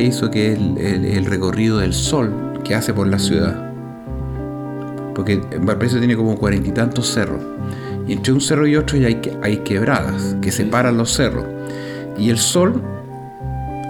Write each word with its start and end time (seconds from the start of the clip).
Valparaíso, 0.00 0.30
que 0.30 0.52
es 0.52 0.58
el, 0.58 1.26
recorrido 1.26 1.78
del 1.78 1.92
sol 1.92 2.32
que 2.64 2.74
hace 2.74 2.94
por 2.94 3.06
la 3.06 3.18
ciudad. 3.18 3.70
Porque 5.14 5.36
Valparaíso 5.60 5.98
tiene 5.98 6.16
como 6.16 6.36
cuarenta 6.36 6.68
y 6.70 6.72
tantos 6.72 7.12
cerros. 7.12 7.42
Y 8.06 8.14
entre 8.14 8.32
un 8.32 8.40
cerro 8.40 8.66
y 8.66 8.76
otro 8.76 8.96
hay, 8.96 9.20
hay 9.42 9.58
quebradas 9.58 10.36
que 10.40 10.50
separan 10.50 10.96
los 10.96 11.12
cerros. 11.12 11.44
Y 12.18 12.30
el 12.30 12.38
sol 12.38 12.82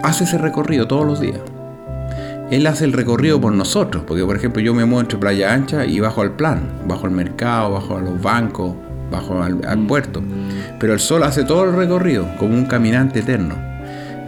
hace 0.03 0.25
ese 0.25 0.37
recorrido 0.39 0.89
todos 0.89 1.07
los 1.07 1.21
días. 1.21 1.39
Él 2.51 2.67
hace 2.67 2.87
el 2.87 2.93
recorrido 2.93 3.41
por 3.41 3.53
nosotros, 3.53 4.03
porque 4.05 4.25
por 4.25 4.35
ejemplo 4.35 4.61
yo 4.61 4.75
me 4.75 4.85
muevo 4.85 5.03
entre 5.03 5.19
Playa 5.19 5.55
Ancha 5.55 5.87
y 5.87 6.01
bajo 6.01 6.23
al 6.23 6.33
plan, 6.33 6.81
bajo 6.89 7.07
al 7.07 7.13
mercado, 7.13 7.71
bajo 7.71 7.97
a 7.97 8.01
los 8.01 8.21
bancos, 8.21 8.75
bajo 9.13 9.41
al, 9.41 9.65
al, 9.65 9.87
puerto. 9.87 10.21
Pero 10.81 10.93
el 10.93 10.99
sol 10.99 11.23
hace 11.23 11.45
todo 11.45 11.65
el 11.65 11.77
recorrido, 11.77 12.27
como 12.37 12.55
un 12.55 12.65
caminante 12.65 13.21
eterno. 13.21 13.70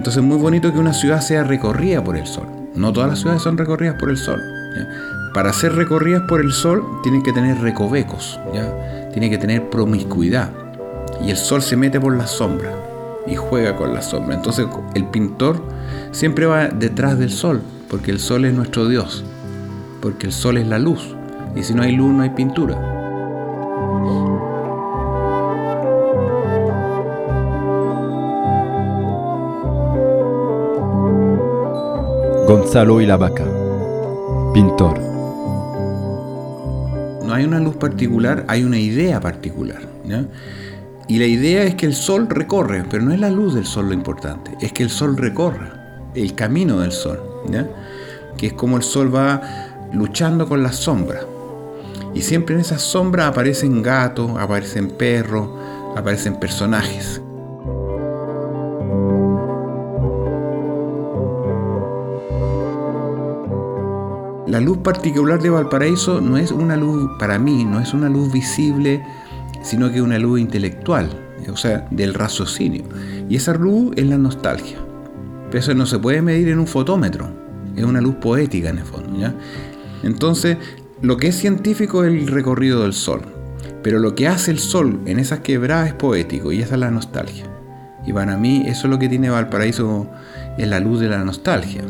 Entonces 0.03 0.21
es 0.21 0.29
muy 0.29 0.37
bonito 0.37 0.73
que 0.73 0.81
una 0.81 0.93
ciudad 0.93 1.21
sea 1.21 1.45
recorrida 1.45 2.03
por 2.03 2.17
el 2.17 2.27
sol. 2.27 2.49
No 2.75 2.93
todas 2.93 3.09
las 3.09 3.21
ciudades 3.21 3.41
son 3.41 3.57
recorridas 3.57 3.95
por 4.01 4.11
el 4.11 4.17
sol. 4.17 4.43
Para 5.33 5.53
ser 5.53 5.77
recorridas 5.77 6.23
por 6.23 6.41
el 6.41 6.51
sol 6.51 6.83
tienen 7.05 7.23
que 7.23 7.33
tener 7.33 7.61
recovecos, 7.61 8.41
¿ya? 8.53 9.09
tienen 9.13 9.31
que 9.31 9.39
tener 9.39 9.71
promiscuidad. 9.71 10.51
Y 11.25 11.31
el 11.31 11.37
sol 11.37 11.63
se 11.63 11.77
mete 11.77 12.01
por 12.01 12.17
la 12.17 12.27
sombra 12.27 12.73
y 13.29 13.37
juega 13.37 13.77
con 13.77 13.95
la 13.95 14.03
sombra. 14.03 14.35
Entonces 14.35 14.67
el 14.95 15.05
pintor 15.05 15.63
siempre 16.11 16.47
va 16.47 16.67
detrás 16.67 17.17
del 17.17 17.31
sol, 17.31 17.63
porque 17.89 18.11
el 18.11 18.19
sol 18.19 18.45
es 18.45 18.55
nuestro 18.55 18.89
Dios, 18.89 19.23
porque 20.01 20.27
el 20.27 20.33
sol 20.33 20.57
es 20.57 20.67
la 20.67 20.81
luz. 20.81 21.15
Y 21.55 21.63
si 21.63 21.75
no 21.75 21.85
hay 21.85 21.95
luz 21.95 22.13
no 22.13 22.25
hay 22.25 22.31
pintura. 22.31 22.92
Gonzalo 32.63 33.01
y 33.01 33.07
la 33.07 33.17
vaca, 33.17 33.45
pintor. 34.55 34.97
No 37.27 37.35
hay 37.35 37.45
una 37.45 37.59
luz 37.59 37.75
particular, 37.75 38.45
hay 38.47 38.63
una 38.63 38.79
idea 38.79 39.19
particular. 39.19 39.81
Y 41.09 41.19
la 41.19 41.27
idea 41.27 41.65
es 41.65 41.75
que 41.75 41.87
el 41.87 41.95
sol 41.95 42.29
recorre, 42.31 42.85
pero 42.89 43.03
no 43.03 43.13
es 43.13 43.19
la 43.19 43.31
luz 43.31 43.55
del 43.55 43.67
sol 43.67 43.89
lo 43.89 43.95
importante, 43.95 44.53
es 44.61 44.73
que 44.73 44.85
el 44.85 44.91
sol 44.91 45.17
recorra 45.17 46.13
el 46.15 46.37
camino 46.37 46.79
del 46.79 46.93
sol, 46.93 47.21
que 48.39 48.47
es 48.47 48.53
como 48.53 48.77
el 48.77 48.85
sol 48.85 49.13
va 49.13 49.43
luchando 49.93 50.49
con 50.49 50.63
la 50.63 50.73
sombra. 50.73 51.23
Y 52.15 52.23
siempre 52.23 52.55
en 52.55 52.61
esa 52.61 52.79
sombra 52.79 53.27
aparecen 53.27 53.83
gatos, 53.83 54.31
aparecen 54.39 54.89
perros, 54.89 55.49
aparecen 55.97 56.37
personajes. 56.37 57.22
La 64.53 64.61
luz 64.61 64.77
particular 64.77 65.41
de 65.41 65.49
Valparaíso 65.49 66.21
no 66.21 66.37
es 66.37 66.53
una 66.53 66.77
luz, 66.77 67.11
para 67.19 67.39
mí, 67.39 67.65
no 67.65 67.81
es 67.81 67.95
una 67.95 68.11
luz 68.11 68.31
visible, 68.31 69.03
sino 69.63 69.91
que 69.91 70.03
una 70.03 70.19
luz 70.19 70.41
intelectual, 70.41 71.09
o 71.51 71.57
sea, 71.57 71.89
del 71.91 72.13
raciocinio. 72.13 72.85
Y 73.31 73.37
esa 73.37 73.55
luz 73.55 73.95
es 73.97 74.07
la 74.07 74.19
nostalgia. 74.19 74.77
Pero 75.47 75.59
eso 75.59 75.75
no 75.75 75.87
se 75.87 75.99
puede 75.99 76.21
medir 76.21 76.49
en 76.49 76.59
un 76.59 76.67
fotómetro, 76.67 77.31
es 77.75 77.83
una 77.83 78.03
luz 78.03 78.17
poética 78.17 78.69
en 78.69 78.81
el 78.81 78.85
fondo. 78.85 79.33
Entonces, 80.03 80.59
lo 81.01 81.17
que 81.17 81.29
es 81.29 81.35
científico 81.35 82.05
es 82.05 82.13
el 82.13 82.27
recorrido 82.27 82.83
del 82.83 82.93
sol, 82.93 83.23
pero 83.83 84.01
lo 84.01 84.15
que 84.15 84.29
hace 84.29 84.51
el 84.51 84.59
sol 84.59 85.01
en 85.07 85.19
esas 85.19 85.41
quebradas 85.41 85.89
es 85.89 85.95
poético 85.95 86.53
y 86.53 86.61
esa 86.61 86.75
es 86.75 86.81
la 86.81 86.91
nostalgia. 86.91 87.47
Y 88.05 88.13
para 88.13 88.37
mí 88.37 88.65
eso 88.67 88.87
es 88.87 88.91
lo 88.91 88.99
que 88.99 89.09
tiene 89.09 89.31
Valparaíso, 89.31 90.09
es 90.59 90.69
la 90.69 90.79
luz 90.79 91.01
de 91.01 91.09
la 91.09 91.25
nostalgia. 91.25 91.81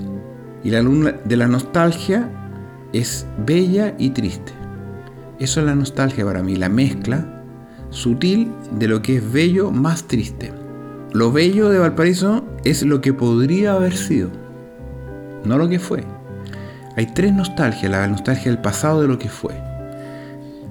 Y 0.63 0.71
la 0.71 0.81
luz 0.81 1.13
de 1.25 1.37
la 1.37 1.49
nostalgia 1.49 2.31
es 2.93 3.27
bella 3.47 3.95
y 3.99 4.11
triste. 4.11 4.53
Eso 5.39 5.61
es 5.61 5.67
la 5.67 5.75
nostalgia 5.75 6.25
para 6.25 6.43
mí, 6.43 6.57
la 6.57 6.69
mezcla 6.69 7.43
sutil 7.91 8.51
de 8.79 8.89
lo 8.89 9.03
que 9.03 9.17
es 9.17 9.33
bello 9.33 9.71
más 9.71 10.05
triste. 10.05 10.53
Lo 11.13 11.31
bello 11.31 11.69
de 11.69 11.79
Valparaíso 11.79 12.45
es 12.65 12.83
lo 12.83 13.01
que 13.01 13.13
podría 13.13 13.75
haber 13.75 13.95
sido, 13.95 14.31
no 15.45 15.59
lo 15.59 15.69
que 15.69 15.79
fue. 15.79 16.05
Hay 16.97 17.07
tres 17.07 17.33
nostalgias, 17.35 17.91
la 17.91 18.07
nostalgia 18.07 18.51
del 18.51 18.61
pasado 18.61 19.03
de 19.03 19.09
lo 19.09 19.19
que 19.19 19.29
fue. 19.29 19.55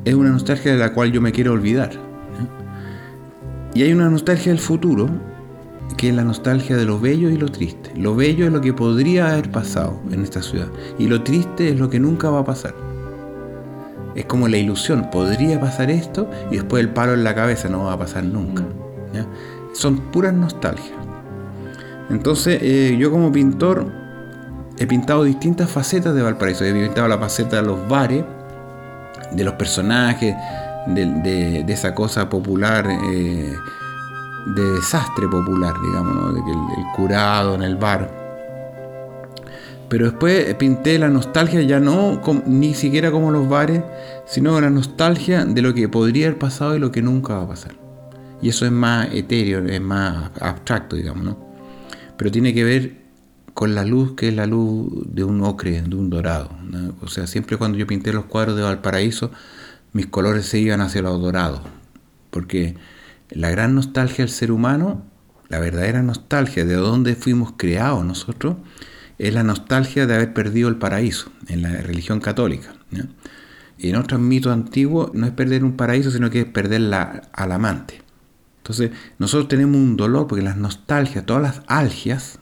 Es 0.03 0.15
una 0.15 0.31
nostalgia 0.31 0.71
de 0.71 0.79
la 0.79 0.93
cual 0.93 1.11
yo 1.11 1.21
me 1.21 1.31
quiero 1.31 1.53
olvidar. 1.53 1.91
Y 3.73 3.83
hay 3.83 3.93
una 3.93 4.09
nostalgia 4.09 4.51
del 4.51 4.59
futuro 4.59 5.09
que 5.93 6.09
es 6.09 6.15
la 6.15 6.23
nostalgia 6.23 6.75
de 6.77 6.85
lo 6.85 6.99
bello 6.99 7.29
y 7.29 7.37
lo 7.37 7.49
triste. 7.49 7.91
Lo 7.95 8.15
bello 8.15 8.45
es 8.45 8.51
lo 8.51 8.61
que 8.61 8.73
podría 8.73 9.31
haber 9.31 9.51
pasado 9.51 9.99
en 10.11 10.23
esta 10.23 10.41
ciudad 10.41 10.67
y 10.97 11.07
lo 11.07 11.23
triste 11.23 11.69
es 11.69 11.79
lo 11.79 11.89
que 11.89 11.99
nunca 11.99 12.29
va 12.29 12.39
a 12.39 12.45
pasar. 12.45 12.73
Es 14.15 14.25
como 14.25 14.47
la 14.47 14.57
ilusión, 14.57 15.09
podría 15.09 15.59
pasar 15.59 15.89
esto 15.89 16.29
y 16.51 16.55
después 16.55 16.81
el 16.83 16.89
palo 16.89 17.13
en 17.13 17.23
la 17.23 17.33
cabeza 17.33 17.69
no 17.69 17.85
va 17.85 17.93
a 17.93 17.99
pasar 17.99 18.23
nunca. 18.23 18.63
Son 19.73 19.97
puras 20.11 20.33
nostalgias. 20.33 20.97
Entonces 22.09 22.59
eh, 22.61 22.97
yo 22.99 23.09
como 23.09 23.31
pintor 23.31 23.89
he 24.77 24.85
pintado 24.85 25.23
distintas 25.23 25.69
facetas 25.69 26.13
de 26.13 26.21
Valparaíso. 26.21 26.65
He 26.65 26.73
pintado 26.73 27.07
la 27.07 27.17
faceta 27.17 27.57
de 27.57 27.63
los 27.63 27.87
bares, 27.87 28.23
de 29.31 29.43
los 29.43 29.53
personajes, 29.53 30.35
de, 30.87 31.65
esa 31.67 31.95
cosa 31.95 32.29
popular. 32.29 32.87
Eh, 32.89 33.55
de 34.45 34.71
desastre 34.73 35.27
popular, 35.27 35.73
digamos, 35.81 36.33
de 36.35 36.43
que 36.43 36.51
el, 36.51 36.85
curado 36.95 37.55
en 37.55 37.63
el 37.63 37.75
bar. 37.75 38.19
Pero 39.89 40.05
después 40.05 40.53
pinté 40.55 40.97
la 40.97 41.09
nostalgia 41.09 41.61
ya 41.61 41.79
no 41.79 42.21
ni 42.45 42.73
siquiera 42.73 43.11
como 43.11 43.31
los 43.31 43.49
bares, 43.49 43.83
sino 44.25 44.59
la 44.61 44.69
nostalgia 44.69 45.45
de 45.45 45.61
lo 45.61 45.73
que 45.73 45.89
podría 45.89 46.27
haber 46.27 46.39
pasado 46.39 46.75
y 46.75 46.79
lo 46.79 46.91
que 46.91 47.01
nunca 47.01 47.35
va 47.35 47.43
a 47.43 47.47
pasar. 47.49 47.75
Y 48.41 48.49
eso 48.49 48.65
es 48.65 48.71
más 48.71 49.09
etéreo, 49.13 49.65
es 49.65 49.81
más 49.81 50.31
abstracto, 50.39 50.95
digamos, 50.95 51.23
¿no? 51.23 51.37
Pero 52.17 52.31
tiene 52.31 52.53
que 52.53 52.63
ver 52.63 53.01
con 53.53 53.75
la 53.75 53.83
luz 53.83 54.13
que 54.15 54.29
es 54.29 54.35
la 54.35 54.45
luz 54.45 54.89
de 55.07 55.23
un 55.23 55.43
ocre, 55.43 55.81
de 55.81 55.95
un 55.95 56.09
dorado. 56.09 56.49
O 57.01 57.07
sea, 57.07 57.27
siempre 57.27 57.57
cuando 57.57 57.77
yo 57.77 57.85
pinté 57.85 58.13
los 58.13 58.25
cuadros 58.25 58.55
de 58.55 58.63
Valparaíso, 58.63 59.31
mis 59.93 60.07
colores 60.07 60.45
se 60.45 60.59
iban 60.59 60.81
hacia 60.81 61.01
los 61.01 61.21
dorados. 61.21 61.61
Porque 62.29 62.75
la 63.31 63.49
gran 63.49 63.75
nostalgia 63.75 64.25
del 64.25 64.29
ser 64.29 64.51
humano, 64.51 65.03
la 65.49 65.59
verdadera 65.59 66.01
nostalgia 66.01 66.65
de 66.65 66.75
dónde 66.75 67.15
fuimos 67.15 67.53
creados 67.57 68.05
nosotros, 68.05 68.57
es 69.17 69.33
la 69.33 69.43
nostalgia 69.43 70.07
de 70.07 70.15
haber 70.15 70.33
perdido 70.33 70.69
el 70.69 70.77
paraíso 70.77 71.31
en 71.47 71.61
la 71.61 71.69
religión 71.81 72.19
católica. 72.19 72.73
Y 73.77 73.89
en 73.89 73.95
otros 73.95 74.19
mitos 74.19 74.51
antiguos 74.51 75.13
no 75.13 75.25
es 75.25 75.31
perder 75.31 75.63
un 75.63 75.77
paraíso, 75.77 76.11
sino 76.11 76.29
que 76.29 76.41
es 76.41 76.45
perder 76.45 76.81
la, 76.81 77.29
al 77.33 77.51
amante. 77.51 78.01
Entonces, 78.57 78.91
nosotros 79.17 79.47
tenemos 79.47 79.77
un 79.77 79.97
dolor 79.97 80.27
porque 80.27 80.43
las 80.43 80.57
nostalgias, 80.57 81.25
todas 81.25 81.41
las 81.41 81.61
algias, 81.67 82.39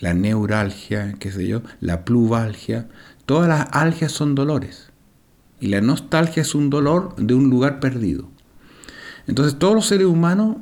la 0.00 0.14
neuralgia, 0.14 1.14
qué 1.18 1.30
sé 1.30 1.46
yo, 1.46 1.62
la 1.80 2.04
pluvalgia, 2.04 2.88
todas 3.24 3.48
las 3.48 3.68
algias 3.72 4.12
son 4.12 4.34
dolores. 4.34 4.90
Y 5.60 5.68
la 5.68 5.80
nostalgia 5.80 6.42
es 6.42 6.54
un 6.54 6.70
dolor 6.70 7.14
de 7.16 7.34
un 7.34 7.48
lugar 7.48 7.78
perdido. 7.78 8.31
Entonces 9.26 9.58
todos 9.58 9.74
los 9.74 9.86
seres 9.86 10.06
humanos, 10.06 10.56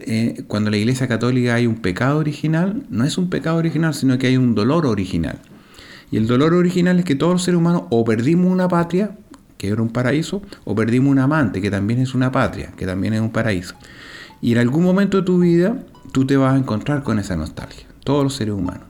eh, 0.00 0.44
cuando 0.46 0.68
en 0.68 0.72
la 0.72 0.78
Iglesia 0.78 1.08
Católica 1.08 1.54
hay 1.54 1.66
un 1.66 1.76
pecado 1.76 2.18
original, 2.18 2.84
no 2.90 3.04
es 3.04 3.18
un 3.18 3.30
pecado 3.30 3.56
original, 3.56 3.94
sino 3.94 4.18
que 4.18 4.28
hay 4.28 4.36
un 4.36 4.54
dolor 4.54 4.86
original. 4.86 5.38
Y 6.10 6.16
el 6.16 6.26
dolor 6.26 6.54
original 6.54 6.98
es 6.98 7.04
que 7.04 7.14
todos 7.14 7.32
los 7.32 7.42
seres 7.42 7.58
humanos 7.58 7.84
o 7.90 8.04
perdimos 8.04 8.50
una 8.50 8.68
patria, 8.68 9.16
que 9.56 9.68
era 9.68 9.82
un 9.82 9.90
paraíso, 9.90 10.42
o 10.64 10.74
perdimos 10.74 11.10
un 11.10 11.18
amante, 11.18 11.60
que 11.60 11.70
también 11.70 12.00
es 12.00 12.14
una 12.14 12.32
patria, 12.32 12.72
que 12.76 12.86
también 12.86 13.14
es 13.14 13.20
un 13.20 13.30
paraíso. 13.30 13.74
Y 14.40 14.52
en 14.52 14.58
algún 14.58 14.82
momento 14.82 15.18
de 15.18 15.22
tu 15.22 15.38
vida 15.38 15.76
tú 16.12 16.26
te 16.26 16.36
vas 16.36 16.54
a 16.54 16.58
encontrar 16.58 17.02
con 17.02 17.18
esa 17.18 17.36
nostalgia, 17.36 17.86
todos 18.04 18.24
los 18.24 18.34
seres 18.34 18.54
humanos. 18.54 18.84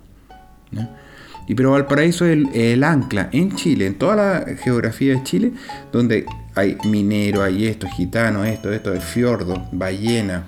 Y 1.47 1.55
pero 1.57 1.73
Valparaíso 1.73 2.25
es 2.27 2.47
el, 2.55 2.85
ancla 2.85 3.29
en 3.33 3.57
Chile, 3.57 3.87
en 3.87 3.97
toda 3.97 4.15
la 4.15 4.57
geografía 4.57 5.15
de 5.15 5.23
Chile, 5.25 5.53
donde 5.93 6.25
hay 6.61 6.77
minero, 6.85 7.43
hay 7.43 7.67
esto, 7.67 7.89
gitano, 7.89 8.45
esto, 8.45 8.73
esto, 8.73 8.93
el 8.93 9.01
fiordo, 9.01 9.67
ballena, 9.73 10.45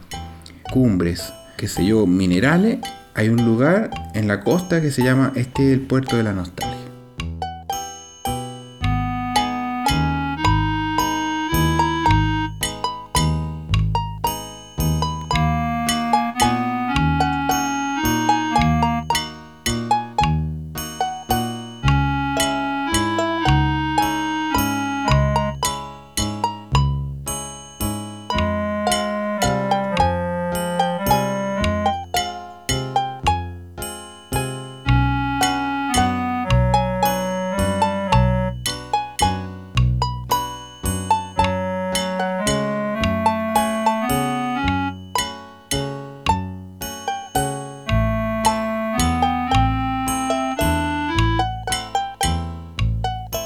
cumbres, 0.70 1.32
qué 1.56 1.68
sé 1.68 1.86
yo, 1.86 2.06
minerales. 2.06 2.78
Hay 3.14 3.28
un 3.28 3.44
lugar 3.44 3.90
en 4.14 4.28
la 4.28 4.40
costa 4.40 4.80
que 4.80 4.90
se 4.90 5.02
llama 5.02 5.32
este 5.36 5.68
es 5.68 5.72
el 5.72 5.80
puerto 5.80 6.16
de 6.16 6.22
la 6.22 6.32
nostalgia. 6.32 6.81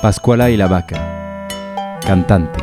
Pascuala 0.07 0.51
y 0.51 0.57
la 0.57 0.69
vaca, 0.69 1.49
cantante. 2.07 2.61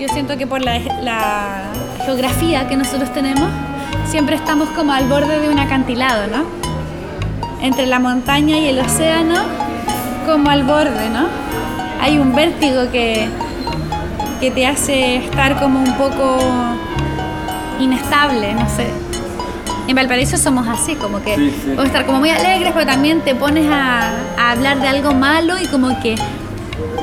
Yo 0.00 0.08
siento 0.08 0.38
que 0.38 0.46
por 0.46 0.62
la, 0.62 0.78
la 1.02 1.64
geografía 2.06 2.66
que 2.66 2.74
nosotros 2.74 3.12
tenemos, 3.12 3.50
siempre 4.06 4.34
estamos 4.36 4.66
como 4.70 4.94
al 4.94 5.06
borde 5.06 5.40
de 5.40 5.50
un 5.50 5.58
acantilado, 5.58 6.28
¿no? 6.28 6.44
Entre 7.60 7.84
la 7.84 7.98
montaña 7.98 8.56
y 8.56 8.68
el 8.68 8.78
océano, 8.78 9.42
como 10.24 10.48
al 10.48 10.64
borde, 10.64 11.10
¿no? 11.10 11.26
Hay 12.00 12.18
un 12.18 12.34
vértigo 12.34 12.90
que, 12.90 13.28
que 14.40 14.50
te 14.50 14.66
hace 14.66 15.16
estar 15.16 15.60
como 15.60 15.80
un 15.80 15.98
poco 15.98 16.38
inestable, 17.78 18.54
no 18.54 18.66
sé. 18.70 18.86
En 19.88 19.96
Valparaíso 19.96 20.36
somos 20.36 20.68
así, 20.68 20.96
como 20.96 21.22
que 21.22 21.34
podemos 21.64 21.86
estar 21.86 22.04
como 22.04 22.18
muy 22.18 22.28
alegres, 22.28 22.72
pero 22.74 22.84
también 22.84 23.22
te 23.22 23.34
pones 23.34 23.66
a, 23.72 24.12
hablar 24.52 24.80
de 24.80 24.88
algo 24.88 25.14
malo 25.14 25.58
y 25.58 25.66
como 25.66 26.00
que 26.00 26.16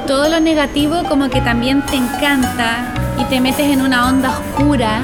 todo 0.08 0.30
lo 0.30 0.40
negativo 0.40 1.04
como 1.08 1.30
que 1.30 1.42
también 1.42 1.82
te 1.86 1.96
encanta 1.96 2.94
y 3.20 3.24
te 3.26 3.42
metes 3.42 3.68
en 3.72 3.82
una 3.82 4.08
onda 4.08 4.38
oscura 4.38 5.02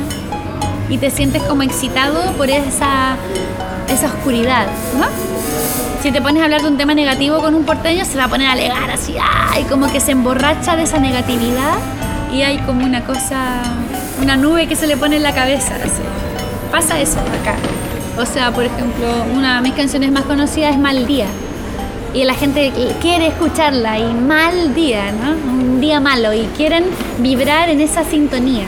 y 0.89 0.97
te 0.97 1.09
sientes 1.09 1.41
como 1.43 1.63
excitado 1.63 2.33
por 2.33 2.49
esa, 2.49 3.15
esa 3.89 4.07
oscuridad, 4.07 4.67
¿no? 4.97 5.05
Si 6.01 6.11
te 6.11 6.21
pones 6.21 6.41
a 6.41 6.45
hablar 6.45 6.61
de 6.61 6.67
un 6.67 6.77
tema 6.77 6.93
negativo 6.95 7.39
con 7.39 7.53
un 7.53 7.63
porteño, 7.63 8.05
se 8.05 8.17
va 8.17 8.25
a 8.25 8.27
poner 8.27 8.47
a 8.47 8.53
alegar 8.53 8.89
así, 8.89 9.15
¡ay! 9.21 9.63
Como 9.65 9.91
que 9.91 9.99
se 9.99 10.11
emborracha 10.11 10.75
de 10.75 10.83
esa 10.83 10.99
negatividad 10.99 11.77
y 12.33 12.41
hay 12.41 12.57
como 12.59 12.85
una 12.85 13.03
cosa, 13.03 13.61
una 14.21 14.35
nube 14.35 14.67
que 14.67 14.75
se 14.75 14.87
le 14.87 14.97
pone 14.97 15.17
en 15.17 15.23
la 15.23 15.33
cabeza. 15.33 15.75
Así. 15.75 16.01
Pasa 16.71 16.99
eso 16.99 17.19
acá. 17.19 17.55
O 18.17 18.25
sea, 18.25 18.51
por 18.51 18.63
ejemplo, 18.63 19.07
una 19.35 19.57
de 19.57 19.61
mis 19.61 19.73
canciones 19.73 20.11
más 20.11 20.23
conocidas 20.23 20.73
es 20.73 20.79
Mal 20.79 21.05
Día. 21.05 21.27
Y 22.13 22.25
la 22.25 22.33
gente 22.33 22.71
quiere 23.01 23.27
escucharla 23.27 23.97
y 23.97 24.13
mal 24.13 24.75
día, 24.75 25.11
¿no? 25.11 25.31
Un 25.31 25.79
día 25.79 25.99
malo 26.01 26.33
y 26.33 26.41
quieren 26.57 26.85
vibrar 27.19 27.69
en 27.69 27.79
esa 27.79 28.03
sintonía. 28.03 28.65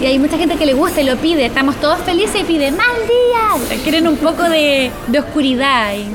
Y 0.00 0.06
hay 0.06 0.18
mucha 0.18 0.36
gente 0.36 0.56
que 0.56 0.66
le 0.66 0.74
gusta 0.74 1.00
y 1.00 1.04
lo 1.04 1.16
pide. 1.16 1.46
Estamos 1.46 1.76
todos 1.76 1.98
felices 2.02 2.42
y 2.42 2.44
pide 2.44 2.70
mal 2.70 2.86
día. 3.06 3.78
Quieren 3.82 4.06
un 4.06 4.16
poco 4.16 4.42
de, 4.44 4.90
de 5.06 5.18
oscuridad 5.18 5.86
ahí, 5.86 6.08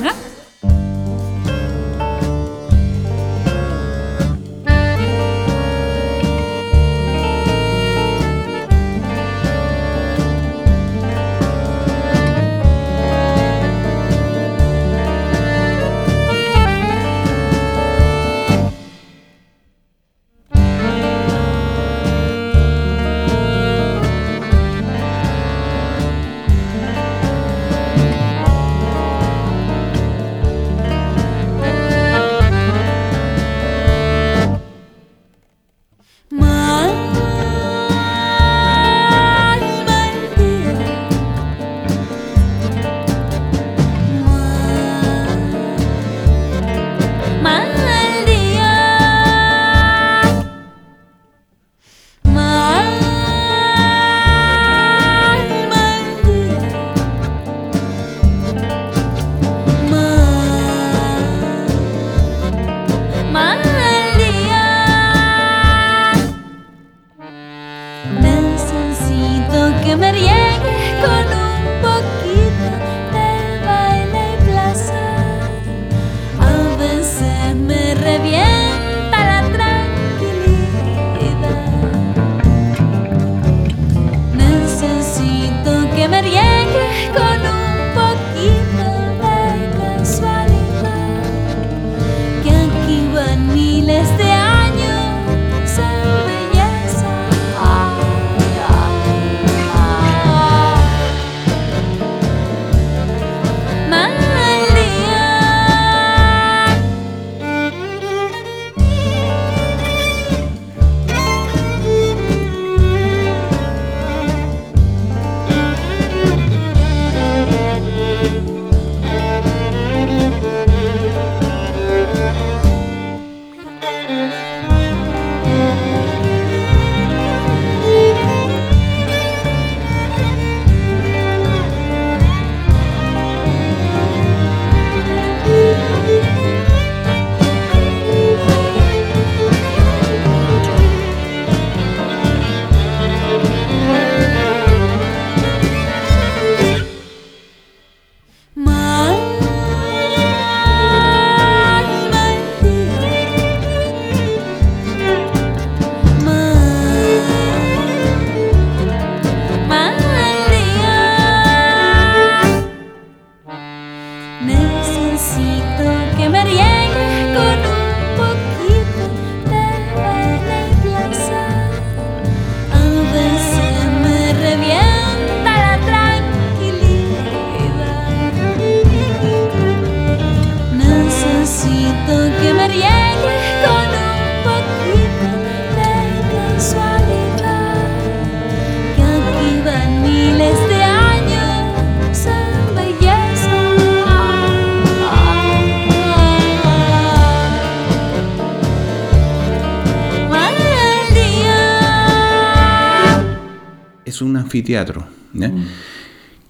anfiteatro. 204.63 205.05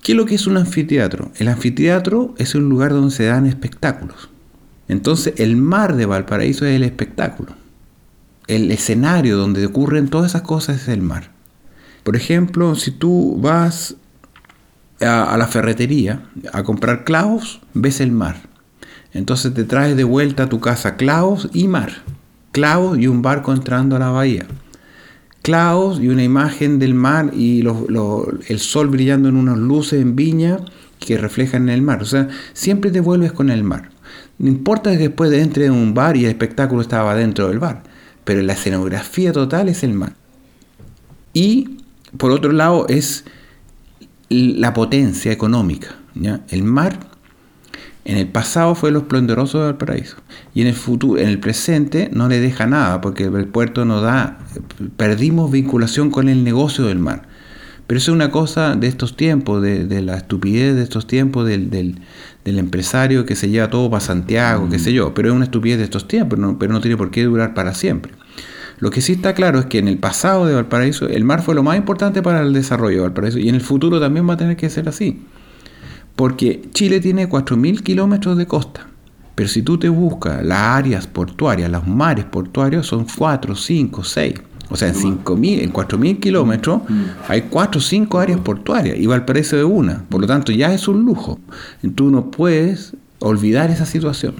¿Qué 0.01 0.12
es 0.12 0.17
lo 0.17 0.25
que 0.25 0.36
es 0.36 0.46
un 0.48 0.58
anfiteatro? 0.58 1.32
El 1.38 1.48
anfiteatro 1.48 2.36
es 2.38 2.53
un 2.55 2.70
lugar 2.70 2.91
donde 2.91 3.12
se 3.12 3.25
dan 3.25 3.46
espectáculos. 3.48 4.29
Entonces 4.88 5.34
el 5.38 5.55
mar 5.55 5.96
de 5.96 6.05
Valparaíso 6.05 6.65
es 6.65 6.75
el 6.75 6.84
espectáculo. 6.84 7.53
El 8.48 8.70
escenario 8.72 9.38
donde 9.38 9.65
ocurren 9.65 10.10
todas 10.10 10.32
esas 10.32 10.41
cosas 10.43 10.82
es 10.82 10.88
el 10.89 11.01
mar. 11.01 11.32
Por 12.03 12.15
ejemplo, 12.15 12.75
si 12.75 12.91
tú 12.91 13.39
vas 13.41 13.96
a, 15.01 15.34
a 15.34 15.38
la 15.38 15.48
ferretería 15.48 16.24
a 16.51 16.63
comprar 16.63 17.05
clavos, 17.05 17.62
ves 17.74 18.01
el 18.01 18.12
mar. 18.12 18.36
Entonces 19.13 19.53
te 19.53 19.63
traes 19.63 19.96
de 19.96 20.03
vuelta 20.03 20.43
a 20.43 20.50
tu 20.50 20.60
casa 20.60 20.98
clavos 20.98 21.50
y 21.53 21.67
mar. 21.67 22.03
Clavos 22.51 23.00
y 23.00 23.08
un 23.08 23.22
barco 23.22 23.53
entrando 23.53 23.96
a 23.96 24.00
la 24.00 24.10
bahía. 24.10 24.46
Clavos 25.44 26.00
y 26.00 26.08
una 26.08 26.24
imagen 26.24 26.80
del 26.80 26.96
mar 26.96 27.32
y 27.36 27.64
el 28.48 28.60
sol 28.60 28.88
brillando 28.88 29.30
en 29.30 29.36
unas 29.36 29.58
luces 29.58 30.02
en 30.02 30.16
viña 30.16 30.58
que 31.00 31.18
reflejan 31.18 31.64
en 31.64 31.76
el 31.76 31.82
mar. 31.82 32.02
O 32.02 32.06
sea, 32.06 32.30
siempre 32.54 32.90
te 32.90 33.02
vuelves 33.02 33.34
con 33.34 33.50
el 33.50 33.64
mar. 33.64 33.90
No 34.40 34.48
importa 34.48 34.92
que 34.92 35.10
después 35.10 35.32
entre 35.34 35.66
en 35.66 35.74
un 35.74 35.94
bar 35.94 36.18
y 36.18 36.24
el 36.24 36.32
espectáculo 36.32 36.82
estaba 36.82 37.14
dentro 37.14 37.50
del 37.50 37.60
bar, 37.60 37.84
pero 38.24 38.42
la 38.42 38.54
escenografía 38.54 39.32
total 39.32 39.70
es 39.70 39.84
el 39.84 39.94
mar. 39.94 40.14
Y 41.34 41.78
por 42.18 42.32
otro 42.32 42.52
lado 42.52 42.88
es 42.88 43.26
la 44.30 44.74
potencia 44.74 45.32
económica. 45.32 45.96
El 46.48 46.64
mar 46.64 47.00
en 48.05 48.17
el 48.17 48.27
pasado 48.27 48.75
fue 48.75 48.91
lo 48.91 49.00
esplendoroso 49.00 49.60
de 49.60 49.65
Valparaíso 49.65 50.17
y 50.53 50.62
en 50.62 50.67
el 50.67 50.74
futuro, 50.74 51.22
en 51.22 51.29
el 51.29 51.39
presente 51.39 52.10
no 52.12 52.27
le 52.27 52.39
deja 52.39 52.67
nada 52.67 53.00
porque 53.00 53.24
el 53.24 53.48
puerto 53.48 53.86
no 53.86 54.01
da, 54.01 54.39
perdimos 54.98 55.51
vinculación 55.51 56.10
con 56.12 56.29
el 56.29 56.43
negocio 56.43 56.86
del 56.86 57.00
mar. 57.00 57.27
Pero 57.88 57.98
eso 57.98 58.12
es 58.12 58.15
una 58.15 58.31
cosa 58.31 58.75
de 58.75 58.88
estos 58.88 59.17
tiempos, 59.17 59.62
de, 59.62 60.01
la 60.01 60.15
estupidez 60.15 60.75
de 60.75 60.83
estos 60.83 61.05
tiempos, 61.05 61.45
del, 61.45 62.00
empresario 62.45 63.25
que 63.25 63.36
se 63.36 63.50
lleva 63.50 63.69
todo 63.69 63.89
para 63.89 64.00
Santiago, 64.00 64.69
qué 64.69 64.79
sé 64.79 64.93
yo. 64.93 65.13
Pero 65.13 65.29
es 65.29 65.36
una 65.36 65.45
estupidez 65.45 65.79
de 65.79 65.83
estos 65.83 66.07
tiempos, 66.07 66.39
pero 66.60 66.72
no 66.72 66.79
tiene 66.79 66.95
por 66.95 67.12
qué 67.12 67.24
durar 67.24 67.53
para 67.53 67.74
siempre. 67.74 68.13
Lo 68.79 68.89
que 68.89 69.01
sí 69.01 69.13
está 69.13 69.33
claro 69.33 69.60
es 69.60 69.65
que 69.65 69.79
en 69.79 69.88
el 69.88 69.98
pasado 69.98 70.45
de 70.45 70.55
Valparaíso 70.55 71.07
el 71.07 71.24
mar 71.24 71.41
fue 71.41 71.55
lo 71.55 71.63
más 71.63 71.77
importante 71.77 72.22
para 72.22 72.41
el 72.41 72.53
desarrollo 72.53 72.98
de 72.98 73.03
Valparaíso 73.03 73.39
y 73.39 73.50
en 73.50 73.55
el 73.55 73.62
futuro 73.62 74.00
también 74.00 74.27
va 74.27 74.33
a 74.33 74.38
tener 74.38 74.55
que 74.55 74.69
ser 74.69 74.89
así. 74.89 75.22
Porque 76.15 76.62
Chile 76.74 77.00
tiene 77.00 77.29
4.000 77.29 77.82
kilómetros 77.82 78.38
de 78.38 78.46
costa. 78.46 78.88
Pero 79.36 79.50
si 79.50 79.63
tú 79.63 79.77
te 79.77 79.89
buscas 79.89 80.46
las 80.46 80.60
áreas 80.60 81.08
portuarias, 81.08 81.72
los 81.72 81.88
mares 81.88 82.25
portuarios 82.25 82.86
son 82.86 83.05
4, 83.17 83.55
5, 83.55 84.03
6. 84.03 84.34
O 84.70 84.75
sea, 84.75 84.89
en 84.89 84.96
5.000, 84.96 85.62
en 85.62 85.74
4.000 85.74 86.20
kilómetros 86.20 86.82
hay 87.27 87.43
4 87.43 87.79
o 87.79 87.82
5 87.82 88.20
áreas 88.20 88.39
portuarias 88.39 88.98
y 88.98 89.05
Valparaíso 89.05 89.58
es 89.58 89.63
una. 89.63 90.03
Por 90.10 90.22
lo 90.22 90.27
tanto, 90.27 90.51
ya 90.51 90.74
es 90.74 90.88
un 90.88 91.03
lujo. 91.03 91.39
Tú 91.96 92.10
no 92.10 92.32
puedes 92.32 92.93
olvidar 93.20 93.72
esa 93.72 93.86
situación. 93.86 94.36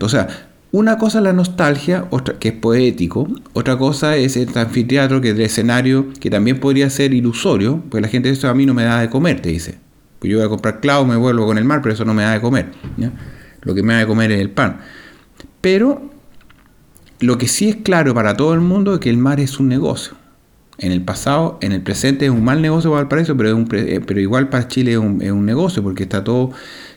O 0.00 0.08
sea, 0.08 0.28
una 0.72 0.98
cosa 0.98 1.18
es 1.18 1.24
la 1.24 1.32
nostalgia, 1.32 2.06
otra 2.10 2.38
que 2.38 2.48
es 2.48 2.54
poético, 2.54 3.28
otra 3.52 3.76
cosa 3.76 4.16
es 4.16 4.36
el 4.36 4.56
anfiteatro, 4.56 5.20
que 5.20 5.30
es 5.30 5.34
el 5.34 5.42
escenario, 5.42 6.06
que 6.18 6.30
también 6.30 6.60
podría 6.60 6.88
ser 6.88 7.12
ilusorio, 7.12 7.82
pues 7.90 8.02
la 8.02 8.08
gente 8.08 8.30
dice, 8.30 8.46
a 8.46 8.54
mí 8.54 8.64
no 8.66 8.74
me 8.74 8.84
da 8.84 9.00
de 9.00 9.10
comer, 9.10 9.40
te 9.40 9.50
dice. 9.50 9.78
Pues 10.22 10.30
yo 10.30 10.38
voy 10.38 10.46
a 10.46 10.48
comprar 10.48 10.78
clavo, 10.78 11.04
me 11.04 11.16
vuelvo 11.16 11.46
con 11.46 11.58
el 11.58 11.64
mar, 11.64 11.80
pero 11.82 11.94
eso 11.94 12.04
no 12.04 12.14
me 12.14 12.22
da 12.22 12.34
de 12.34 12.40
comer. 12.40 12.70
Lo 13.62 13.74
que 13.74 13.82
me 13.82 13.94
da 13.94 13.98
de 13.98 14.06
comer 14.06 14.30
es 14.30 14.40
el 14.40 14.50
pan. 14.50 14.78
Pero 15.60 16.00
lo 17.18 17.38
que 17.38 17.48
sí 17.48 17.68
es 17.68 17.76
claro 17.82 18.14
para 18.14 18.36
todo 18.36 18.54
el 18.54 18.60
mundo 18.60 18.94
es 18.94 19.00
que 19.00 19.10
el 19.10 19.16
mar 19.16 19.40
es 19.40 19.58
un 19.58 19.66
negocio. 19.66 20.14
En 20.78 20.92
el 20.92 21.02
pasado, 21.02 21.58
en 21.60 21.72
el 21.72 21.82
presente 21.82 22.26
es 22.26 22.30
un 22.30 22.44
mal 22.44 22.62
negocio 22.62 22.90
para 22.90 23.00
Valparaíso, 23.00 23.36
pero, 23.36 23.66
eh, 23.72 24.00
pero 24.06 24.20
igual 24.20 24.48
para 24.48 24.68
Chile 24.68 24.92
es 24.92 24.98
un, 24.98 25.44
negocio, 25.44 25.82
porque 25.82 26.04
está 26.04 26.22
todo, 26.22 26.52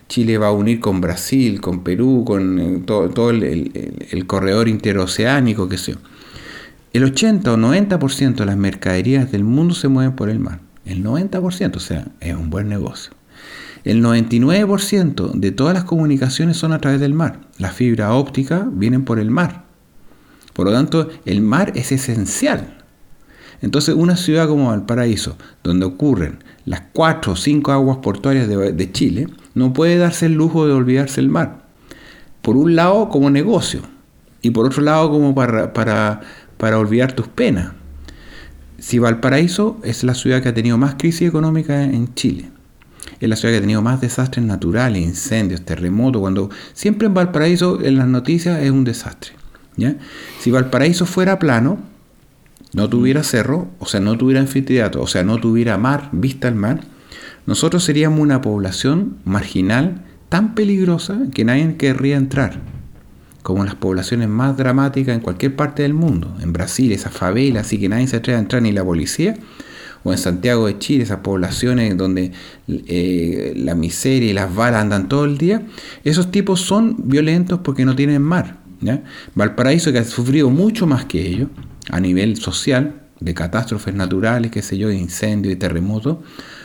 Chile 0.07 0.37
va 0.37 0.49
a 0.49 0.51
unir 0.51 0.79
con 0.79 1.01
Brasil, 1.01 1.59
con 1.61 1.83
Perú, 1.83 2.25
con 2.27 2.59
eh, 2.59 2.83
todo, 2.85 3.31
el, 3.31 4.25
corredor 4.27 4.67
interoceánico, 4.67 5.67
que 5.67 5.79
sé 5.79 5.95
El 6.93 7.05
80 7.05 7.51
o 7.51 7.57
90% 7.57 8.35
de 8.35 8.45
las 8.45 8.55
mercaderías 8.55 9.31
del 9.31 9.43
mundo 9.43 9.73
se 9.73 9.87
mueven 9.87 10.15
por 10.15 10.29
el 10.29 10.37
mar. 10.37 10.59
El 10.85 11.03
90%, 11.03 11.75
o 11.75 11.79
sea, 11.79 12.07
es 12.19 12.35
un 12.35 12.49
buen 12.49 12.69
negocio. 12.69 13.11
El 13.83 14.03
99% 14.03 15.33
de 15.33 15.51
todas 15.51 15.73
las 15.73 15.83
comunicaciones 15.83 16.57
son 16.57 16.73
a 16.73 16.79
través 16.79 16.99
del 16.99 17.13
mar. 17.13 17.41
Las 17.59 17.73
fibras 17.73 18.11
ópticas 18.11 18.65
vienen 18.71 19.05
por 19.05 19.19
el 19.19 19.29
mar. 19.29 19.65
Por 20.53 20.65
lo 20.65 20.71
tanto, 20.71 21.09
el 21.25 21.41
mar 21.41 21.73
es 21.75 21.91
esencial. 21.91 22.77
Entonces, 23.61 23.95
una 23.95 24.15
ciudad 24.15 24.47
como 24.47 24.69
Valparaíso, 24.69 25.37
donde 25.63 25.85
ocurren 25.85 26.43
las 26.65 26.81
cuatro 26.93 27.33
o 27.33 27.35
cinco 27.35 27.71
aguas 27.71 27.97
portuarias 27.97 28.47
de, 28.47 28.91
Chile, 28.91 29.27
no 29.53 29.73
puede 29.73 29.97
darse 29.97 30.27
el 30.27 30.33
lujo 30.33 30.65
de 30.65 30.73
olvidarse 30.73 31.21
el 31.21 31.29
mar. 31.29 31.65
Por 32.41 32.57
un 32.57 32.75
lado, 32.75 33.09
como 33.09 33.29
negocio, 33.29 33.81
y 34.41 34.51
por 34.51 34.65
otro 34.65 34.81
lado, 34.81 35.09
como 35.09 35.33
para, 35.35 35.73
para, 35.73 36.21
para 36.57 36.79
olvidar 36.79 37.13
tus 37.13 37.27
penas. 37.27 37.73
Si 38.85 38.99
Valparaíso 38.99 39.79
es 39.81 40.03
la 40.03 40.13
ciudad 40.13 40.43
que 40.43 40.49
ha 40.49 40.53
tenido 40.53 40.77
más 40.77 40.93
crisis 40.93 41.27
económica 41.27 41.81
en 41.81 42.13
Chile, 42.13 42.51
es 43.19 43.27
la 43.27 43.35
ciudad 43.35 43.51
que 43.51 43.57
ha 43.57 43.61
tenido 43.61 43.81
más 43.81 43.99
desastres 43.99 44.45
naturales, 44.45 45.01
incendios, 45.01 45.61
terremotos, 45.61 46.19
cuando 46.19 46.51
siempre 46.73 47.07
en 47.07 47.15
Valparaíso 47.15 47.83
en 47.83 47.97
las 47.97 48.05
noticias 48.07 48.61
es 48.61 48.69
un 48.69 48.83
desastre. 48.83 49.31
Si 50.39 50.51
Valparaíso 50.51 51.07
fuera 51.07 51.39
plano, 51.39 51.79
no 52.73 52.87
tuviera 52.87 53.23
cerro, 53.23 53.69
o 53.79 53.87
sea, 53.87 54.01
no 54.01 54.19
tuviera 54.19 54.41
anfiteatro, 54.41 55.01
o 55.01 55.07
sea, 55.07 55.23
no 55.23 55.39
tuviera 55.39 55.79
mar, 55.79 56.09
vista 56.11 56.47
al 56.47 56.53
mar, 56.53 56.81
nosotros 57.47 57.83
seríamos 57.83 58.19
una 58.19 58.41
población 58.41 59.17
marginal 59.25 60.03
tan 60.29 60.53
peligrosa 60.53 61.21
que 61.33 61.43
nadie 61.43 61.75
querría 61.77 62.17
entrar 62.17 62.74
como 63.45 63.63
las 63.63 63.75
poblaciones 63.75 64.27
más 64.27 64.57
dramáticas 64.57 65.13
en 65.13 65.21
cualquier 65.21 65.55
parte 65.55 65.83
del 65.83 65.93
mundo. 65.93 66.35
En 66.41 66.51
Brasil, 66.51 66.91
esas 66.91 67.13
favelas, 67.13 67.67
así 67.67 67.79
que 67.79 67.87
nadie 67.87 68.07
se 68.07 68.15
atreve 68.15 68.37
a 68.37 68.39
entrar 68.39 68.59
ni 68.63 68.71
la 68.71 68.83
policía. 68.83 69.37
O 70.03 70.11
en 70.11 70.17
Santiago 70.17 70.65
de 70.65 70.79
Chile, 70.79 71.03
esas 71.03 71.19
poblaciones 71.19 71.95
donde 71.95 72.31
eh, 72.67 73.53
la 73.55 73.75
miseria 73.75 74.31
y 74.31 74.33
las 74.33 74.55
balas 74.55 74.81
andan 74.81 75.07
todo 75.07 75.25
el 75.25 75.37
día. 75.37 75.61
Esos 76.03 76.31
tipos 76.31 76.61
son 76.61 76.95
violentos 77.07 77.59
porque 77.59 77.85
no 77.85 77.95
tienen 77.95 78.23
mar. 78.23 78.57
Valparaíso, 79.35 79.91
que 79.91 79.99
ha 79.99 80.05
sufrido 80.05 80.49
mucho 80.49 80.87
más 80.87 81.05
que 81.05 81.21
ellos, 81.27 81.49
a 81.91 81.99
nivel 81.99 82.37
social, 82.37 83.03
de 83.19 83.35
catástrofes 83.35 83.93
naturales, 83.93 84.49
qué 84.49 84.63
sé 84.63 84.75
yo, 84.75 84.87
de 84.87 84.95
incendios 84.95 85.53
y 85.53 85.57
terremotos, 85.57 86.17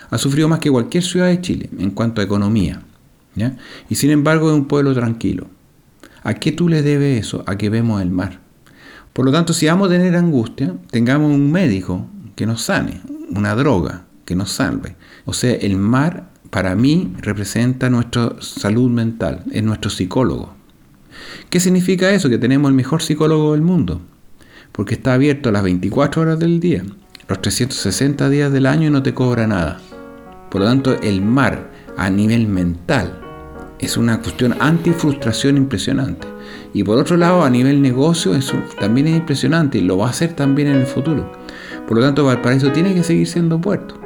ha 0.08 0.16
sufrido 0.16 0.48
más 0.48 0.60
que 0.60 0.70
cualquier 0.70 1.04
ciudad 1.04 1.26
de 1.26 1.42
Chile 1.42 1.68
en 1.78 1.90
cuanto 1.90 2.22
a 2.22 2.24
economía. 2.24 2.80
Y 3.90 3.94
sin 3.96 4.12
embargo 4.12 4.48
es 4.48 4.56
un 4.56 4.64
pueblo 4.64 4.94
tranquilo. 4.94 5.59
¿A 6.22 6.34
qué 6.34 6.52
tú 6.52 6.68
le 6.68 6.82
debes 6.82 7.26
eso? 7.26 7.44
A 7.46 7.56
que 7.56 7.70
vemos 7.70 8.02
el 8.02 8.10
mar. 8.10 8.40
Por 9.12 9.24
lo 9.24 9.32
tanto, 9.32 9.52
si 9.52 9.66
vamos 9.66 9.88
a 9.88 9.92
tener 9.92 10.14
angustia, 10.16 10.74
tengamos 10.90 11.32
un 11.32 11.50
médico 11.50 12.06
que 12.36 12.46
nos 12.46 12.62
sane, 12.62 13.00
una 13.30 13.54
droga 13.54 14.04
que 14.24 14.36
nos 14.36 14.52
salve. 14.52 14.96
O 15.24 15.32
sea, 15.32 15.52
el 15.54 15.76
mar 15.76 16.30
para 16.50 16.74
mí 16.74 17.14
representa 17.20 17.90
nuestra 17.90 18.34
salud 18.40 18.90
mental, 18.90 19.44
es 19.50 19.62
nuestro 19.62 19.90
psicólogo. 19.90 20.54
¿Qué 21.48 21.60
significa 21.60 22.10
eso? 22.10 22.28
Que 22.28 22.38
tenemos 22.38 22.68
el 22.68 22.76
mejor 22.76 23.02
psicólogo 23.02 23.52
del 23.52 23.62
mundo, 23.62 24.00
porque 24.72 24.94
está 24.94 25.14
abierto 25.14 25.50
las 25.50 25.62
24 25.62 26.22
horas 26.22 26.38
del 26.38 26.60
día, 26.60 26.84
los 27.28 27.42
360 27.42 28.28
días 28.28 28.52
del 28.52 28.66
año 28.66 28.88
y 28.88 28.90
no 28.90 29.02
te 29.02 29.14
cobra 29.14 29.46
nada. 29.46 29.80
Por 30.50 30.60
lo 30.60 30.66
tanto, 30.66 31.00
el 31.00 31.22
mar 31.22 31.70
a 31.96 32.10
nivel 32.10 32.46
mental 32.46 33.19
es 33.80 33.96
una 33.96 34.20
cuestión 34.20 34.54
anti-frustración 34.60 35.56
impresionante. 35.56 36.28
Y 36.72 36.84
por 36.84 36.98
otro 36.98 37.16
lado, 37.16 37.42
a 37.42 37.50
nivel 37.50 37.82
negocio, 37.82 38.34
eso 38.34 38.56
también 38.78 39.08
es 39.08 39.16
impresionante 39.16 39.78
y 39.78 39.82
lo 39.82 39.98
va 39.98 40.06
a 40.06 40.10
hacer 40.10 40.34
también 40.34 40.68
en 40.68 40.76
el 40.76 40.86
futuro. 40.86 41.32
Por 41.88 41.96
lo 41.96 42.04
tanto, 42.04 42.24
Valparaíso 42.24 42.70
tiene 42.70 42.94
que 42.94 43.02
seguir 43.02 43.26
siendo 43.26 43.60
puerto. 43.60 43.99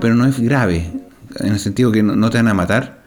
Pero 0.00 0.14
no 0.14 0.26
es 0.26 0.38
grave, 0.40 0.90
en 1.40 1.52
el 1.52 1.58
sentido 1.58 1.90
que 1.90 2.02
no, 2.02 2.30
te 2.30 2.38
van 2.38 2.48
a 2.48 2.54
matar, 2.54 3.02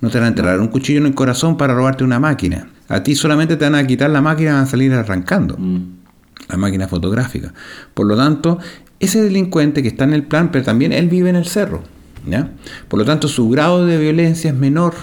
no 0.00 0.10
te 0.10 0.18
van 0.18 0.26
a 0.26 0.28
enterrar 0.28 0.60
un 0.60 0.68
cuchillo 0.68 0.98
en 0.98 1.06
el 1.06 1.14
corazón 1.14 1.56
para 1.56 1.74
robarte 1.74 2.04
una 2.04 2.20
máquina. 2.20 2.68
A 2.88 3.02
ti 3.02 3.14
solamente 3.14 3.56
te 3.56 3.64
van 3.64 3.74
a 3.74 3.86
quitar 3.86 4.10
la 4.10 4.20
máquina 4.20 4.50
y 4.50 4.52
van 4.54 4.62
a 4.64 4.66
salir 4.66 4.92
arrancando. 4.92 5.56
Mm. 5.58 6.02
La 6.48 6.56
máquina 6.56 6.88
fotográfica. 6.88 7.54
Por 7.94 8.06
lo 8.06 8.16
tanto, 8.16 8.58
ese 9.00 9.22
delincuente 9.22 9.82
que 9.82 9.88
está 9.88 10.04
en 10.04 10.12
el 10.12 10.24
plan, 10.24 10.50
pero 10.50 10.64
también 10.64 10.92
él 10.92 11.08
vive 11.08 11.30
en 11.30 11.36
el 11.36 11.46
cerro. 11.46 11.82
¿ya? 12.26 12.50
Por 12.88 12.98
lo 12.98 13.04
tanto, 13.04 13.28
su 13.28 13.48
grado 13.48 13.86
de 13.86 13.96
violencia 13.98 14.50
es 14.50 14.56
menor. 14.56 14.94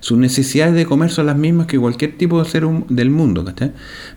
Sus 0.00 0.18
necesidades 0.18 0.74
de 0.74 0.84
comer 0.84 1.10
son 1.10 1.26
las 1.26 1.36
mismas 1.36 1.68
que 1.68 1.78
cualquier 1.78 2.18
tipo 2.18 2.42
de 2.42 2.50
ser 2.50 2.66
del 2.88 3.10
mundo. 3.10 3.44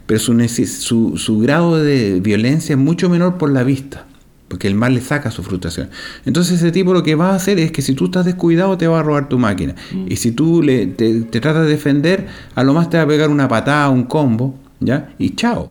Pero 0.07 0.19
su, 0.19 1.13
su 1.17 1.39
grado 1.39 1.77
de 1.77 2.19
violencia 2.19 2.73
es 2.73 2.79
mucho 2.79 3.07
menor 3.07 3.37
por 3.37 3.51
la 3.51 3.63
vista 3.63 4.07
porque 4.47 4.67
el 4.67 4.75
mal 4.75 4.93
le 4.93 5.01
saca 5.01 5.31
su 5.31 5.43
frustración. 5.43 5.89
Entonces 6.25 6.57
ese 6.57 6.71
tipo 6.71 6.93
lo 6.93 7.03
que 7.03 7.15
va 7.15 7.31
a 7.31 7.35
hacer 7.35 7.59
es 7.59 7.71
que 7.71 7.81
si 7.81 7.93
tú 7.93 8.05
estás 8.05 8.25
descuidado 8.25 8.77
te 8.77 8.87
va 8.87 8.99
a 8.99 9.03
robar 9.03 9.29
tu 9.29 9.39
máquina. 9.39 9.75
Mm. 9.91 10.05
Y 10.09 10.15
si 10.17 10.31
tú 10.31 10.61
le, 10.61 10.87
te, 10.87 11.21
te, 11.21 11.39
tratas 11.39 11.63
de 11.63 11.69
defender, 11.69 12.27
a 12.53 12.63
lo 12.63 12.73
más 12.73 12.89
te 12.89 12.97
va 12.97 13.03
a 13.03 13.07
pegar 13.07 13.29
una 13.29 13.47
patada, 13.47 13.89
un 13.89 14.03
combo, 14.03 14.55
¿ya? 14.79 15.13
Y 15.17 15.31
chao. 15.35 15.67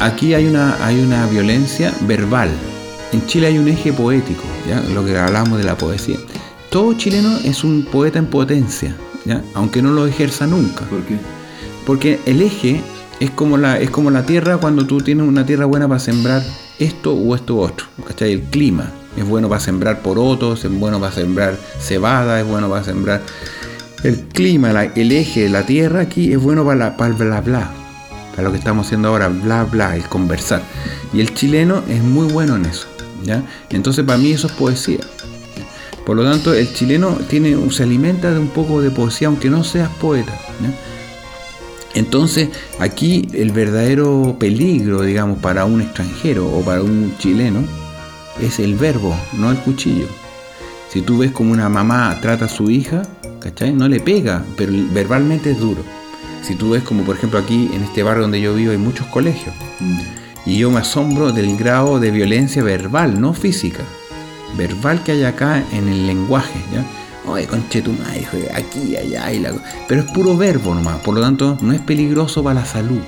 Aquí 0.00 0.34
hay 0.34 0.46
una, 0.46 0.84
hay 0.84 1.00
una 1.00 1.26
violencia 1.26 1.94
verbal. 2.02 2.50
En 3.12 3.24
Chile 3.26 3.48
hay 3.48 3.58
un 3.58 3.68
eje 3.68 3.92
poético, 3.92 4.42
¿ya? 4.68 4.80
lo 4.94 5.04
que 5.04 5.16
hablamos 5.16 5.58
de 5.58 5.64
la 5.64 5.76
poesía. 5.76 6.16
Todo 6.70 6.94
chileno 6.94 7.38
es 7.44 7.64
un 7.64 7.84
poeta 7.84 8.18
en 8.18 8.26
potencia, 8.26 8.94
¿ya? 9.24 9.42
aunque 9.54 9.82
no 9.82 9.92
lo 9.92 10.06
ejerza 10.06 10.46
nunca. 10.46 10.84
¿Por 10.86 11.02
qué? 11.02 11.16
Porque 11.84 12.20
el 12.26 12.40
eje 12.40 12.80
es 13.18 13.30
como, 13.30 13.58
la, 13.58 13.78
es 13.78 13.90
como 13.90 14.10
la 14.10 14.24
tierra 14.24 14.58
cuando 14.58 14.86
tú 14.86 15.00
tienes 15.00 15.26
una 15.26 15.44
tierra 15.44 15.66
buena 15.66 15.88
para 15.88 16.00
sembrar 16.00 16.42
esto 16.78 17.14
o 17.14 17.34
esto 17.34 17.56
u 17.56 17.60
otro. 17.60 17.86
¿cachai? 18.06 18.32
El 18.32 18.42
clima 18.42 18.90
es 19.16 19.26
bueno 19.26 19.48
para 19.48 19.60
sembrar 19.60 20.02
porotos, 20.02 20.64
es 20.64 20.70
bueno 20.70 21.00
para 21.00 21.12
sembrar 21.12 21.58
cebada, 21.80 22.40
es 22.40 22.46
bueno 22.46 22.68
para 22.68 22.84
sembrar... 22.84 23.22
El 24.02 24.18
clima, 24.20 24.70
el 24.70 25.12
eje 25.12 25.50
la 25.50 25.66
tierra 25.66 26.00
aquí 26.00 26.32
es 26.32 26.38
bueno 26.40 26.64
para, 26.64 26.76
la, 26.76 26.96
para 26.96 27.10
el 27.10 27.16
bla 27.16 27.42
bla 27.42 27.79
lo 28.42 28.52
que 28.52 28.58
estamos 28.58 28.86
haciendo 28.86 29.08
ahora, 29.08 29.28
bla 29.28 29.64
bla, 29.64 29.96
el 29.96 30.04
conversar. 30.04 30.62
Y 31.12 31.20
el 31.20 31.34
chileno 31.34 31.82
es 31.88 32.02
muy 32.02 32.32
bueno 32.32 32.56
en 32.56 32.66
eso. 32.66 32.86
¿ya? 33.24 33.42
Entonces 33.70 34.04
para 34.04 34.18
mí 34.18 34.32
eso 34.32 34.46
es 34.46 34.52
poesía. 34.54 35.00
Por 36.04 36.16
lo 36.16 36.24
tanto, 36.24 36.54
el 36.54 36.72
chileno 36.72 37.18
tiene, 37.28 37.56
se 37.70 37.82
alimenta 37.82 38.32
de 38.32 38.38
un 38.38 38.48
poco 38.48 38.80
de 38.80 38.90
poesía, 38.90 39.28
aunque 39.28 39.50
no 39.50 39.62
seas 39.62 39.90
poeta. 40.00 40.32
Entonces, 41.94 42.48
aquí 42.78 43.28
el 43.32 43.52
verdadero 43.52 44.36
peligro, 44.38 45.02
digamos, 45.02 45.38
para 45.38 45.66
un 45.66 45.82
extranjero 45.82 46.48
o 46.48 46.62
para 46.62 46.82
un 46.82 47.16
chileno 47.18 47.62
es 48.40 48.58
el 48.58 48.76
verbo, 48.76 49.14
no 49.34 49.50
el 49.50 49.58
cuchillo. 49.58 50.06
Si 50.88 51.02
tú 51.02 51.18
ves 51.18 51.30
como 51.30 51.52
una 51.52 51.68
mamá 51.68 52.18
trata 52.20 52.46
a 52.46 52.48
su 52.48 52.70
hija. 52.70 53.02
No 53.72 53.88
le 53.88 54.00
pega, 54.00 54.44
pero 54.56 54.72
verbalmente 54.92 55.52
es 55.52 55.58
duro. 55.58 55.82
Si 56.42 56.54
tú 56.54 56.70
ves 56.70 56.82
como 56.82 57.04
por 57.04 57.16
ejemplo 57.16 57.38
aquí 57.38 57.70
en 57.72 57.82
este 57.82 58.02
barrio 58.02 58.22
donde 58.22 58.40
yo 58.40 58.54
vivo 58.54 58.72
hay 58.72 58.78
muchos 58.78 59.06
colegios. 59.08 59.54
Y 60.46 60.58
yo 60.58 60.70
me 60.70 60.78
asombro 60.80 61.32
del 61.32 61.56
grado 61.56 62.00
de 62.00 62.10
violencia 62.10 62.62
verbal, 62.62 63.20
no 63.20 63.34
física. 63.34 63.82
Verbal 64.56 65.02
que 65.04 65.12
hay 65.12 65.24
acá 65.24 65.62
en 65.72 65.88
el 65.88 66.06
lenguaje, 66.06 66.60
¿ya? 66.72 66.84
Oye, 67.30 67.46
conche 67.46 67.82
tu 67.82 67.92
madre, 67.92 68.26
aquí, 68.54 68.96
allá, 68.96 69.32
y 69.32 69.38
la... 69.40 69.52
pero 69.86 70.00
es 70.00 70.10
puro 70.10 70.36
verbo 70.36 70.74
nomás, 70.74 70.98
por 71.00 71.14
lo 71.14 71.20
tanto 71.20 71.58
no 71.60 71.72
es 71.72 71.80
peligroso 71.80 72.42
para 72.42 72.60
la 72.60 72.66
salud. 72.66 73.00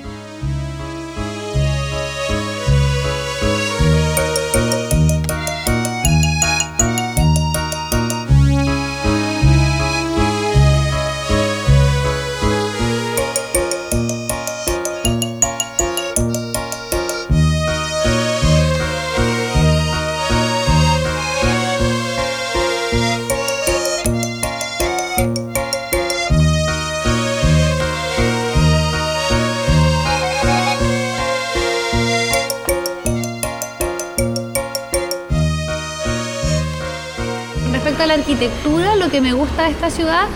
Gusta 39.43 39.63
de 39.63 39.71
esta 39.71 39.89
ciudad 39.89 40.27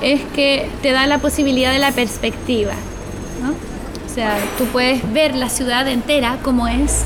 es 0.00 0.22
que 0.34 0.70
te 0.80 0.92
da 0.92 1.06
la 1.06 1.18
posibilidad 1.18 1.72
de 1.72 1.78
la 1.78 1.92
perspectiva. 1.92 2.72
O 4.06 4.14
sea, 4.14 4.38
tú 4.56 4.64
puedes 4.64 5.12
ver 5.12 5.36
la 5.36 5.50
ciudad 5.50 5.86
entera 5.86 6.38
como 6.42 6.66
es 6.66 7.02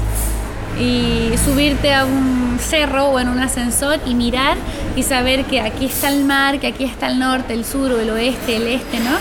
y 0.79 1.37
subirte 1.45 1.93
a 1.93 2.05
un 2.05 2.57
cerro 2.61 3.07
o 3.07 3.19
en 3.19 3.29
un 3.29 3.41
ascensor 3.41 3.99
y 4.07 4.15
mirar 4.15 4.57
y 4.95 5.03
saber 5.03 5.45
que 5.45 5.61
aquí 5.61 5.87
está 5.87 6.09
el 6.09 6.25
mar, 6.25 6.61
que 6.61 6.69
aquí 6.69 6.85
está 6.85 7.09
el 7.09 7.19
norte, 7.19 7.53
el 7.53 7.65
sur 7.65 7.91
el 7.91 8.09
oeste, 8.09 8.57
el 8.57 8.69
este, 8.69 9.01
¿no? 9.01 9.17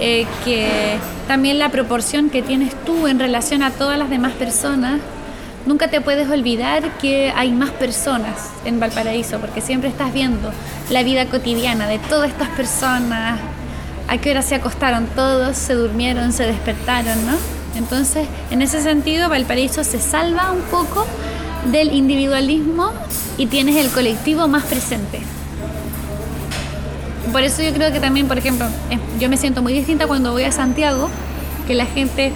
Eh, 0.00 0.26
que 0.44 0.98
también 1.26 1.58
la 1.58 1.70
proporción 1.70 2.28
que 2.28 2.42
tienes 2.42 2.74
tú 2.84 3.06
en 3.06 3.18
relación 3.18 3.62
a 3.62 3.70
todas 3.70 3.98
las 3.98 4.10
demás 4.10 4.32
personas 4.32 5.00
nunca 5.66 5.88
te 5.88 6.00
puedes 6.00 6.28
olvidar 6.28 6.98
que 6.98 7.32
hay 7.34 7.50
más 7.50 7.70
personas 7.70 8.50
en 8.64 8.80
Valparaíso, 8.80 9.38
porque 9.38 9.60
siempre 9.60 9.88
estás 9.88 10.12
viendo 10.12 10.50
la 10.90 11.02
vida 11.02 11.26
cotidiana 11.26 11.86
de 11.86 11.98
todas 11.98 12.30
estas 12.30 12.48
personas, 12.50 13.40
a 14.08 14.18
qué 14.18 14.30
hora 14.30 14.42
se 14.42 14.54
acostaron 14.54 15.06
todos, 15.06 15.56
se 15.56 15.74
durmieron, 15.74 16.32
se 16.32 16.44
despertaron, 16.44 17.26
¿no? 17.26 17.32
Entonces, 17.76 18.28
en 18.50 18.62
ese 18.62 18.82
sentido, 18.82 19.28
Valparaíso 19.28 19.82
se 19.82 19.98
salva 19.98 20.52
un 20.52 20.60
poco 20.62 21.06
del 21.70 21.92
individualismo 21.92 22.92
y 23.38 23.46
tienes 23.46 23.76
el 23.76 23.90
colectivo 23.90 24.46
más 24.46 24.64
presente. 24.64 25.20
Por 27.32 27.42
eso 27.42 27.62
yo 27.62 27.72
creo 27.72 27.90
que 27.90 28.00
también, 28.00 28.28
por 28.28 28.38
ejemplo, 28.38 28.66
eh, 28.90 28.98
yo 29.18 29.28
me 29.28 29.36
siento 29.36 29.62
muy 29.62 29.72
distinta 29.72 30.06
cuando 30.06 30.32
voy 30.32 30.44
a 30.44 30.52
Santiago, 30.52 31.08
que 31.66 31.74
la 31.74 31.86
gente 31.86 32.32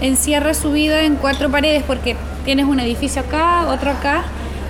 encierra 0.00 0.54
su 0.54 0.70
vida 0.70 1.02
en 1.02 1.16
cuatro 1.16 1.50
paredes 1.50 1.82
porque 1.82 2.16
tienes 2.48 2.64
un 2.64 2.80
edificio 2.80 3.20
acá, 3.20 3.66
otro 3.68 3.90
acá, 3.90 4.22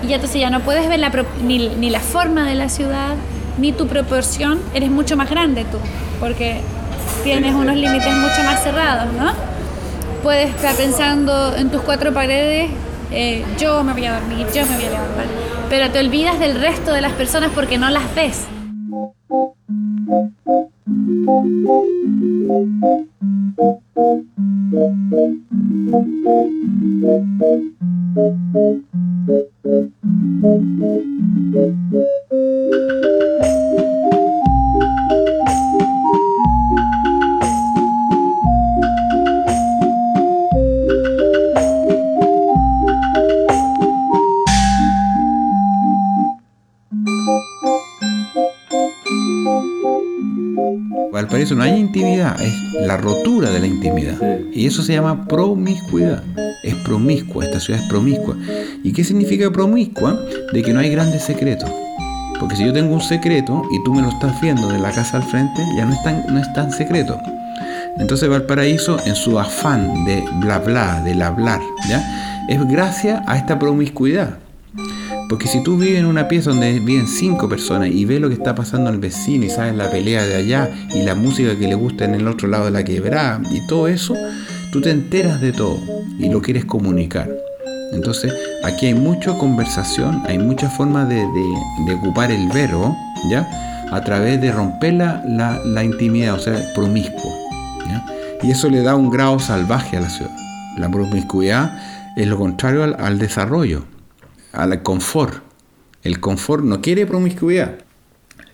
y 0.03 0.07
ya 0.07 0.15
entonces 0.15 0.41
ya 0.41 0.49
no 0.49 0.59
puedes 0.59 0.89
ver 0.89 0.99
ni, 1.41 1.69
ni 1.69 1.89
la 1.89 2.01
forma 2.01 2.45
de 2.45 2.53
la 2.53 2.67
ciudad, 2.67 3.15
ni 3.57 3.71
tu 3.71 3.87
proporción, 3.87 4.59
eres 4.73 4.91
mucho 4.91 5.15
más 5.15 5.29
grande 5.29 5.63
tú, 5.63 5.77
porque 6.19 6.59
tienes 7.23 7.55
unos 7.55 7.77
límites 7.77 8.13
mucho 8.17 8.43
más 8.43 8.61
cerrados, 8.63 9.13
¿no? 9.13 9.31
Puedes 10.21 10.49
estar 10.49 10.75
pensando 10.75 11.55
en 11.55 11.69
tus 11.69 11.79
cuatro 11.83 12.13
paredes, 12.13 12.69
eh, 13.11 13.45
yo 13.57 13.81
me 13.85 13.93
voy 13.93 14.07
a 14.07 14.19
dormir, 14.19 14.45
yo 14.53 14.65
me 14.65 14.75
voy 14.75 14.85
a 14.85 14.89
levantar, 14.89 15.25
pero 15.69 15.89
te 15.89 15.99
olvidas 15.99 16.37
del 16.37 16.59
resto 16.59 16.91
de 16.91 16.99
las 16.99 17.13
personas 17.13 17.49
porque 17.55 17.77
no 17.77 17.89
las 17.89 18.13
ves. 18.13 18.45
La 52.89 52.97
rotura 52.97 53.51
de 53.51 53.59
la 53.59 53.67
intimidad. 53.67 54.17
Y 54.51 54.65
eso 54.65 54.81
se 54.81 54.93
llama 54.93 55.27
promiscuidad. 55.27 56.23
Es 56.63 56.73
promiscua, 56.73 57.45
esta 57.45 57.59
ciudad 57.59 57.83
es 57.83 57.87
promiscua. 57.87 58.35
¿Y 58.83 58.91
qué 58.93 59.03
significa 59.03 59.51
promiscua? 59.51 60.19
De 60.51 60.63
que 60.63 60.73
no 60.73 60.79
hay 60.79 60.89
grandes 60.89 61.23
secretos. 61.23 61.69
Porque 62.39 62.55
si 62.55 62.65
yo 62.65 62.73
tengo 62.73 62.91
un 62.95 63.01
secreto 63.01 63.61
y 63.71 63.83
tú 63.83 63.93
me 63.93 64.01
lo 64.01 64.09
estás 64.09 64.41
viendo 64.41 64.67
de 64.69 64.79
la 64.79 64.91
casa 64.91 65.17
al 65.17 65.23
frente, 65.23 65.61
ya 65.77 65.85
no 65.85 65.93
es 65.93 66.01
tan, 66.01 66.23
no 66.33 66.39
es 66.39 66.51
tan 66.53 66.71
secreto. 66.71 67.15
Entonces 67.99 68.27
Valparaíso, 68.27 68.97
en 69.05 69.13
su 69.13 69.37
afán 69.37 70.03
de 70.05 70.23
bla 70.39 70.57
bla, 70.57 70.99
del 71.03 71.21
hablar, 71.21 71.61
¿ya? 71.87 72.01
es 72.47 72.67
gracias 72.67 73.21
a 73.27 73.37
esta 73.37 73.59
promiscuidad. 73.59 74.39
Porque 75.29 75.47
si 75.47 75.61
tú 75.61 75.77
vives 75.77 75.99
en 75.99 76.07
una 76.07 76.27
pieza 76.27 76.49
donde 76.49 76.79
viven 76.79 77.05
cinco 77.05 77.47
personas 77.47 77.89
y 77.89 78.03
ves 78.03 78.19
lo 78.19 78.29
que 78.29 78.33
está 78.33 78.55
pasando 78.55 78.89
al 78.89 78.97
vecino 78.97 79.45
y 79.45 79.49
sabes 79.49 79.75
la 79.75 79.91
pelea 79.91 80.25
de 80.25 80.35
allá 80.35 80.71
y 80.89 81.03
la 81.03 81.13
música 81.13 81.55
que 81.55 81.67
le 81.67 81.75
gusta 81.75 82.05
en 82.05 82.15
el 82.15 82.27
otro 82.27 82.47
lado 82.47 82.65
de 82.65 82.71
la 82.71 82.83
quebrada 82.83 83.39
y 83.51 83.65
todo 83.67 83.87
eso, 83.87 84.15
tú 84.71 84.81
te 84.81 84.89
enteras 84.89 85.39
de 85.39 85.51
todo 85.51 85.79
y 86.17 86.29
lo 86.29 86.41
quieres 86.41 86.65
comunicar. 86.65 87.29
Entonces, 87.93 88.33
aquí 88.63 88.87
hay 88.87 88.95
mucha 88.95 89.37
conversación, 89.37 90.23
hay 90.25 90.39
muchas 90.39 90.75
formas 90.75 91.07
de, 91.07 91.23
ocupar 91.93 92.31
el 92.31 92.47
verbo, 92.49 92.95
¿ya? 93.29 93.47
A 93.91 94.03
través 94.03 94.41
de 94.41 94.51
romper 94.51 94.93
la, 94.93 95.83
intimidad, 95.83 96.33
o 96.33 96.39
sea, 96.39 96.59
promiscuo, 96.73 97.31
Y 98.41 98.49
eso 98.49 98.67
le 98.67 98.81
da 98.81 98.95
un 98.95 99.11
grado 99.11 99.37
salvaje 99.37 99.97
a 99.97 100.01
la 100.01 100.09
ciudad. 100.09 100.31
La 100.75 100.89
promiscuidad 100.89 101.71
es 102.15 102.25
lo 102.25 102.37
contrario 102.37 102.95
al 102.97 103.19
desarrollo, 103.19 103.83
al 104.51 104.81
confort. 104.83 105.43
El 106.03 106.19
confort 106.19 106.63
no 106.63 106.81
quiere 106.81 107.05
promiscuidad. 107.05 107.79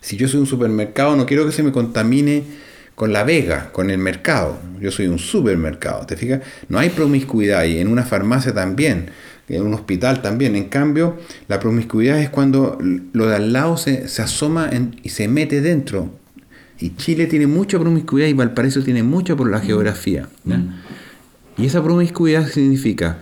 Si 0.00 0.16
yo 0.16 0.28
soy 0.28 0.40
un 0.40 0.46
supermercado, 0.46 1.16
no 1.16 1.26
quiero 1.26 1.46
que 1.46 1.52
se 1.52 1.62
me 1.62 1.72
contamine 1.72 2.44
con 2.94 3.12
la 3.12 3.24
vega, 3.24 3.70
con 3.72 3.90
el 3.90 3.98
mercado. 3.98 4.58
Yo 4.80 4.90
soy 4.90 5.06
un 5.06 5.18
supermercado, 5.18 6.06
¿te 6.06 6.16
fijas? 6.16 6.40
No 6.68 6.78
hay 6.78 6.90
promiscuidad 6.90 7.64
y 7.64 7.78
en 7.78 7.88
una 7.88 8.02
farmacia 8.02 8.52
también, 8.52 9.10
en 9.48 9.62
un 9.62 9.74
hospital 9.74 10.22
también. 10.22 10.56
En 10.56 10.64
cambio, 10.64 11.16
la 11.46 11.60
promiscuidad 11.60 12.20
es 12.20 12.30
cuando 12.30 12.78
lo 13.12 13.26
de 13.26 13.36
al 13.36 13.52
lado 13.52 13.76
se, 13.76 14.04
asoma 14.22 14.70
y 15.02 15.10
se 15.10 15.28
mete 15.28 15.60
dentro. 15.60 16.10
Y 16.78 16.96
Chile 16.96 17.26
tiene 17.26 17.46
mucha 17.46 17.78
promiscuidad 17.78 18.28
y 18.28 18.32
Valparaíso 18.32 18.82
tiene 18.82 19.02
mucha 19.02 19.36
por 19.36 19.50
la 19.50 19.60
geografía. 19.60 20.28
Y 21.56 21.66
esa 21.66 21.82
promiscuidad 21.82 22.48
significa 22.48 23.18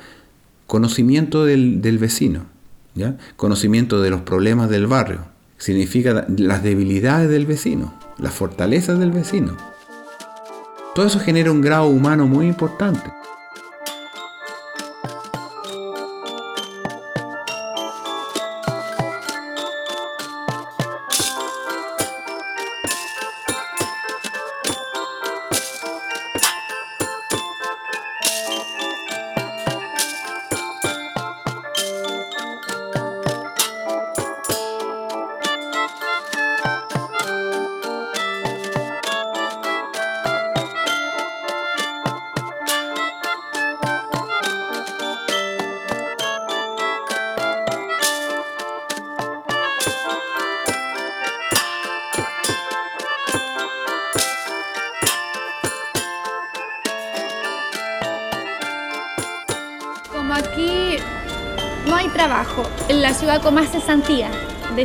conocimiento 0.66 1.44
del, 1.44 1.82
del 1.82 1.98
vecino, 1.98 2.46
¿ya? 2.94 3.16
conocimiento 3.36 4.00
de 4.00 4.10
los 4.10 4.22
problemas 4.22 4.70
del 4.70 4.86
barrio, 4.86 5.20
significa 5.58 6.26
las 6.36 6.62
debilidades 6.62 7.28
del 7.28 7.46
vecino 7.46 7.94
las 8.18 8.32
fortalezas 8.32 8.98
del 8.98 9.10
vecino. 9.10 9.56
Todo 10.94 11.06
eso 11.06 11.18
genera 11.18 11.50
un 11.50 11.60
grado 11.60 11.88
humano 11.88 12.26
muy 12.26 12.46
importante. 12.46 13.12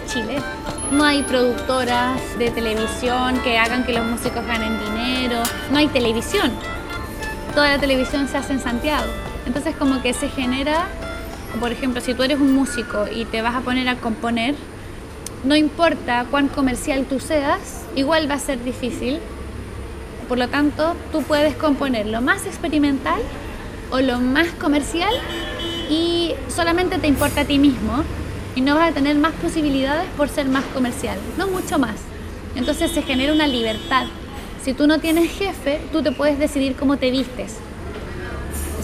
Chile. 0.05 0.37
No 0.91 1.03
hay 1.03 1.23
productoras 1.23 2.19
de 2.37 2.49
televisión 2.51 3.39
que 3.43 3.57
hagan 3.57 3.83
que 3.83 3.93
los 3.93 4.05
músicos 4.05 4.45
ganen 4.45 4.79
dinero. 4.79 5.41
No 5.71 5.77
hay 5.77 5.87
televisión. 5.87 6.51
Toda 7.53 7.73
la 7.73 7.79
televisión 7.79 8.27
se 8.27 8.37
hace 8.37 8.53
en 8.53 8.59
Santiago. 8.59 9.07
Entonces 9.45 9.75
como 9.75 10.01
que 10.01 10.13
se 10.13 10.29
genera, 10.29 10.87
por 11.59 11.71
ejemplo, 11.71 12.01
si 12.01 12.13
tú 12.13 12.23
eres 12.23 12.39
un 12.39 12.53
músico 12.53 13.05
y 13.07 13.25
te 13.25 13.41
vas 13.41 13.55
a 13.55 13.61
poner 13.61 13.87
a 13.89 13.95
componer, 13.95 14.55
no 15.43 15.55
importa 15.55 16.25
cuán 16.29 16.47
comercial 16.47 17.05
tú 17.05 17.19
seas, 17.19 17.85
igual 17.95 18.29
va 18.29 18.35
a 18.35 18.39
ser 18.39 18.63
difícil. 18.63 19.19
Por 20.27 20.37
lo 20.37 20.47
tanto, 20.47 20.95
tú 21.11 21.23
puedes 21.23 21.55
componer 21.55 22.05
lo 22.05 22.21
más 22.21 22.45
experimental 22.45 23.21
o 23.91 23.99
lo 23.99 24.19
más 24.19 24.47
comercial 24.59 25.13
y 25.89 26.35
solamente 26.47 26.99
te 26.99 27.07
importa 27.07 27.41
a 27.41 27.45
ti 27.45 27.57
mismo 27.57 28.03
y 28.59 28.61
no 28.61 28.75
vas 28.75 28.91
a 28.91 28.93
tener 28.93 29.15
más 29.15 29.31
posibilidades 29.35 30.05
por 30.17 30.27
ser 30.27 30.45
más 30.49 30.65
comercial, 30.73 31.17
no 31.37 31.47
mucho 31.47 31.79
más. 31.79 31.95
Entonces 32.57 32.91
se 32.91 33.03
genera 33.03 33.31
una 33.31 33.47
libertad. 33.47 34.07
Si 34.61 34.73
tú 34.73 34.85
no 34.85 34.99
tienes 34.99 35.31
jefe, 35.31 35.79
tú 35.93 36.03
te 36.03 36.11
puedes 36.11 36.37
decidir 36.37 36.75
cómo 36.75 36.97
te 36.97 37.09
vistes. 37.09 37.55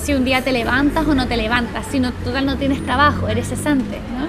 Si 0.01 0.13
un 0.13 0.23
día 0.23 0.41
te 0.41 0.53
levantas 0.53 1.05
o 1.05 1.13
no 1.13 1.27
te 1.27 1.35
levantas, 1.35 1.87
si 1.91 1.99
no, 1.99 2.13
total 2.13 2.45
no 2.45 2.55
tienes 2.55 2.85
trabajo, 2.85 3.27
eres 3.27 3.49
cesante, 3.49 3.97
¿no? 4.17 4.27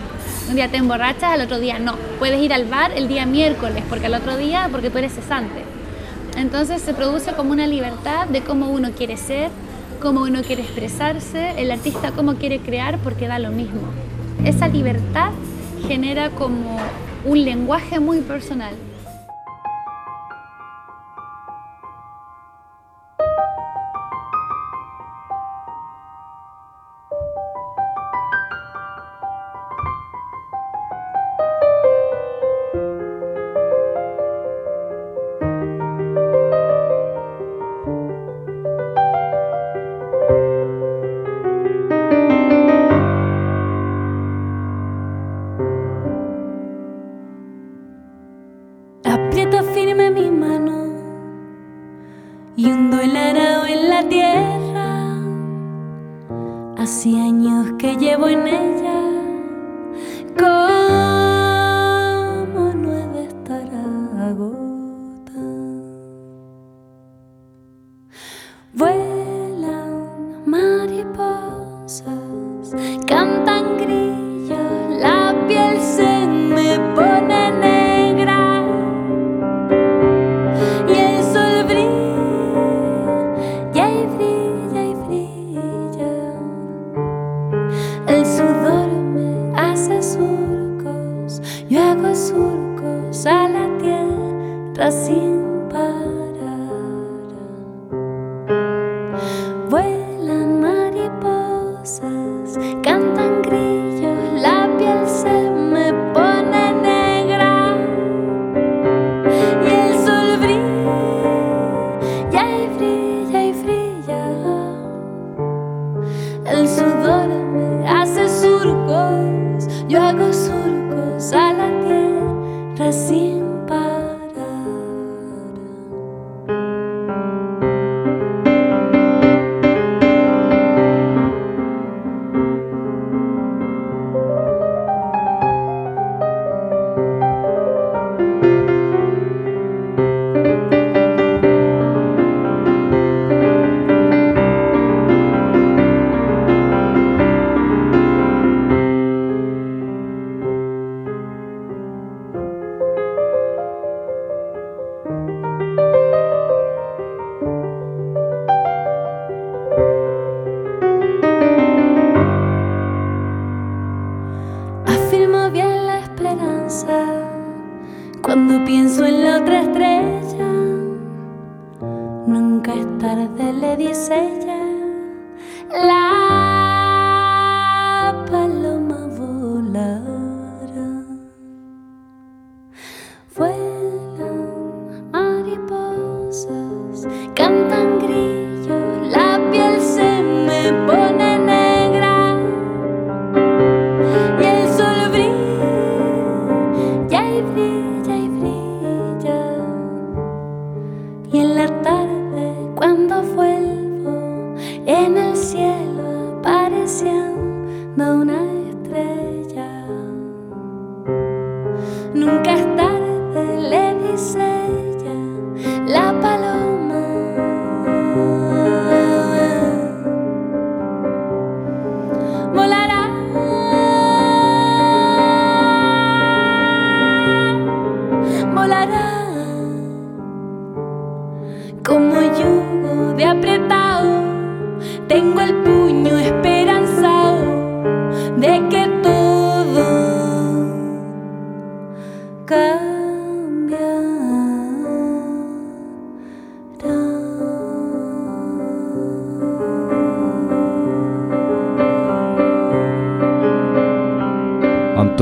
Un 0.51 0.57
día 0.57 0.69
te 0.69 0.79
emborrachas, 0.79 1.35
al 1.35 1.43
otro 1.43 1.61
día 1.61 1.79
no. 1.79 1.95
Puedes 2.19 2.43
ir 2.43 2.53
al 2.53 2.65
bar 2.65 2.91
el 2.97 3.07
día 3.07 3.25
miércoles, 3.25 3.85
porque 3.89 4.07
al 4.07 4.15
otro 4.15 4.37
día, 4.37 4.69
porque 4.73 4.91
tú 4.91 4.99
eres 4.99 5.13
cesante. 5.13 5.63
Entonces 6.37 6.83
se 6.83 6.93
produce 6.93 7.35
como 7.35 7.53
una 7.53 7.69
libertad 7.69 8.27
de 8.27 8.41
cómo 8.41 8.71
uno 8.71 8.91
quiere 8.99 9.17
ser, 9.17 9.51
cómo 10.03 10.23
uno 10.23 10.43
quiere 10.43 10.63
expresarse, 10.63 11.53
el 11.57 11.71
artista 11.71 12.11
cómo 12.11 12.35
quiere 12.35 12.59
crear, 12.59 12.99
porque 12.99 13.29
da 13.29 13.39
lo 13.39 13.53
mismo. 13.53 13.93
Esa 14.45 14.69
libertad 14.69 15.31
genera 15.87 16.31
como 16.31 16.79
un 17.25 17.45
lenguaje 17.45 18.01
muy 18.01 18.21
personal. 18.21 18.75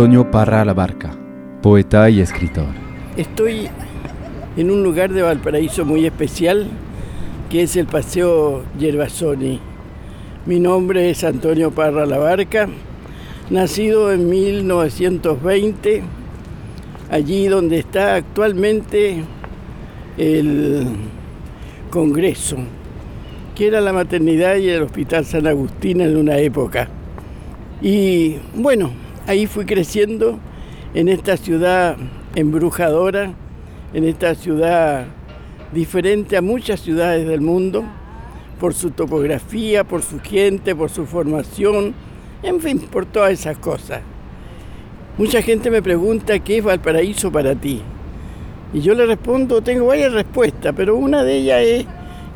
Antonio 0.05 0.31
Parra 0.31 0.67
La 0.67 0.75
Barca, 0.75 1.17
poeta 1.63 2.11
y 2.11 2.21
escritor. 2.21 2.67
Estoy 3.17 3.71
en 4.55 4.71
un 4.71 4.83
lugar 4.83 5.11
de 5.11 5.23
Valparaíso 5.23 5.87
muy 5.87 6.05
especial, 6.05 6.67
que 7.49 7.63
es 7.63 7.75
el 7.77 7.87
Paseo 7.87 8.65
Yerbasoni. 8.79 9.61
Mi 10.45 10.61
nombre 10.61 11.09
es 11.09 11.25
Antonio 11.25 11.71
Parra 11.71 12.05
La 12.05 12.19
Barca, 12.19 12.69
nacido 13.49 14.13
en 14.13 14.29
1920, 14.29 16.03
allí 17.11 17.49
donde 17.49 17.79
está 17.79 18.17
actualmente 18.17 19.25
el 20.19 20.87
Congreso, 21.89 22.59
que 23.55 23.69
era 23.69 23.81
la 23.81 23.95
maternidad 23.95 24.57
y 24.57 24.69
el 24.69 24.83
Hospital 24.83 25.25
San 25.25 25.47
Agustín 25.47 26.03
en 26.03 26.15
una 26.19 26.37
época. 26.37 26.91
Y 27.81 28.37
bueno, 28.55 28.91
ahí 29.27 29.47
fui 29.47 29.65
creciendo 29.65 30.39
en 30.95 31.09
esta 31.09 31.37
ciudad 31.37 31.97
embrujadora, 32.35 33.33
en 33.93 34.05
esta 34.05 34.35
ciudad 34.35 35.07
diferente 35.73 36.37
a 36.37 36.43
muchas 36.43 36.81
ciudades 36.81 37.27
del 37.27 37.41
mundo, 37.41 37.85
por 38.61 38.75
su 38.75 38.91
topografía, 38.91 39.85
por 39.85 40.03
su 40.03 40.21
gente, 40.21 40.75
por 40.75 40.91
su 40.91 41.07
formación, 41.07 41.95
en 42.43 42.61
fin, 42.61 42.79
por 42.79 43.07
todas 43.07 43.33
esas 43.33 43.59
cosas. 43.59 44.01
Mucha 45.19 45.43
gente 45.43 45.71
me 45.71 45.83
pregunta 45.83 46.39
qué 46.39 46.59
es 46.59 46.65
Valparaíso 46.65 47.31
para 47.31 47.55
ti. 47.55 47.81
Y 48.73 48.81
yo 48.81 48.95
le 48.95 49.07
respondo, 49.07 49.63
tengo 49.63 49.87
varias 49.87 50.13
respuestas, 50.13 50.75
pero 50.77 50.97
una 50.97 51.23
de 51.23 51.37
ellas 51.37 51.63
es 51.63 51.87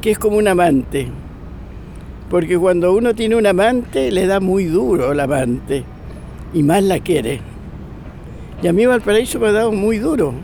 que 0.00 0.12
es 0.12 0.18
como 0.18 0.36
un 0.36 0.48
amante. 0.48 1.08
Porque 2.30 2.58
cuando 2.58 2.92
uno 2.92 3.14
tiene 3.14 3.36
un 3.36 3.46
amante, 3.46 4.10
le 4.10 4.26
da 4.26 4.38
muy 4.38 4.64
duro 4.64 5.12
el 5.12 5.20
amante 5.20 5.84
y 6.52 6.62
más 6.62 6.82
la 6.82 7.00
quiere. 7.00 7.40
Y 8.62 8.66
a 8.66 8.72
mí 8.72 8.86
Valparaíso 8.86 9.38
me 9.38 9.48
ha 9.48 9.52
dado 9.52 9.72
muy 9.72 9.98
duro. 9.98 10.34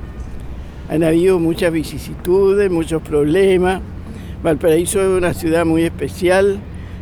Han 0.89 1.03
habido 1.03 1.39
muchas 1.39 1.73
vicisitudes, 1.73 2.71
muchos 2.71 3.03
problemas. 3.03 3.81
Valparaíso 4.43 5.01
es 5.01 5.09
una 5.09 5.35
ciudad 5.35 5.65
muy 5.65 5.83
especial, 5.83 6.59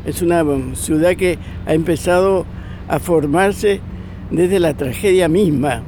es 0.06 0.22
una 0.22 0.44
ciudad 0.74 1.16
que 1.16 1.38
ha 1.66 1.74
empezado 1.74 2.46
a 2.88 2.98
formarse 2.98 3.80
desde 4.30 4.60
la 4.60 4.74
tragedia 4.74 5.28
misma. 5.28 5.82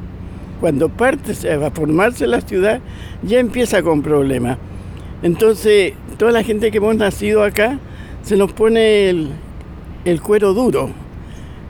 Cuando 0.60 0.88
parte 0.88 1.32
a 1.52 1.70
formarse 1.70 2.26
la 2.26 2.40
ciudad, 2.40 2.80
ya 3.22 3.38
empieza 3.38 3.82
con 3.82 4.02
problemas. 4.02 4.58
Entonces, 5.22 5.94
toda 6.18 6.32
la 6.32 6.42
gente 6.42 6.70
que 6.70 6.78
hemos 6.78 6.96
nacido 6.96 7.42
acá, 7.42 7.78
se 8.22 8.36
nos 8.36 8.52
pone 8.52 9.08
el, 9.08 9.30
el 10.04 10.20
cuero 10.20 10.52
duro. 10.54 11.03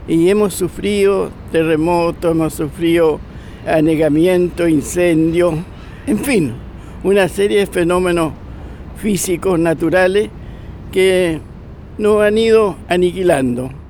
Y 0.07 0.29
hemos 0.29 0.53
sufrido 0.53 1.31
terremotos, 1.51 2.31
hemos 2.31 2.53
sufrido 2.53 3.19
anegamiento, 3.67 4.67
incendio, 4.67 5.53
en 6.05 6.19
fin, 6.19 6.53
una 7.03 7.27
serie 7.27 7.59
de 7.59 7.65
fenómenos 7.65 8.33
físicos, 8.97 9.59
naturales, 9.59 10.29
que 10.91 11.39
nos 11.97 12.21
han 12.21 12.37
ido 12.37 12.75
aniquilando. 12.87 13.84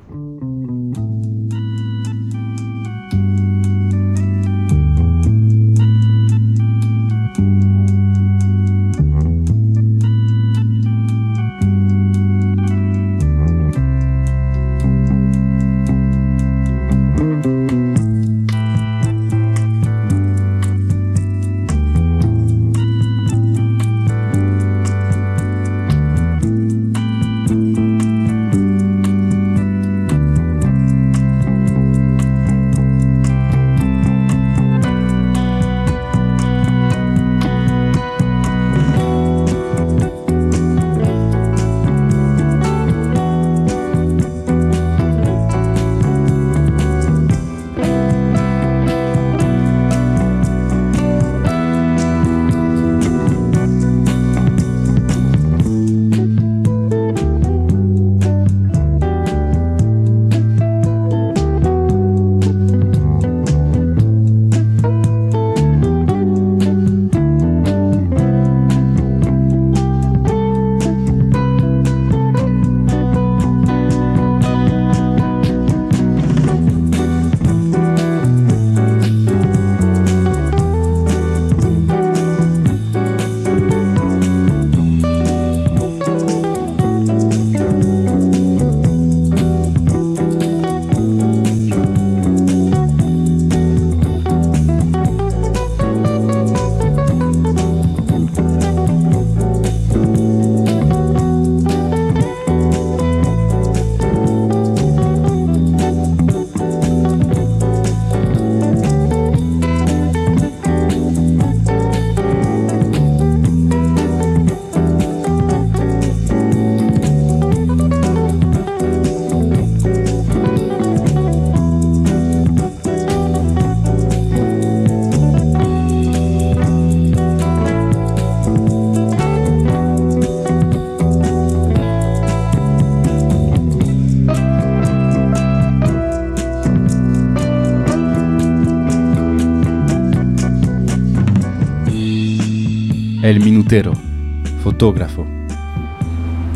Fotógrafo. 144.62 145.26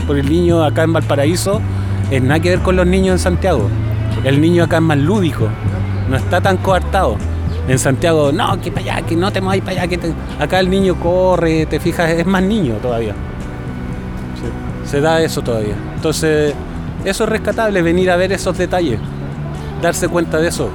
Por 0.06 0.16
el 0.16 0.30
niño 0.30 0.62
acá 0.62 0.84
en 0.84 0.92
Valparaíso 0.92 1.60
es 2.08 2.22
nada 2.22 2.38
que 2.38 2.50
ver 2.50 2.60
con 2.60 2.76
los 2.76 2.86
niños 2.86 3.14
en 3.14 3.18
Santiago. 3.18 3.68
El 4.22 4.40
niño 4.40 4.62
acá 4.62 4.76
es 4.76 4.82
más 4.82 4.98
lúdico, 4.98 5.48
no 6.08 6.16
está 6.16 6.40
tan 6.40 6.58
coartado. 6.58 7.16
En 7.66 7.80
Santiago, 7.80 8.30
no, 8.30 8.60
que 8.60 8.70
para 8.70 8.94
allá, 8.94 9.06
que 9.06 9.16
no 9.16 9.32
te 9.32 9.40
muevas 9.40 9.64
para 9.64 9.82
allá. 9.82 9.88
Que. 9.88 10.12
Acá 10.38 10.60
el 10.60 10.70
niño 10.70 10.94
corre, 11.00 11.66
te 11.66 11.80
fijas, 11.80 12.10
es 12.10 12.26
más 12.26 12.44
niño 12.44 12.74
todavía. 12.74 13.14
Se 14.84 15.00
da 15.00 15.20
eso 15.20 15.42
todavía. 15.42 15.74
Entonces, 15.96 16.54
eso 17.04 17.24
es 17.24 17.30
rescatable, 17.30 17.82
venir 17.82 18.08
a 18.12 18.16
ver 18.16 18.30
esos 18.30 18.56
detalles, 18.56 19.00
darse 19.82 20.06
cuenta 20.06 20.38
de 20.38 20.46
eso. 20.46 20.70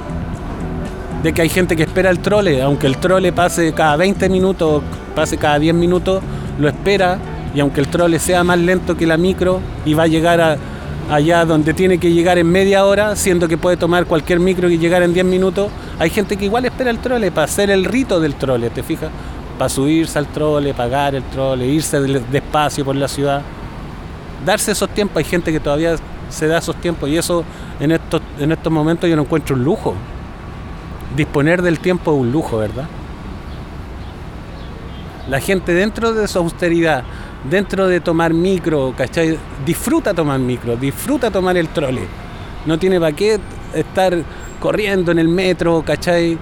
De 1.22 1.32
que 1.32 1.40
hay 1.40 1.48
gente 1.48 1.76
que 1.76 1.84
espera 1.84 2.10
el 2.10 2.18
trole, 2.18 2.60
aunque 2.60 2.86
el 2.86 2.98
trole 2.98 3.32
pase 3.32 3.72
cada 3.72 3.96
20 3.96 4.28
minutos, 4.28 4.82
pase 5.16 5.38
cada 5.38 5.58
10 5.58 5.74
minutos, 5.74 6.22
lo 6.60 6.68
espera 6.68 7.18
y 7.54 7.60
aunque 7.60 7.80
el 7.80 7.88
trole 7.88 8.18
sea 8.18 8.44
más 8.44 8.58
lento 8.58 8.96
que 8.96 9.06
la 9.06 9.16
micro 9.16 9.60
y 9.86 9.94
va 9.94 10.04
a 10.04 10.06
llegar 10.06 10.40
a, 10.42 10.58
allá 11.10 11.44
donde 11.46 11.72
tiene 11.72 11.98
que 11.98 12.12
llegar 12.12 12.38
en 12.38 12.46
media 12.50 12.84
hora, 12.84 13.16
siendo 13.16 13.48
que 13.48 13.56
puede 13.56 13.78
tomar 13.78 14.04
cualquier 14.04 14.40
micro 14.40 14.68
y 14.68 14.78
llegar 14.78 15.02
en 15.02 15.14
10 15.14 15.24
minutos, 15.24 15.70
hay 15.98 16.10
gente 16.10 16.36
que 16.36 16.44
igual 16.44 16.66
espera 16.66 16.90
el 16.90 16.98
trole 16.98 17.30
para 17.30 17.46
hacer 17.46 17.70
el 17.70 17.86
rito 17.86 18.20
del 18.20 18.34
trole, 18.34 18.68
¿te 18.70 18.82
fijas? 18.82 19.10
Para 19.58 19.70
subirse 19.70 20.18
al 20.18 20.26
trole, 20.26 20.74
pagar 20.74 21.14
el 21.14 21.22
trole, 21.24 21.66
irse 21.66 21.98
despacio 21.98 22.84
por 22.84 22.94
la 22.94 23.08
ciudad. 23.08 23.40
Darse 24.44 24.72
esos 24.72 24.90
tiempos, 24.90 25.16
hay 25.16 25.24
gente 25.24 25.50
que 25.50 25.58
todavía 25.58 25.96
se 26.28 26.46
da 26.46 26.58
esos 26.58 26.76
tiempos 26.76 27.08
y 27.08 27.16
eso 27.16 27.42
en 27.80 27.92
estos, 27.92 28.20
en 28.38 28.52
estos 28.52 28.70
momentos 28.70 29.08
yo 29.08 29.16
no 29.16 29.22
encuentro 29.22 29.56
un 29.56 29.64
lujo. 29.64 29.94
Disponer 31.16 31.62
del 31.62 31.78
tiempo 31.78 32.12
es 32.12 32.20
un 32.20 32.32
lujo, 32.32 32.58
¿verdad? 32.58 32.84
La 35.28 35.40
gente 35.40 35.74
dentro 35.74 36.12
de 36.12 36.28
su 36.28 36.38
austeridad, 36.38 37.02
dentro 37.50 37.88
de 37.88 38.00
tomar 38.00 38.32
micro, 38.32 38.94
¿cachai? 38.96 39.36
Disfruta 39.64 40.14
tomar 40.14 40.38
micro, 40.38 40.76
disfruta 40.76 41.30
tomar 41.30 41.56
el 41.56 41.68
trole. 41.68 42.02
No 42.64 42.78
tiene 42.78 43.00
para 43.00 43.14
qué 43.14 43.40
estar 43.74 44.16
corriendo 44.60 45.10
en 45.10 45.18
el 45.18 45.28
metro, 45.28 45.82
¿cachai? 45.84 46.38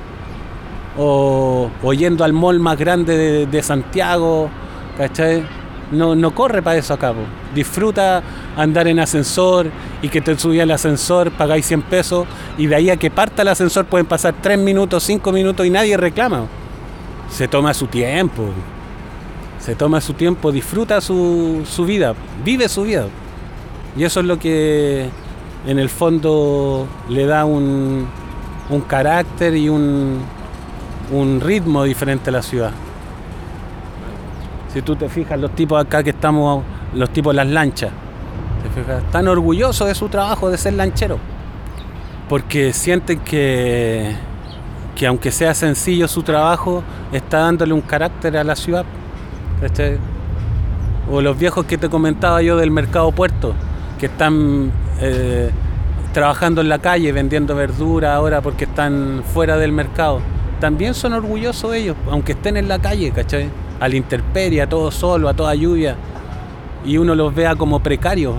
O, 0.98 1.70
o 1.82 1.92
yendo 1.94 2.24
al 2.24 2.32
mall 2.34 2.60
más 2.60 2.78
grande 2.78 3.46
de, 3.46 3.62
Santiago, 3.62 4.50
¿cachai? 4.98 5.44
No, 5.90 6.14
no 6.14 6.34
corre 6.34 6.62
para 6.62 6.76
eso 6.76 6.92
acá. 6.92 7.12
po. 7.12 7.20
Disfruta 7.54 8.22
andar 8.56 8.86
en 8.86 9.00
ascensor 9.00 9.70
y 10.02 10.08
que 10.08 10.20
te 10.20 10.38
subí 10.38 10.60
al 10.60 10.70
ascensor, 10.70 11.30
pagáis 11.32 11.66
100 11.66 11.82
pesos 11.82 12.26
y 12.58 12.66
de 12.66 12.74
ahí 12.76 12.90
a 12.90 12.96
que 12.96 13.10
parta 13.10 13.42
el 13.42 13.48
ascensor 13.48 13.86
pueden 13.86 14.06
pasar 14.06 14.34
3 14.40 14.58
minutos, 14.58 15.02
5 15.04 15.32
minutos 15.32 15.64
y 15.64 15.70
nadie 15.70 15.96
reclama. 15.96 16.46
Se 17.30 17.48
toma 17.48 17.72
su 17.74 17.86
tiempo. 17.86 18.52
Se 19.64 19.74
toma 19.74 20.02
su 20.02 20.12
tiempo, 20.12 20.52
disfruta 20.52 21.00
su, 21.00 21.62
su 21.64 21.86
vida, 21.86 22.14
vive 22.44 22.68
su 22.68 22.82
vida. 22.82 23.06
Y 23.96 24.04
eso 24.04 24.20
es 24.20 24.26
lo 24.26 24.38
que 24.38 25.08
en 25.66 25.78
el 25.78 25.88
fondo 25.88 26.86
le 27.08 27.24
da 27.24 27.46
un, 27.46 28.06
un 28.68 28.80
carácter 28.82 29.56
y 29.56 29.70
un, 29.70 30.18
un 31.10 31.40
ritmo 31.40 31.84
diferente 31.84 32.28
a 32.28 32.34
la 32.34 32.42
ciudad. 32.42 32.72
Si 34.70 34.82
tú 34.82 34.96
te 34.96 35.08
fijas, 35.08 35.40
los 35.40 35.52
tipos 35.52 35.82
acá 35.82 36.02
que 36.02 36.10
estamos, 36.10 36.62
los 36.92 37.08
tipos 37.08 37.32
de 37.32 37.36
las 37.36 37.46
lanchas, 37.46 37.90
están 39.06 39.28
orgullosos 39.28 39.88
de 39.88 39.94
su 39.94 40.10
trabajo 40.10 40.50
de 40.50 40.58
ser 40.58 40.74
lanchero. 40.74 41.18
Porque 42.28 42.74
sienten 42.74 43.20
que, 43.20 44.14
que 44.94 45.06
aunque 45.06 45.30
sea 45.30 45.54
sencillo 45.54 46.06
su 46.06 46.22
trabajo, 46.22 46.82
está 47.12 47.38
dándole 47.38 47.72
un 47.72 47.80
carácter 47.80 48.36
a 48.36 48.44
la 48.44 48.56
ciudad. 48.56 48.84
O 51.10 51.20
los 51.20 51.38
viejos 51.38 51.66
que 51.66 51.78
te 51.78 51.88
comentaba 51.88 52.40
yo 52.42 52.56
del 52.56 52.70
mercado 52.70 53.12
puerto, 53.12 53.54
que 53.98 54.06
están 54.06 54.72
eh, 55.00 55.50
trabajando 56.12 56.60
en 56.60 56.68
la 56.68 56.78
calle, 56.78 57.12
vendiendo 57.12 57.54
verdura 57.54 58.14
ahora 58.14 58.40
porque 58.40 58.64
están 58.64 59.22
fuera 59.32 59.56
del 59.56 59.72
mercado. 59.72 60.20
También 60.60 60.94
son 60.94 61.12
orgullosos 61.12 61.74
ellos, 61.74 61.96
aunque 62.10 62.32
estén 62.32 62.56
en 62.56 62.68
la 62.68 62.78
calle, 62.78 63.10
¿cachai? 63.10 63.50
A 63.80 63.88
la 63.88 64.62
a 64.62 64.66
todo 64.68 64.90
solo, 64.90 65.28
a 65.28 65.34
toda 65.34 65.54
lluvia. 65.54 65.96
Y 66.84 66.96
uno 66.96 67.14
los 67.14 67.34
vea 67.34 67.56
como 67.56 67.80
precarios. 67.80 68.34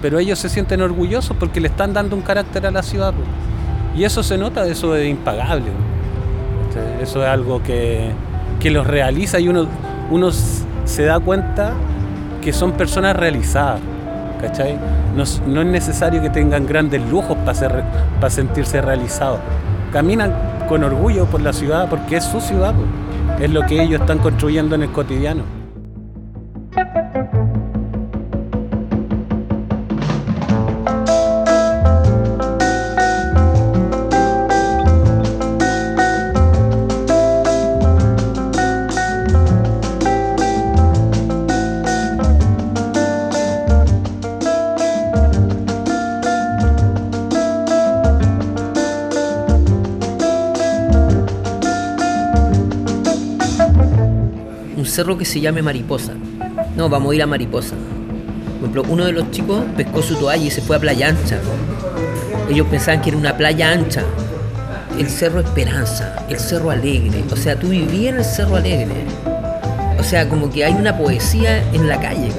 Pero 0.00 0.18
ellos 0.18 0.38
se 0.38 0.48
sienten 0.48 0.80
orgullosos 0.80 1.36
porque 1.36 1.60
le 1.60 1.68
están 1.68 1.92
dando 1.92 2.14
un 2.14 2.22
carácter 2.22 2.66
a 2.66 2.70
la 2.70 2.82
ciudad. 2.82 3.12
Y 3.96 4.04
eso 4.04 4.22
se 4.22 4.38
nota, 4.38 4.66
eso 4.66 4.94
es 4.96 5.08
impagable. 5.08 5.70
Eso 7.00 7.22
es 7.22 7.28
algo 7.28 7.62
que, 7.62 8.10
que 8.60 8.70
los 8.70 8.86
realiza 8.86 9.38
y 9.38 9.48
uno, 9.48 9.66
uno 10.10 10.30
se 10.32 11.04
da 11.04 11.18
cuenta 11.20 11.72
que 12.42 12.52
son 12.52 12.72
personas 12.72 13.16
realizadas. 13.16 13.80
¿cachai? 14.40 14.76
No, 15.16 15.22
es- 15.22 15.40
necesario 15.46 16.20
que 16.20 16.28
tengan 16.30 16.66
grandes 16.66 17.00
lujos 17.10 17.36
para, 17.38 17.54
ser, 17.54 17.82
para 18.20 18.30
sentirse 18.30 18.80
realizados. 18.82 19.38
Caminan 19.92 20.32
con 20.68 20.84
orgullo 20.84 21.24
por 21.26 21.40
la 21.40 21.52
ciudad 21.52 21.88
porque 21.88 22.16
es 22.16 22.24
su 22.24 22.40
ciudad, 22.40 22.74
es 23.40 23.50
lo 23.50 23.62
que 23.62 23.82
ellos 23.82 24.00
están 24.00 24.18
construyendo 24.18 24.74
en 24.74 24.82
el 24.82 24.90
cotidiano. 24.92 25.63
Cerro 54.94 55.18
que 55.18 55.24
se 55.24 55.40
llame 55.40 55.60
Mariposa. 55.60 56.12
No, 56.76 56.88
vamos 56.88 57.12
a 57.12 57.14
ir 57.16 57.22
a 57.22 57.26
Mariposa. 57.26 57.74
Por 58.60 58.70
ejemplo, 58.70 58.84
uno 58.88 59.04
de 59.04 59.12
los 59.12 59.28
chicos 59.32 59.64
pescó 59.76 60.02
su 60.02 60.14
toalla 60.14 60.44
y 60.44 60.50
se 60.50 60.62
fue 60.62 60.76
a 60.76 60.78
Playa 60.78 61.08
Ancha. 61.08 61.38
Ellos 62.48 62.68
pensaban 62.68 63.02
que 63.02 63.08
era 63.08 63.18
una 63.18 63.36
playa 63.36 63.72
ancha. 63.72 64.02
El 64.96 65.08
Cerro 65.08 65.40
Esperanza, 65.40 66.24
el 66.28 66.38
Cerro 66.38 66.70
Alegre. 66.70 67.24
O 67.32 67.36
sea, 67.36 67.58
tú 67.58 67.68
vivías 67.68 68.12
en 68.12 68.20
el 68.20 68.24
Cerro 68.24 68.56
Alegre. 68.56 69.04
O 69.98 70.04
sea, 70.04 70.28
como 70.28 70.50
que 70.50 70.64
hay 70.64 70.74
una 70.74 70.96
poesía 70.96 71.58
en 71.72 71.88
la 71.88 71.98
calle, 72.00 72.30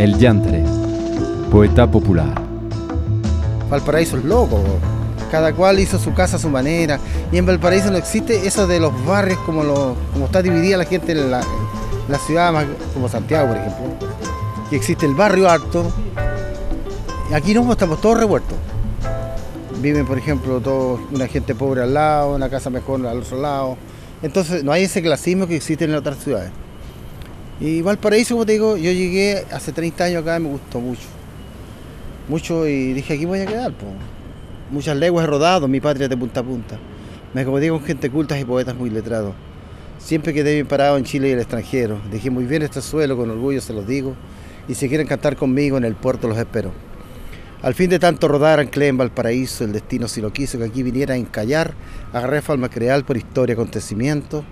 El 0.00 0.16
Yantre, 0.16 0.64
poeta 1.50 1.86
popular. 1.86 2.32
Valparaíso 3.68 4.16
es 4.16 4.24
loco, 4.24 4.64
cada 5.30 5.52
cual 5.52 5.78
hizo 5.78 5.98
su 5.98 6.14
casa 6.14 6.36
a 6.36 6.38
su 6.38 6.48
manera. 6.48 6.98
Y 7.30 7.36
en 7.36 7.44
Valparaíso 7.44 7.90
no 7.90 7.98
existe 7.98 8.46
eso 8.46 8.66
de 8.66 8.80
los 8.80 8.94
barrios 9.04 9.38
como, 9.40 9.62
como 10.14 10.24
está 10.24 10.40
dividida 10.40 10.78
la 10.78 10.86
gente 10.86 11.12
en 11.12 11.30
la, 11.30 11.42
ciudad, 12.26 12.64
como 12.94 13.10
Santiago, 13.10 13.48
por 13.48 13.58
ejemplo. 13.58 14.08
Que 14.70 14.76
existe 14.76 15.04
el 15.04 15.14
barrio 15.14 15.50
alto. 15.50 15.92
Aquí 17.34 17.52
no, 17.52 17.70
estamos 17.70 18.00
todos 18.00 18.18
revueltos. 18.18 18.56
Viven, 19.82 20.06
por 20.06 20.16
ejemplo, 20.16 20.62
todos, 20.62 20.98
una 21.12 21.26
gente 21.26 21.54
pobre 21.54 21.82
al 21.82 21.92
lado, 21.92 22.36
una 22.36 22.48
casa 22.48 22.70
mejor 22.70 23.06
al 23.06 23.18
otro 23.18 23.38
lado. 23.38 23.76
Entonces 24.22 24.64
no 24.64 24.72
hay 24.72 24.84
ese 24.84 25.02
clasismo 25.02 25.46
que 25.46 25.56
existe 25.56 25.84
en 25.84 25.94
otras 25.94 26.16
ciudades. 26.24 26.52
Y 27.60 27.82
Valparaíso, 27.82 28.34
como 28.34 28.46
te 28.46 28.52
digo, 28.52 28.78
yo 28.78 28.90
llegué 28.90 29.44
hace 29.52 29.70
30 29.72 30.04
años 30.04 30.22
acá 30.22 30.38
y 30.38 30.40
me 30.40 30.48
gustó 30.48 30.80
mucho. 30.80 31.06
Mucho 32.26 32.66
y 32.66 32.94
dije, 32.94 33.14
aquí 33.14 33.26
voy 33.26 33.40
a 33.40 33.46
quedar. 33.46 33.72
po. 33.72 33.86
Muchas 34.70 34.96
leguas 34.96 35.24
he 35.24 35.26
rodado, 35.26 35.68
mi 35.68 35.80
patria 35.80 36.08
de 36.08 36.16
punta 36.16 36.40
a 36.40 36.42
punta. 36.42 36.78
Me 37.34 37.42
acomodé 37.42 37.68
con 37.68 37.82
gente 37.82 38.08
culta 38.08 38.38
y 38.38 38.44
poetas 38.44 38.74
muy 38.74 38.88
letrados. 38.88 39.34
Siempre 39.98 40.32
quedé 40.32 40.54
bien 40.54 40.66
parado 40.66 40.96
en 40.96 41.04
Chile 41.04 41.28
y 41.28 41.32
el 41.32 41.40
extranjero. 41.40 42.00
Dejé 42.10 42.30
muy 42.30 42.44
bien 42.44 42.62
este 42.62 42.80
suelo, 42.80 43.16
con 43.16 43.28
orgullo 43.30 43.60
se 43.60 43.74
los 43.74 43.86
digo. 43.86 44.14
Y 44.66 44.74
si 44.74 44.88
quieren 44.88 45.06
cantar 45.06 45.36
conmigo 45.36 45.76
en 45.76 45.84
el 45.84 45.94
puerto 45.96 46.28
los 46.28 46.38
espero. 46.38 46.72
Al 47.62 47.74
fin 47.74 47.90
de 47.90 47.98
tanto 47.98 48.26
rodar 48.26 48.58
anclé 48.58 48.88
en 48.88 48.96
Valparaíso, 48.96 49.64
el 49.64 49.72
destino 49.72 50.08
si 50.08 50.22
lo 50.22 50.32
quiso 50.32 50.56
que 50.56 50.64
aquí 50.64 50.82
viniera 50.82 51.12
a 51.12 51.18
encallar, 51.18 51.74
agarré 52.10 52.40
falma 52.40 52.70
creal 52.70 53.04
por 53.04 53.18
historia, 53.18 53.52
acontecimiento. 53.52 54.44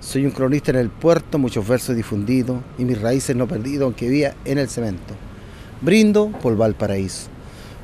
Soy 0.00 0.24
un 0.24 0.30
cronista 0.30 0.70
en 0.70 0.78
el 0.78 0.88
puerto, 0.88 1.38
muchos 1.38 1.68
versos 1.68 1.94
difundidos 1.94 2.62
y 2.78 2.86
mis 2.86 2.98
raíces 2.98 3.36
no 3.36 3.46
perdido 3.46 3.84
aunque 3.84 4.08
vía 4.08 4.34
en 4.46 4.56
el 4.56 4.70
cemento. 4.70 5.14
Brindo 5.82 6.28
por 6.40 6.56
Valparaíso, 6.56 7.28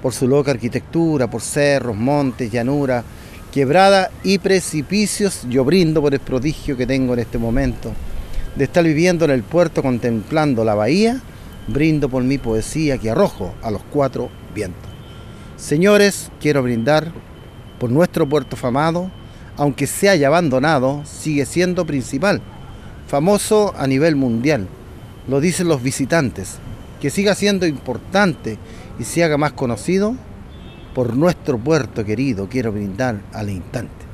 por 0.01 0.14
su 0.14 0.27
loca 0.27 0.51
arquitectura, 0.51 1.29
por 1.29 1.43
cerros, 1.43 1.95
montes, 1.95 2.51
llanura, 2.51 3.05
quebrada 3.53 4.11
y 4.25 4.39
precipicios. 4.39 5.47
Yo 5.51 5.62
brindo 5.62 6.01
por 6.01 6.14
el 6.14 6.21
prodigio 6.21 6.75
que 6.75 6.87
tengo 6.87 7.12
en 7.12 7.21
este 7.21 7.37
momento 7.37 7.93
de 8.57 8.64
estar 8.64 8.83
viviendo 8.83 9.27
en 9.27 9.33
el 9.33 9.43
puerto 9.43 9.83
contemplando 9.83 10.64
la 10.64 10.75
bahía. 10.75 11.21
Brindo 11.69 12.09
por 12.09 12.25
mi 12.25 12.39
poesía 12.39 12.97
que 12.97 13.11
arrojo 13.11 13.55
a 13.61 13.71
los 13.71 13.83
cuatro 13.93 14.31
vientos. 14.55 14.89
Señores, 15.57 16.31
quiero 16.41 16.62
brindar 16.62 17.12
por 17.79 17.91
nuestro 17.91 18.27
puerto 18.27 18.57
famado, 18.57 19.11
aunque 19.57 19.87
se 19.87 20.09
haya 20.09 20.29
abandonado, 20.29 21.03
sigue 21.05 21.47
siendo 21.47 21.87
principal, 21.87 22.43
famoso 23.07 23.75
a 23.77 23.87
nivel 23.87 24.17
mundial. 24.17 24.69
Lo 25.29 25.41
dicen 25.41 25.69
los 25.69 25.83
visitantes, 25.83 26.57
que 27.01 27.11
siga 27.11 27.35
siendo 27.35 27.67
importante 27.67 28.59
y 28.99 29.05
se 29.05 29.25
haga 29.25 29.39
más 29.39 29.53
conocido. 29.53 30.15
Por 30.95 31.17
nuestro 31.17 31.59
puerto 31.59 32.05
querido 32.05 32.49
quiero 32.49 32.73
brindar 32.73 33.21
al 33.33 33.51
instante. 33.51 34.07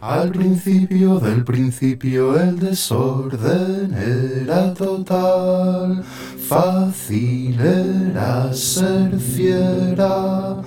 Al 0.00 0.30
principio 0.30 1.18
del 1.18 1.42
principio 1.42 2.40
el 2.40 2.58
desorden 2.58 3.92
era 3.94 4.72
total, 4.72 6.04
fácil 6.46 7.58
era 7.58 8.52
ser 8.52 9.18
fiera, 9.18 10.62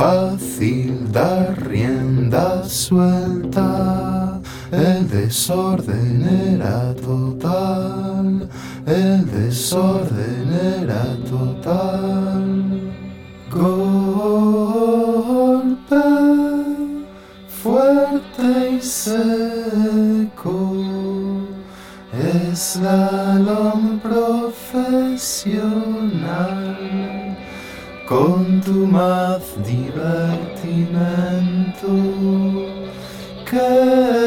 fácil 0.00 1.12
dar 1.12 1.52
rienda 1.68 2.64
suelta. 2.64 4.40
El 4.72 5.06
desorden 5.10 6.26
era 6.56 6.94
total, 6.94 8.48
el 8.86 9.30
desorden 9.30 10.48
era 10.80 11.04
total. 11.28 12.80
Golpe 13.50 14.40
fuerte 17.62 18.48
y 18.78 18.80
seco, 18.80 20.56
eslalon 22.50 24.00
profesional, 24.02 25.20
con 28.10 28.60
tu 28.62 28.88
más 28.88 29.40
divertimento 29.64 30.26
que 33.48 34.19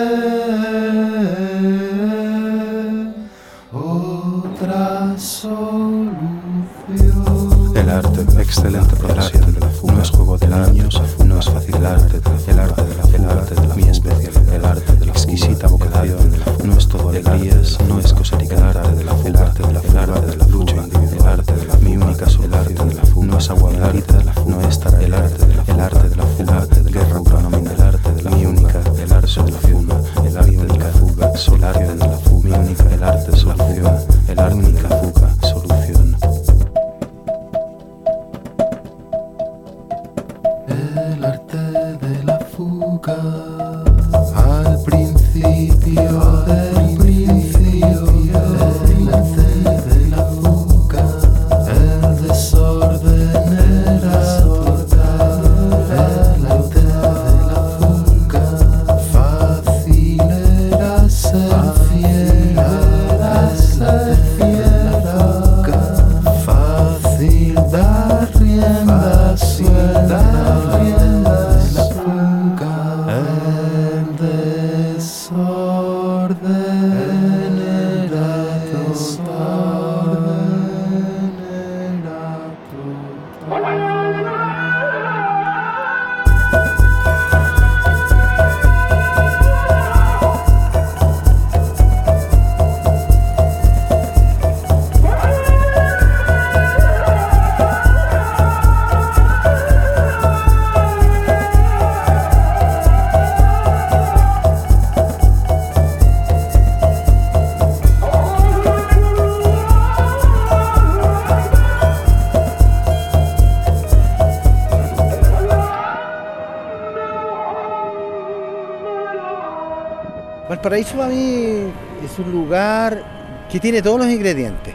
Valparaíso 120.73 120.97
para 120.97 121.09
mí 121.09 121.71
es 122.03 122.17
un 122.17 122.31
lugar 122.31 123.45
que 123.51 123.59
tiene 123.59 123.83
todos 123.83 123.99
los 123.99 124.09
ingredientes. 124.09 124.73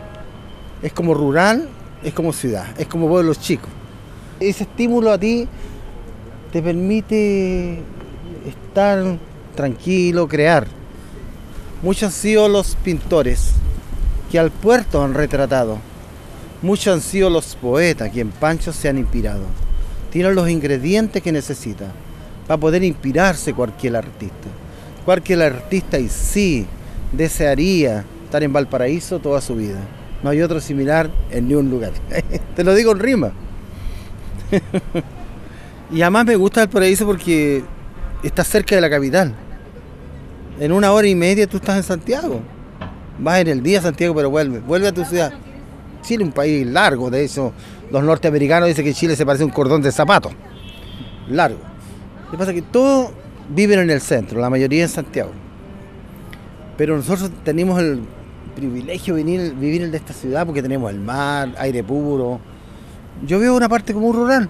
Es 0.80 0.92
como 0.92 1.12
rural, 1.12 1.68
es 2.04 2.14
como 2.14 2.32
ciudad, 2.32 2.66
es 2.78 2.86
como 2.86 3.08
pueblos 3.08 3.40
chicos. 3.40 3.68
Ese 4.38 4.62
estímulo 4.62 5.10
a 5.10 5.18
ti 5.18 5.48
te 6.52 6.62
permite 6.62 7.80
estar 8.46 9.18
tranquilo, 9.56 10.28
crear. 10.28 10.68
Muchos 11.82 12.04
han 12.04 12.12
sido 12.12 12.48
los 12.48 12.76
pintores 12.76 13.50
que 14.30 14.38
al 14.38 14.52
puerto 14.52 15.02
han 15.02 15.14
retratado. 15.14 15.78
Muchos 16.62 16.94
han 16.94 17.00
sido 17.00 17.28
los 17.28 17.56
poetas 17.56 18.12
que 18.12 18.20
en 18.20 18.30
Pancho 18.30 18.72
se 18.72 18.88
han 18.88 18.98
inspirado. 18.98 19.46
Tienen 20.12 20.36
los 20.36 20.48
ingredientes 20.48 21.20
que 21.20 21.32
necesitan 21.32 21.90
para 22.46 22.60
poder 22.60 22.84
inspirarse 22.84 23.52
cualquier 23.52 23.96
artista. 23.96 24.48
Cualquier 25.04 25.42
artista 25.42 25.98
y 25.98 26.08
sí 26.08 26.66
desearía 27.12 28.04
estar 28.24 28.42
en 28.42 28.52
Valparaíso 28.52 29.18
toda 29.18 29.40
su 29.40 29.56
vida. 29.56 29.78
No 30.22 30.30
hay 30.30 30.42
otro 30.42 30.60
similar 30.60 31.10
en 31.30 31.48
ni 31.48 31.54
un 31.54 31.70
lugar. 31.70 31.92
Te 32.56 32.64
lo 32.64 32.74
digo 32.74 32.92
en 32.92 32.98
rima. 32.98 33.32
y 35.92 36.02
además 36.02 36.26
me 36.26 36.36
gusta 36.36 36.60
Valparaíso 36.60 37.06
porque 37.06 37.62
está 38.22 38.44
cerca 38.44 38.74
de 38.74 38.80
la 38.80 38.90
capital. 38.90 39.34
En 40.60 40.72
una 40.72 40.92
hora 40.92 41.06
y 41.06 41.14
media 41.14 41.46
tú 41.46 41.58
estás 41.58 41.76
en 41.76 41.82
Santiago. 41.84 42.40
Vas 43.18 43.40
en 43.40 43.48
el 43.48 43.62
día 43.62 43.78
a 43.78 43.82
Santiago, 43.82 44.14
pero 44.14 44.30
vuelve. 44.30 44.60
Vuelve 44.60 44.88
a 44.88 44.92
tu 44.92 45.04
ciudad. 45.04 45.32
Chile 46.02 46.24
es 46.24 46.28
un 46.28 46.32
país 46.32 46.66
largo, 46.66 47.10
de 47.10 47.24
eso 47.24 47.52
los 47.90 48.04
norteamericanos 48.04 48.68
dicen 48.68 48.84
que 48.84 48.94
Chile 48.94 49.16
se 49.16 49.24
parece 49.24 49.44
a 49.44 49.46
un 49.46 49.52
cordón 49.52 49.82
de 49.82 49.92
zapatos. 49.92 50.32
Largo. 51.28 51.60
Lo 52.26 52.30
que 52.30 52.36
pasa 52.36 52.50
es 52.50 52.56
que 52.56 52.62
todos 52.62 53.12
viven 53.48 53.80
en 53.80 53.90
el 53.90 54.00
centro, 54.00 54.40
la 54.40 54.50
mayoría 54.50 54.82
en 54.82 54.88
Santiago. 54.88 55.30
Pero 56.76 56.96
nosotros 56.96 57.30
tenemos 57.44 57.80
el 57.80 58.00
privilegio 58.54 59.14
venir, 59.14 59.54
vivir 59.54 59.82
en 59.82 59.94
esta 59.94 60.12
ciudad 60.12 60.46
porque 60.46 60.62
tenemos 60.62 60.90
el 60.90 61.00
mar, 61.00 61.54
aire 61.58 61.82
puro. 61.82 62.40
Yo 63.26 63.38
vivo 63.38 63.56
una 63.56 63.68
parte 63.68 63.92
como 63.92 64.12
rural. 64.12 64.48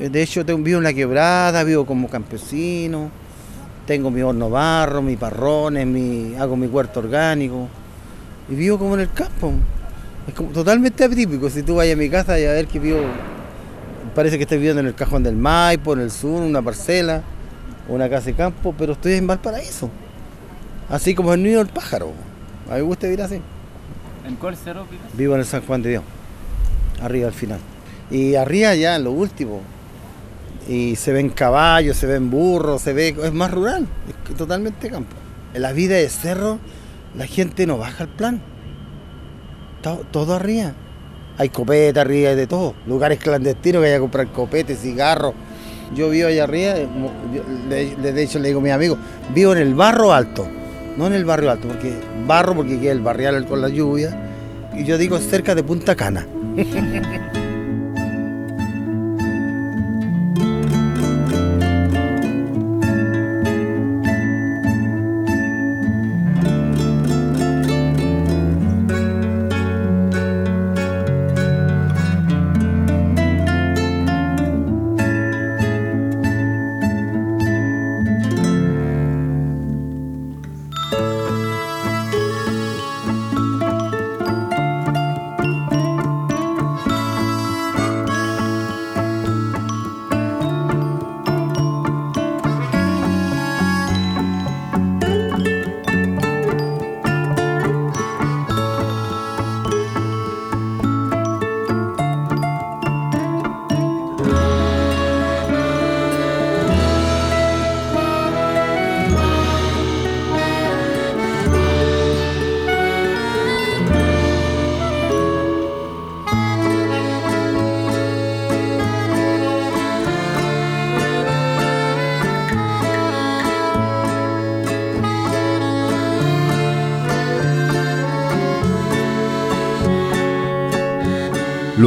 Eh, 0.00 0.08
De 0.08 0.22
hecho, 0.22 0.44
tengo, 0.44 0.62
vivo 0.62 0.78
en 0.78 0.84
la 0.84 0.92
quebrada, 0.92 1.62
vivo 1.64 1.86
como 1.86 2.08
campesino. 2.08 3.10
Tengo 3.86 4.10
mi 4.10 4.22
horno 4.22 4.48
barro, 4.50 5.02
mis 5.02 5.18
parrones, 5.18 5.86
mi, 5.86 6.34
hago 6.36 6.56
mi 6.56 6.66
huerto 6.66 7.00
orgánico. 7.00 7.68
Y 8.48 8.54
vivo 8.54 8.78
como 8.78 8.94
en 8.94 9.00
el 9.00 9.12
campo. 9.12 9.52
Es 10.26 10.34
como 10.34 10.50
totalmente 10.50 11.04
atípico. 11.04 11.50
Si 11.50 11.62
tú 11.62 11.76
vas 11.76 11.90
a 11.90 11.96
mi 11.96 12.08
casa 12.08 12.38
y 12.40 12.44
a 12.46 12.52
ver 12.52 12.66
que 12.66 12.78
vivo, 12.78 13.00
parece 14.14 14.38
que 14.38 14.44
estoy 14.44 14.58
viviendo 14.58 14.80
en 14.80 14.86
el 14.86 14.94
cajón 14.94 15.22
del 15.22 15.36
Maipo, 15.36 15.92
en 15.92 16.00
el 16.00 16.10
sur, 16.10 16.42
una 16.42 16.62
parcela, 16.62 17.22
una 17.88 18.08
casa 18.08 18.26
de 18.26 18.34
campo, 18.34 18.74
pero 18.76 18.92
estoy 18.92 19.14
en 19.14 19.26
Valparaíso. 19.26 19.90
Así 20.88 21.14
como 21.14 21.32
el 21.34 21.42
niño 21.42 21.58
del 21.58 21.68
pájaro. 21.68 22.12
A 22.68 22.74
mí 22.74 22.76
me 22.76 22.82
gusta 22.82 23.06
vivir 23.06 23.22
así. 23.22 23.40
¿En 24.26 24.36
cuál 24.36 24.56
cerro 24.56 24.84
vives? 24.84 25.06
Vivo 25.14 25.34
en 25.34 25.40
el 25.40 25.46
San 25.46 25.62
Juan 25.62 25.82
de 25.82 25.90
Dios, 25.90 26.04
arriba 27.02 27.26
al 27.28 27.34
final. 27.34 27.58
Y 28.10 28.34
arriba 28.36 28.74
ya 28.74 28.96
en 28.96 29.04
lo 29.04 29.12
último. 29.12 29.60
Y 30.66 30.96
se 30.96 31.12
ven 31.12 31.28
caballos, 31.28 31.96
se 31.96 32.06
ven 32.06 32.30
burros, 32.30 32.80
se 32.80 32.94
ve, 32.94 33.14
es 33.22 33.32
más 33.32 33.50
rural, 33.50 33.86
es 34.30 34.36
totalmente 34.36 34.88
campo. 34.88 35.14
En 35.52 35.60
la 35.60 35.72
vida 35.72 35.96
de 35.96 36.08
cerro, 36.08 36.58
la 37.14 37.26
gente 37.26 37.66
no 37.66 37.76
baja 37.76 38.04
el 38.04 38.10
plan. 38.10 38.40
Todo, 39.82 39.98
todo 40.10 40.34
arriba. 40.34 40.72
Hay 41.36 41.50
copeta 41.50 42.00
arriba, 42.00 42.30
hay 42.30 42.36
de 42.36 42.46
todo. 42.46 42.74
Lugares 42.86 43.18
clandestinos 43.18 43.82
que 43.82 43.88
hay 43.88 43.94
a 43.94 44.00
comprar 44.00 44.26
copetes, 44.28 44.80
cigarros. 44.80 45.34
Yo 45.94 46.10
vivo 46.10 46.28
allá 46.28 46.44
arriba, 46.44 46.74
eh, 46.76 47.96
de, 48.02 48.22
hecho 48.22 48.38
le 48.38 48.48
digo 48.48 48.60
a 48.60 48.62
mis 48.62 48.72
amigos, 48.72 48.98
vivo 49.34 49.52
en 49.52 49.58
el 49.58 49.74
barro 49.74 50.12
alto, 50.12 50.46
no 50.96 51.06
en 51.06 51.12
el 51.12 51.24
barrio 51.24 51.50
alto, 51.50 51.68
porque 51.68 51.92
barro 52.26 52.54
porque 52.54 52.80
queda 52.80 52.92
el 52.92 53.00
barrial 53.00 53.46
con 53.46 53.60
la 53.60 53.68
lluvia. 53.68 54.20
Y 54.76 54.84
yo 54.84 54.98
digo 54.98 55.18
cerca 55.18 55.54
de 55.54 55.62
Punta 55.62 55.94
Cana. 55.94 56.26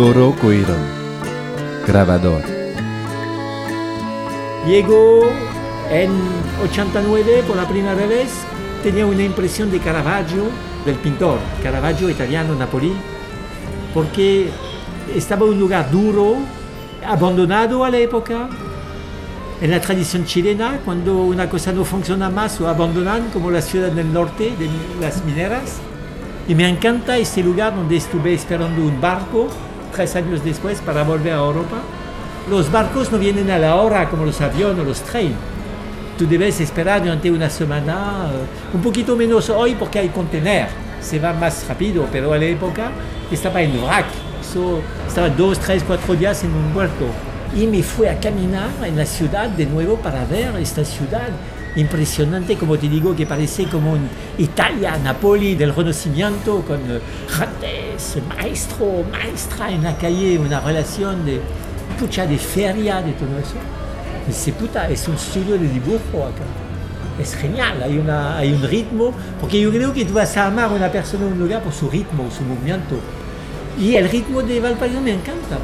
Loro 0.07 0.33
Coirón, 0.39 0.79
grabador. 1.85 2.41
Llego 4.65 5.23
en 5.91 6.11
89 6.63 7.43
por 7.45 7.57
la 7.57 7.67
primera 7.67 7.93
vez, 7.93 8.29
tenía 8.83 9.05
una 9.05 9.23
impresión 9.23 9.69
de 9.69 9.79
Caravaggio, 9.79 10.43
del 10.85 10.95
pintor, 10.95 11.39
Caravaggio 11.61 12.09
italiano, 12.09 12.55
Napoli, 12.55 12.93
porque 13.93 14.47
estaba 15.13 15.45
un 15.45 15.59
lugar 15.59 15.91
duro, 15.91 16.37
abandonado 17.05 17.83
a 17.83 17.89
la 17.89 17.97
época. 17.97 18.47
En 19.59 19.71
la 19.71 19.81
tradición 19.81 20.23
chilena, 20.23 20.79
cuando 20.85 21.23
una 21.23 21.49
cosa 21.49 21.73
no 21.73 21.83
funciona 21.83 22.29
más, 22.29 22.61
o 22.61 22.69
abandonan, 22.69 23.29
como 23.33 23.51
la 23.51 23.61
ciudad 23.61 23.91
del 23.91 24.13
norte, 24.13 24.53
de 24.57 24.69
las 25.01 25.25
mineras. 25.25 25.81
Y 26.47 26.55
me 26.55 26.65
encanta 26.69 27.17
este 27.17 27.43
lugar 27.43 27.75
donde 27.75 27.97
estuve 27.97 28.33
esperando 28.33 28.81
un 28.81 29.01
barco 29.01 29.49
tres 29.97 30.15
años 30.15 30.43
después 30.43 30.79
para 30.79 31.03
volver 31.03 31.33
a 31.33 31.37
Europa. 31.37 31.77
Los 32.49 32.71
barcos 32.71 33.11
no 33.11 33.17
vienen 33.17 33.49
a 33.49 33.57
la 33.57 33.75
hora 33.75 34.07
como 34.09 34.25
los 34.25 34.39
aviones 34.39 34.85
los 34.85 35.01
trenes. 35.01 35.33
Tú 36.17 36.27
debes 36.27 36.61
esperar 36.61 37.01
durante 37.01 37.29
una 37.31 37.49
semana, 37.49 38.29
eh, 38.31 38.75
un 38.75 38.81
poquito 38.81 39.15
menos 39.15 39.49
hoy 39.49 39.75
porque 39.75 39.99
hay 39.99 40.09
contener, 40.09 40.67
se 41.01 41.19
va 41.19 41.33
más 41.33 41.67
rápido, 41.67 42.07
pero 42.11 42.31
a 42.31 42.37
la 42.37 42.45
época 42.45 42.91
estaba 43.31 43.61
en 43.61 43.81
vrac, 43.81 44.05
so, 44.41 44.79
estaba 45.07 45.29
dos, 45.29 45.59
tres, 45.59 45.83
cuatro 45.85 46.15
días 46.15 46.43
en 46.43 46.53
un 46.53 46.71
puerto. 46.73 47.05
Y 47.55 47.65
me 47.65 47.81
fui 47.81 48.07
a 48.07 48.19
caminar 48.19 48.69
en 48.83 48.97
la 48.97 49.05
ciudad 49.05 49.49
de 49.49 49.65
nuevo 49.65 49.95
para 49.95 50.25
ver 50.25 50.55
esta 50.57 50.85
ciudad 50.85 51.29
impresionante, 51.81 52.55
como 52.55 52.77
te 52.77 52.89
digo, 52.89 53.15
que 53.15 53.25
parece 53.25 53.65
como 53.65 53.95
en 53.95 54.09
Italia, 54.37 54.97
Napoli 55.03 55.55
del 55.55 55.73
Renacimiento, 55.73 56.61
con 56.61 56.79
eh, 56.89 56.99
gentes, 57.29 58.17
maestro, 58.27 59.03
maestra 59.11 59.71
en 59.71 59.83
la 59.83 59.95
calle, 59.97 60.37
una 60.39 60.59
relación 60.59 61.25
de 61.25 61.39
pucha 61.99 62.25
de 62.25 62.37
feria, 62.37 63.01
de 63.01 63.13
todo 63.13 63.37
eso. 63.39 63.55
Dice, 64.27 64.51
puta, 64.53 64.89
es 64.89 65.07
un 65.07 65.15
estudio 65.15 65.57
de 65.57 65.67
dibujo 65.69 66.25
acá. 66.25 66.43
Es 67.21 67.35
genial, 67.35 67.81
hay, 67.81 67.97
una, 67.97 68.37
hay 68.37 68.53
un 68.53 68.61
ritmo, 68.61 69.13
porque 69.39 69.59
yo 69.59 69.71
creo 69.71 69.93
que 69.93 70.05
tú 70.05 70.13
vas 70.13 70.35
a 70.37 70.47
amar 70.47 70.65
a 70.65 70.73
una 70.73 70.91
persona 70.91 71.25
en 71.25 71.33
un 71.33 71.39
lugar 71.39 71.63
por 71.63 71.73
su 71.73 71.89
ritmo, 71.89 72.29
su 72.29 72.43
movimiento. 72.43 72.95
Y 73.79 73.95
el 73.95 74.09
ritmo 74.09 74.41
de 74.41 74.59
Valparaíso 74.59 75.01
me 75.01 75.13
encanta. 75.13 75.57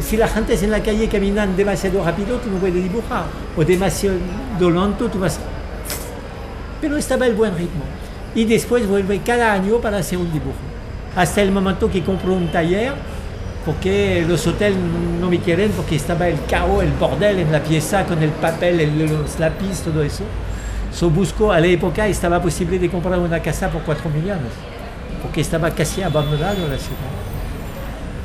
Si 0.00 0.16
la 0.16 0.28
gente 0.28 0.54
es 0.54 0.62
en 0.62 0.70
la 0.70 0.82
calle 0.82 1.08
caminan 1.08 1.56
demasiado 1.56 2.04
rápido, 2.04 2.36
tú 2.38 2.50
no 2.50 2.58
puedes 2.58 2.82
dibujar. 2.82 3.24
O 3.56 3.64
demasiado 3.64 4.18
lento, 4.60 5.08
tú 5.08 5.18
vas... 5.18 5.38
Pero 6.86 6.98
estaba 6.98 7.26
el 7.26 7.34
buen 7.34 7.52
ritmo. 7.56 7.82
Y 8.36 8.44
después 8.44 8.86
vuelve 8.86 9.18
cada 9.18 9.52
año 9.52 9.78
para 9.78 9.96
hacer 9.98 10.18
un 10.18 10.32
dibujo. 10.32 10.54
Hasta 11.16 11.42
el 11.42 11.50
momento 11.50 11.90
que 11.90 12.04
compro 12.04 12.32
un 12.32 12.46
taller, 12.46 12.92
porque 13.64 14.24
los 14.28 14.46
hoteles 14.46 14.78
no 15.20 15.28
me 15.28 15.40
quieren, 15.40 15.72
porque 15.72 15.96
estaba 15.96 16.28
el 16.28 16.38
caos, 16.48 16.84
el 16.84 16.92
bordel 16.92 17.40
en 17.40 17.50
la 17.50 17.58
pieza 17.60 18.04
con 18.04 18.22
el 18.22 18.30
papel, 18.30 18.78
el- 18.78 18.98
los 19.04 19.36
lápices, 19.40 19.80
todo 19.80 20.00
eso. 20.00 20.22
So 20.92 21.10
busco, 21.10 21.50
a 21.50 21.58
la 21.58 21.66
época 21.66 22.06
estaba 22.06 22.40
posible 22.40 22.78
de 22.78 22.88
comprar 22.88 23.18
una 23.18 23.40
casa 23.42 23.68
por 23.68 23.82
4 23.82 24.08
millones, 24.08 24.52
porque 25.22 25.40
estaba 25.40 25.68
casi 25.72 26.02
abandonado 26.02 26.68
la 26.68 26.78
ciudad. 26.78 27.10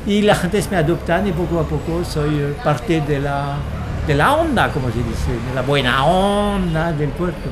Y 0.06 0.22
la 0.22 0.36
gente 0.36 0.62
me 0.70 0.76
adoptan 0.76 1.26
y 1.26 1.32
poco 1.32 1.58
a 1.58 1.64
poco 1.64 2.04
soy 2.04 2.32
eh, 2.36 2.54
parte 2.62 3.00
de 3.00 3.18
la, 3.18 3.56
de 4.06 4.14
la 4.14 4.34
onda, 4.34 4.68
como 4.70 4.86
se 4.88 4.98
dice, 4.98 5.32
de 5.48 5.52
la 5.52 5.62
buena 5.62 6.04
onda 6.04 6.92
del 6.92 7.08
puerto. 7.10 7.50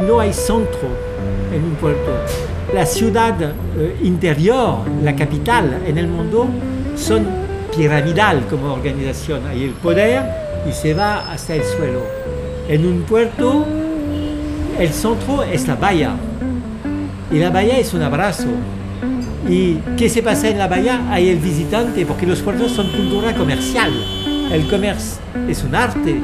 No 0.00 0.20
hay 0.20 0.32
centro 0.32 0.88
en 1.52 1.64
un 1.64 1.74
puerto. 1.76 2.12
La 2.74 2.86
ciudad 2.86 3.34
eh, 3.40 3.96
interior, 4.02 4.78
la 5.02 5.14
capital 5.14 5.82
en 5.86 5.98
el 5.98 6.08
mundo, 6.08 6.46
son 6.96 7.26
piramidal 7.76 8.46
como 8.48 8.72
organización. 8.72 9.46
Hay 9.46 9.64
el 9.64 9.70
poder 9.70 10.22
y 10.68 10.72
se 10.72 10.94
va 10.94 11.30
hasta 11.32 11.54
el 11.54 11.62
suelo. 11.62 12.00
En 12.68 12.86
un 12.86 13.02
puerto, 13.02 13.64
el 14.78 14.88
centro 14.90 15.42
es 15.42 15.68
la 15.68 15.76
bahía 15.76 16.16
y 17.30 17.38
la 17.38 17.50
bahía 17.50 17.78
es 17.78 17.92
un 17.94 18.02
abrazo. 18.02 18.48
¿Y 19.48 19.74
qué 19.96 20.08
se 20.08 20.22
pasa 20.22 20.48
en 20.48 20.58
la 20.58 20.68
bahía? 20.68 21.06
Hay 21.10 21.28
el 21.28 21.38
visitante, 21.38 22.06
porque 22.06 22.26
los 22.26 22.40
puertos 22.40 22.72
son 22.72 22.88
cultura 22.88 23.34
comercial. 23.34 23.92
El 24.50 24.66
comercio 24.68 25.18
es 25.48 25.62
un 25.62 25.74
arte, 25.74 26.16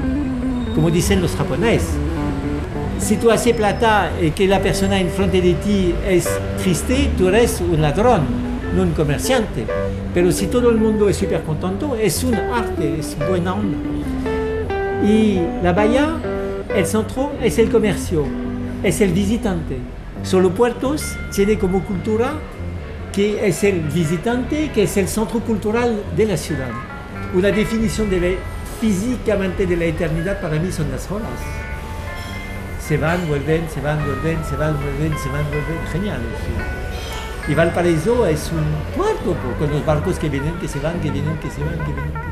como 0.75 0.91
dicen 0.91 1.21
los 1.21 1.33
japoneses. 1.37 2.00
Si 3.11 3.17
tú 3.17 3.29
haces 3.33 3.57
plata 3.57 4.09
y 4.23 4.31
que 4.31 4.47
la 4.47 4.61
persona 4.61 5.01
enfrente 5.01 5.41
de 5.43 5.55
ti 5.55 5.93
es 6.07 6.29
triste, 6.63 7.11
tú 7.19 7.27
eres 7.27 7.61
un 7.61 7.83
ladrón, 7.83 8.21
no 8.77 8.83
un 8.83 8.93
comerciante. 8.93 9.67
Pero 10.15 10.31
si 10.31 10.47
todo 10.47 10.71
el 10.71 10.77
mundo 10.77 11.09
es 11.09 11.17
súper 11.17 11.43
contento, 11.43 11.97
es 11.97 12.23
un 12.23 12.37
arte, 12.37 13.01
es 13.01 13.17
buena 13.29 13.55
onda. 13.55 13.77
Y 15.05 15.41
la 15.61 15.73
bahía, 15.73 16.19
el 16.73 16.87
centro, 16.87 17.33
es 17.43 17.59
el 17.59 17.69
comercio, 17.69 18.27
es 18.85 19.01
el 19.01 19.13
visitante. 19.13 19.79
Solo 20.23 20.51
puertos 20.51 21.17
tiene 21.35 21.59
como 21.59 21.83
cultura 21.83 22.35
que 23.13 23.45
es 23.45 23.65
el 23.65 23.81
visitante, 23.81 24.71
que 24.73 24.85
es 24.85 24.97
el 24.97 25.09
centro 25.09 25.41
cultural 25.41 26.01
de 26.17 26.27
la 26.27 26.37
ciudad. 26.37 26.71
Una 27.35 27.49
definición 27.51 28.09
de 28.09 28.21
la- 28.21 28.37
físicamente 28.81 29.67
de 29.67 29.77
la 29.77 29.87
eternidad 29.87 30.41
para 30.41 30.61
mí 30.61 30.71
son 30.71 30.93
las 30.93 31.11
olas. 31.11 31.60
Se 32.91 32.99
van, 32.99 33.29
vuelven, 33.29 33.71
se 33.73 33.81
van, 33.81 34.05
vuelven, 34.05 34.45
se 34.45 34.57
van, 34.57 34.77
vuelven, 34.83 35.17
se 35.17 35.29
van, 35.29 35.45
vuelven. 35.49 35.87
Genial. 35.93 36.21
sí. 36.45 37.53
Y 37.53 37.55
Valparaíso 37.55 38.27
es 38.27 38.51
un 38.51 38.65
puerto 38.97 39.33
po, 39.35 39.57
con 39.61 39.71
los 39.71 39.87
barcos 39.87 40.19
que 40.19 40.29
vienen, 40.29 40.57
que 40.57 40.67
se 40.67 40.81
van, 40.81 40.99
que 41.01 41.09
vienen, 41.09 41.39
que 41.39 41.51
se 41.51 41.63
van, 41.63 41.79
que 41.79 41.93
vienen. 41.93 42.30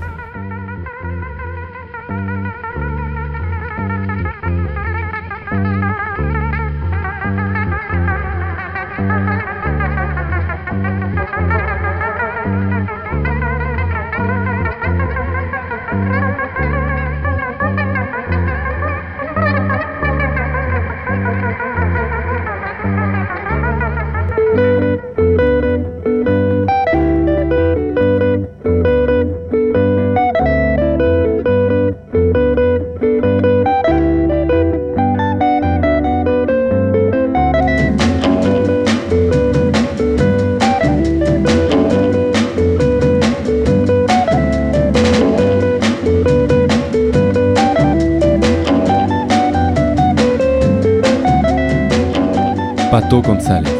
Pato 53.00 53.22
González, 53.22 53.72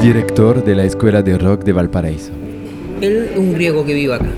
director 0.00 0.62
de 0.62 0.76
la 0.76 0.84
Escuela 0.84 1.20
de 1.20 1.36
Rock 1.36 1.64
de 1.64 1.72
Valparaíso. 1.72 2.30
Él 3.00 3.30
es 3.32 3.36
un 3.36 3.54
griego 3.54 3.84
que 3.84 3.92
vive 3.92 4.14
acá, 4.14 4.30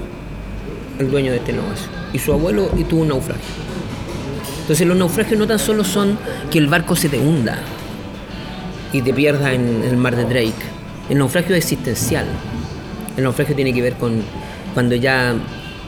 el 0.99 1.11
dueño 1.11 1.31
de 1.31 1.37
este 1.37 1.53
negocio. 1.53 1.89
Y 2.15 2.19
su 2.19 2.33
abuelo 2.33 2.71
y 2.79 2.85
tuvo 2.85 3.03
un 3.03 3.09
naufragio. 3.09 3.45
Entonces 4.63 4.87
los 4.87 4.97
naufragios 4.97 5.39
no 5.39 5.47
tan 5.47 5.59
solo 5.59 5.85
son 5.85 6.17
que 6.51 6.57
el 6.57 6.69
barco 6.69 6.97
se 6.97 7.11
te 7.11 7.19
hunda 7.19 7.59
y 8.95 9.03
te 9.03 9.13
pierdas 9.13 9.53
en 9.53 9.83
el 9.85 9.99
mar 9.99 10.17
de 10.17 10.25
Drake. 10.25 10.65
El 11.11 11.19
naufragio 11.19 11.55
es 11.55 11.65
existencial. 11.65 12.25
El 13.15 13.25
naufragio 13.25 13.55
tiene 13.55 13.75
que 13.75 13.83
ver 13.83 13.97
con 13.97 14.23
cuando 14.73 14.95
ya 14.95 15.35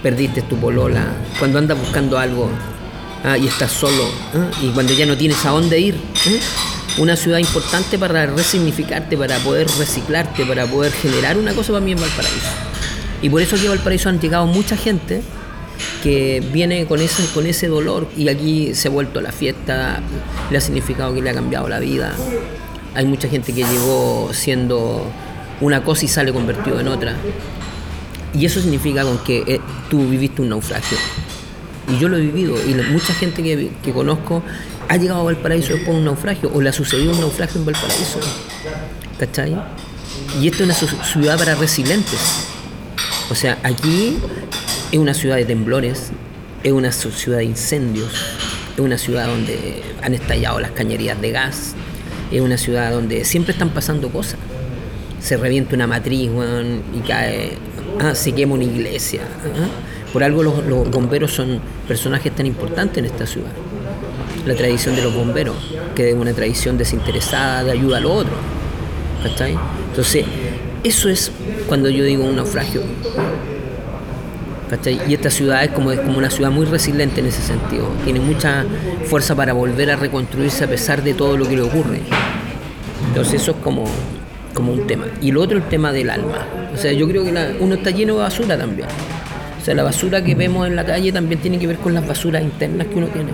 perdiste 0.03 0.43
tu 0.43 0.57
polola, 0.57 1.07
cuando 1.39 1.59
andas 1.59 1.79
buscando 1.79 2.19
algo 2.19 2.51
ah, 3.25 3.39
y 3.39 3.47
estás 3.47 3.73
solo, 3.73 4.05
ah, 4.35 4.51
y 4.61 4.69
cuando 4.73 4.93
ya 4.93 5.07
no 5.07 5.17
tienes 5.17 5.43
a 5.47 5.53
dónde 5.53 5.81
ir. 5.81 5.95
¿eh? 5.95 6.39
Una 6.99 7.17
ciudad 7.17 7.39
importante 7.39 7.99
para 7.99 8.27
resignificarte, 8.27 9.17
para 9.17 9.39
poder 9.39 9.67
reciclarte, 9.79 10.45
para 10.45 10.67
poder 10.67 10.93
generar 10.93 11.39
una 11.39 11.55
cosa 11.55 11.73
para 11.73 11.85
mí 11.85 11.93
en 11.93 12.01
Valparaíso. 12.01 12.49
Y 13.23 13.31
por 13.31 13.41
eso 13.41 13.57
aquí 13.57 13.67
a 13.67 13.71
Valparaíso 13.71 14.09
han 14.09 14.21
llegado 14.21 14.47
mucha 14.47 14.77
gente 14.77 15.23
que 16.03 16.43
viene 16.53 16.87
con 16.87 17.01
ese, 17.01 17.25
con 17.33 17.47
ese 17.47 17.69
dolor 17.69 18.09
y 18.17 18.29
aquí 18.29 18.75
se 18.75 18.89
ha 18.89 18.91
vuelto 18.91 19.21
la 19.21 19.33
fiesta, 19.33 20.01
le 20.51 20.59
ha 20.59 20.61
significado 20.61 21.15
que 21.15 21.23
le 21.23 21.31
ha 21.31 21.35
cambiado 21.35 21.69
la 21.69 21.79
vida. 21.79 22.13
Hay 22.95 23.07
mucha 23.07 23.29
gente 23.29 23.53
que 23.55 23.65
llegó 23.65 24.31
siendo 24.33 25.07
una 25.61 25.83
cosa 25.83 26.05
y 26.05 26.09
sale 26.09 26.33
convertido 26.33 26.81
en 26.81 26.89
otra. 26.89 27.17
Y 28.35 28.45
eso 28.45 28.61
significa 28.61 29.03
con 29.05 29.19
que 29.19 29.45
eh, 29.47 29.61
tú 29.89 30.09
viviste 30.09 30.43
un 30.43 30.49
naufragio. 30.51 30.99
Y 31.89 31.99
yo 31.99 32.09
lo 32.09 32.17
he 32.17 32.21
vivido. 32.21 32.57
Y 32.67 32.75
mucha 32.75 33.15
gente 33.15 33.43
que, 33.43 33.71
que 33.83 33.93
conozco 33.93 34.43
ha 34.93 34.97
llegado 34.99 35.21
a 35.21 35.25
Valparaíso 35.25 35.73
después 35.73 35.95
de 35.95 36.01
un 36.01 36.05
naufragio 36.05 36.51
o 36.53 36.61
le 36.61 36.69
ha 36.69 36.73
sucedido 36.73 37.13
un 37.13 37.21
naufragio 37.21 37.59
en 37.59 37.65
Valparaíso. 37.65 38.21
¿Cachai? 39.19 39.57
Y 40.39 40.49
esto 40.49 40.65
es 40.65 40.83
una 40.83 41.03
ciudad 41.03 41.39
para 41.39 41.55
resilientes. 41.55 42.21
O 43.31 43.35
sea, 43.35 43.59
aquí 43.63 44.19
es 44.91 44.99
una 44.99 45.15
ciudad 45.15 45.37
de 45.37 45.47
temblores, 45.47 46.11
es 46.63 46.73
una 46.73 46.93
ciudad 46.93 47.39
de 47.39 47.45
incendios, 47.45 48.13
es 48.75 48.81
una 48.81 48.99
ciudad 48.99 49.29
donde 49.29 49.83
han 50.03 50.13
estallado 50.13 50.61
las 50.61 50.73
cañerías 50.73 51.19
de 51.23 51.31
gas, 51.31 51.73
es 52.31 52.43
una 52.43 52.59
ciudad 52.59 52.93
donde 52.93 53.25
siempre 53.25 53.53
están 53.53 53.71
pasando 53.71 54.11
cosas. 54.11 54.37
Se 55.23 55.39
revienta 55.39 55.75
una 55.75 55.87
matriz 55.87 56.29
y 56.95 56.99
cae, 57.09 57.57
ah, 57.99 58.15
se 58.15 58.33
quema 58.33 58.57
una 58.57 58.65
iglesia. 58.65 59.23
ah. 59.43 59.69
Por 60.13 60.23
algo 60.23 60.43
los 60.43 60.91
bomberos 60.91 61.33
son 61.33 61.63
personajes 61.89 62.37
tan 62.37 62.45
importantes 62.45 62.99
en 62.99 63.07
esta 63.07 63.27
ciudad. 63.27 63.53
La 64.47 64.55
tradición 64.55 64.97
de 64.97 65.03
los 65.03 65.15
bomberos, 65.15 65.57
que 65.95 66.11
es 66.11 66.15
una 66.15 66.33
tradición 66.33 66.77
desinteresada 66.77 67.65
de 67.65 67.73
ayuda 67.73 67.99
al 67.99 68.07
otro. 68.07 68.33
¿Cachai? 69.23 69.57
Entonces, 69.91 70.25
eso 70.83 71.09
es 71.09 71.31
cuando 71.69 71.89
yo 71.89 72.05
digo 72.05 72.25
un 72.25 72.37
naufragio. 72.37 72.83
¿Cachai? 74.69 75.01
Y 75.07 75.15
esta 75.15 75.31
ciudad 75.31 75.63
es 75.63 75.71
como, 75.71 75.95
como 75.95 76.19
una 76.19 76.31
ciudad 76.31 76.51
muy 76.51 76.67
resiliente 76.67 77.21
en 77.21 77.27
ese 77.27 77.43
sentido. 77.43 77.89
Tiene 78.05 78.19
mucha 78.19 78.65
fuerza 79.05 79.37
para 79.37 79.53
volver 79.53 79.91
a 79.91 79.97
reconstruirse 79.97 80.65
a 80.65 80.69
pesar 80.69 81.03
de 81.03 81.15
todo 81.15 81.37
lo 81.37 81.49
que 81.49 81.57
le 81.57 81.63
ocurre. 81.63 82.01
Entonces 83.09 83.43
eso 83.43 83.53
es 83.53 83.59
como, 83.59 83.85
como 84.55 84.73
un 84.73 84.87
tema. 84.87 85.05
Y 85.21 85.31
lo 85.31 85.43
otro 85.43 85.59
el 85.59 85.69
tema 85.69 85.93
del 85.93 86.11
alma. 86.11 86.47
O 86.75 86.77
sea, 86.77 86.93
yo 86.93 87.07
creo 87.07 87.23
que 87.25 87.33
uno 87.61 87.75
está 87.75 87.91
lleno 87.91 88.15
de 88.15 88.21
basura 88.21 88.59
también. 88.59 88.89
O 89.61 89.65
sea, 89.65 89.75
la 89.75 89.85
basura 89.85 90.25
que 90.25 90.35
vemos 90.35 90.67
en 90.67 90.75
la 90.75 90.85
calle 90.85 91.13
también 91.13 91.41
tiene 91.41 91.59
que 91.59 91.69
ver 91.69 91.77
con 91.77 91.95
las 91.95 92.05
basuras 92.07 92.43
internas 92.43 92.89
que 92.89 92.97
uno 92.97 93.07
tiene. 93.09 93.31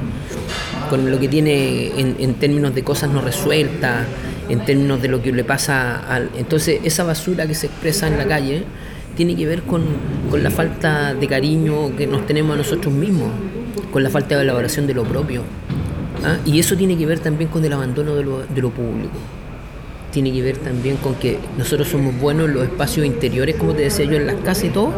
Con 0.90 1.10
lo 1.10 1.18
que 1.18 1.28
tiene 1.28 1.92
en, 1.98 2.34
términos 2.34 2.74
de 2.74 2.82
cosas 2.82 3.10
no 3.10 3.20
resueltas, 3.20 4.06
en 4.48 4.64
términos 4.64 5.02
de 5.02 5.08
lo 5.08 5.22
que 5.22 5.32
le 5.32 5.44
pasa 5.44 5.98
al... 5.98 6.30
Entonces, 6.36 6.80
esa 6.84 7.04
basura 7.04 7.46
que 7.46 7.54
se 7.54 7.66
expresa 7.66 8.06
en 8.06 8.16
la 8.16 8.26
calle 8.26 8.64
tiene 9.16 9.36
que 9.36 9.46
ver 9.46 9.62
con, 9.62 9.82
con 10.30 10.42
la 10.42 10.50
falta 10.50 11.14
de 11.14 11.26
cariño 11.26 11.94
que 11.96 12.06
nos 12.06 12.26
tenemos 12.26 12.54
a 12.54 12.58
nosotros 12.58 12.94
mismos, 12.94 13.30
con 13.92 14.02
la 14.02 14.10
falta 14.10 14.36
de 14.36 14.42
elaboración 14.42 14.86
de 14.86 14.94
lo 14.94 15.04
propio. 15.04 15.42
¿ah? 16.24 16.36
Y 16.44 16.58
eso 16.58 16.76
tiene 16.76 16.96
que 16.96 17.04
ver 17.04 17.18
también 17.18 17.50
con 17.50 17.64
el 17.64 17.72
abandono 17.72 18.14
de 18.14 18.24
lo, 18.24 18.46
de 18.46 18.62
lo 18.62 18.70
público. 18.70 19.18
Tiene 20.10 20.32
que 20.32 20.42
ver 20.42 20.56
también 20.56 20.96
con 20.96 21.14
que 21.16 21.38
nosotros 21.58 21.88
somos 21.88 22.18
buenos 22.18 22.48
en 22.48 22.54
los 22.54 22.64
espacios 22.64 23.06
interiores, 23.06 23.56
como 23.56 23.74
te 23.74 23.82
decía 23.82 24.06
yo, 24.06 24.16
en 24.16 24.26
las 24.26 24.36
casas 24.36 24.64
y 24.64 24.68
todo, 24.70 24.92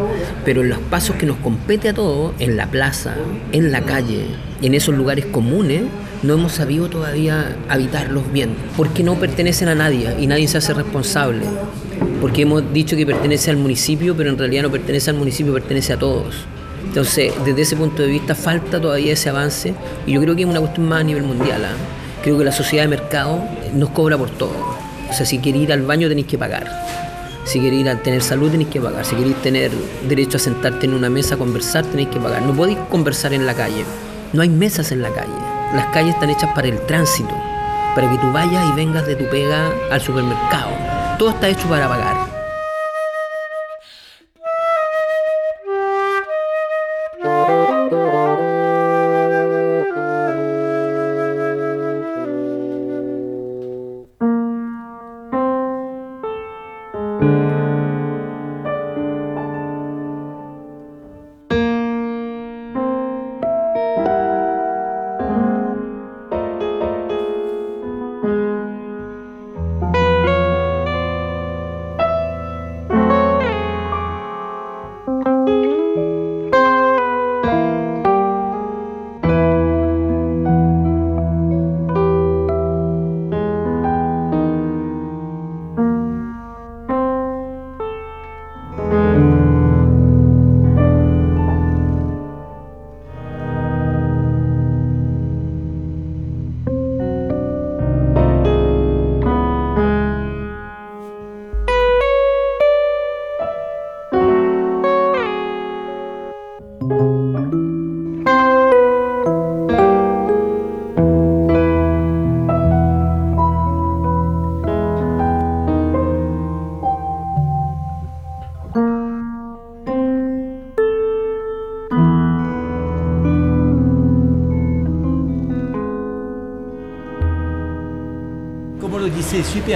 pero 0.45 0.63
en 0.63 0.69
los 0.69 0.79
espacios 0.79 1.17
que 1.17 1.27
nos 1.27 1.37
compete 1.39 1.89
a 1.89 1.95
todos, 1.95 2.33
en 2.39 2.57
la 2.57 2.71
plaza, 2.71 3.15
en 3.53 3.73
la 3.73 3.83
calle, 3.83 4.27
en 4.63 4.75
esos 4.75 4.95
lugares 4.95 5.27
comunes, 5.27 5.83
no 6.23 6.35
hemos 6.35 6.53
sabido 6.53 6.89
todavía 6.89 7.57
habitarlos 7.69 8.31
bien, 8.33 8.51
porque 8.77 9.03
no 9.03 9.15
pertenecen 9.15 9.69
a 9.69 9.75
nadie 9.75 10.15
y 10.21 10.27
nadie 10.27 10.47
se 10.49 10.59
hace 10.59 10.75
responsable. 10.75 11.47
Porque 12.21 12.43
hemos 12.43 12.73
dicho 12.73 12.97
que 12.97 13.07
pertenece 13.07 13.51
al 13.51 13.57
municipio, 13.57 14.15
pero 14.15 14.31
en 14.31 14.39
realidad 14.39 14.65
no 14.65 14.71
pertenece 14.71 15.11
al 15.11 15.17
municipio, 15.17 15.53
pertenece 15.53 15.95
a 15.95 15.99
todos. 15.99 16.35
Entonces, 16.85 17.33
desde 17.45 17.63
ese 17.63 17.77
punto 17.77 18.03
de 18.03 18.09
vista, 18.09 18.35
falta 18.35 18.81
todavía 18.81 19.13
ese 19.13 19.29
avance 19.29 19.75
y 20.07 20.13
yo 20.13 20.21
creo 20.21 20.37
que 20.37 20.43
es 20.43 20.49
una 20.49 20.61
cuestión 20.61 20.89
más 20.89 21.01
a 21.01 21.05
nivel 21.05 21.23
mundial. 21.23 21.65
¿ah? 21.65 21.73
Creo 22.23 22.37
que 22.37 22.45
la 22.45 22.53
sociedad 22.53 22.85
de 22.85 22.89
mercado 22.89 23.43
nos 23.75 23.91
cobra 23.91 24.19
por 24.19 24.29
todo. 24.31 24.90
O 25.11 25.13
sea, 25.13 25.27
si 25.27 25.39
queréis 25.39 25.65
ir 25.65 25.73
al 25.73 25.83
baño 25.83 26.09
tenéis 26.09 26.27
que 26.27 26.39
pagar. 26.39 26.67
Si 27.45 27.61
queréis 27.61 27.83
ir 27.83 27.89
a 27.89 27.97
tener 27.97 28.23
salud 28.23 28.51
tenéis 28.51 28.71
que 28.71 28.81
pagar. 28.81 29.05
Si 29.05 29.17
queréis 29.17 29.37
tener 29.43 29.71
derecho 30.09 30.37
a 30.37 30.41
sentarte 30.41 30.87
en 30.87 30.95
una 30.95 31.11
mesa 31.11 31.35
a 31.35 31.39
conversar 31.39 31.85
tenéis 31.85 32.09
que 32.09 32.21
pagar. 32.21 32.43
No 32.43 32.55
podéis 32.55 32.79
conversar 32.91 33.33
en 33.33 33.47
la 33.47 33.55
calle. 33.55 33.85
No 34.33 34.43
hay 34.43 34.49
mesas 34.49 34.93
en 34.93 35.03
la 35.03 35.11
calle. 35.11 35.33
Las 35.75 35.87
calles 35.87 36.15
están 36.15 36.31
hechas 36.31 36.51
para 36.55 36.69
el 36.69 36.81
tránsito, 36.87 37.35
para 37.95 38.11
que 38.11 38.19
tú 38.19 38.33
vayas 38.33 38.69
y 38.69 38.73
vengas 38.73 39.07
de 39.07 39.17
tu 39.17 39.25
pega 39.29 39.71
al 39.91 40.01
supermercado. 40.01 40.71
Todo 41.19 41.31
está 41.31 41.49
hecho 41.49 41.69
para 41.69 41.89
pagar. 41.89 42.30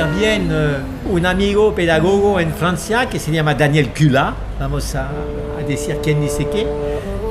Súper 0.02 0.18
bien 0.18 0.48
eh, 0.50 0.76
un 1.10 1.26
amigo 1.26 1.74
pedagogo 1.74 2.40
en 2.40 2.52
Francia 2.52 3.08
que 3.08 3.18
se 3.18 3.30
llama 3.30 3.54
Daniel 3.54 3.90
Cula, 3.96 4.34
vamos 4.58 4.94
a, 4.94 5.08
a 5.08 5.62
decir 5.66 5.98
quién 6.02 6.20
dice 6.20 6.46
qué, 6.48 6.66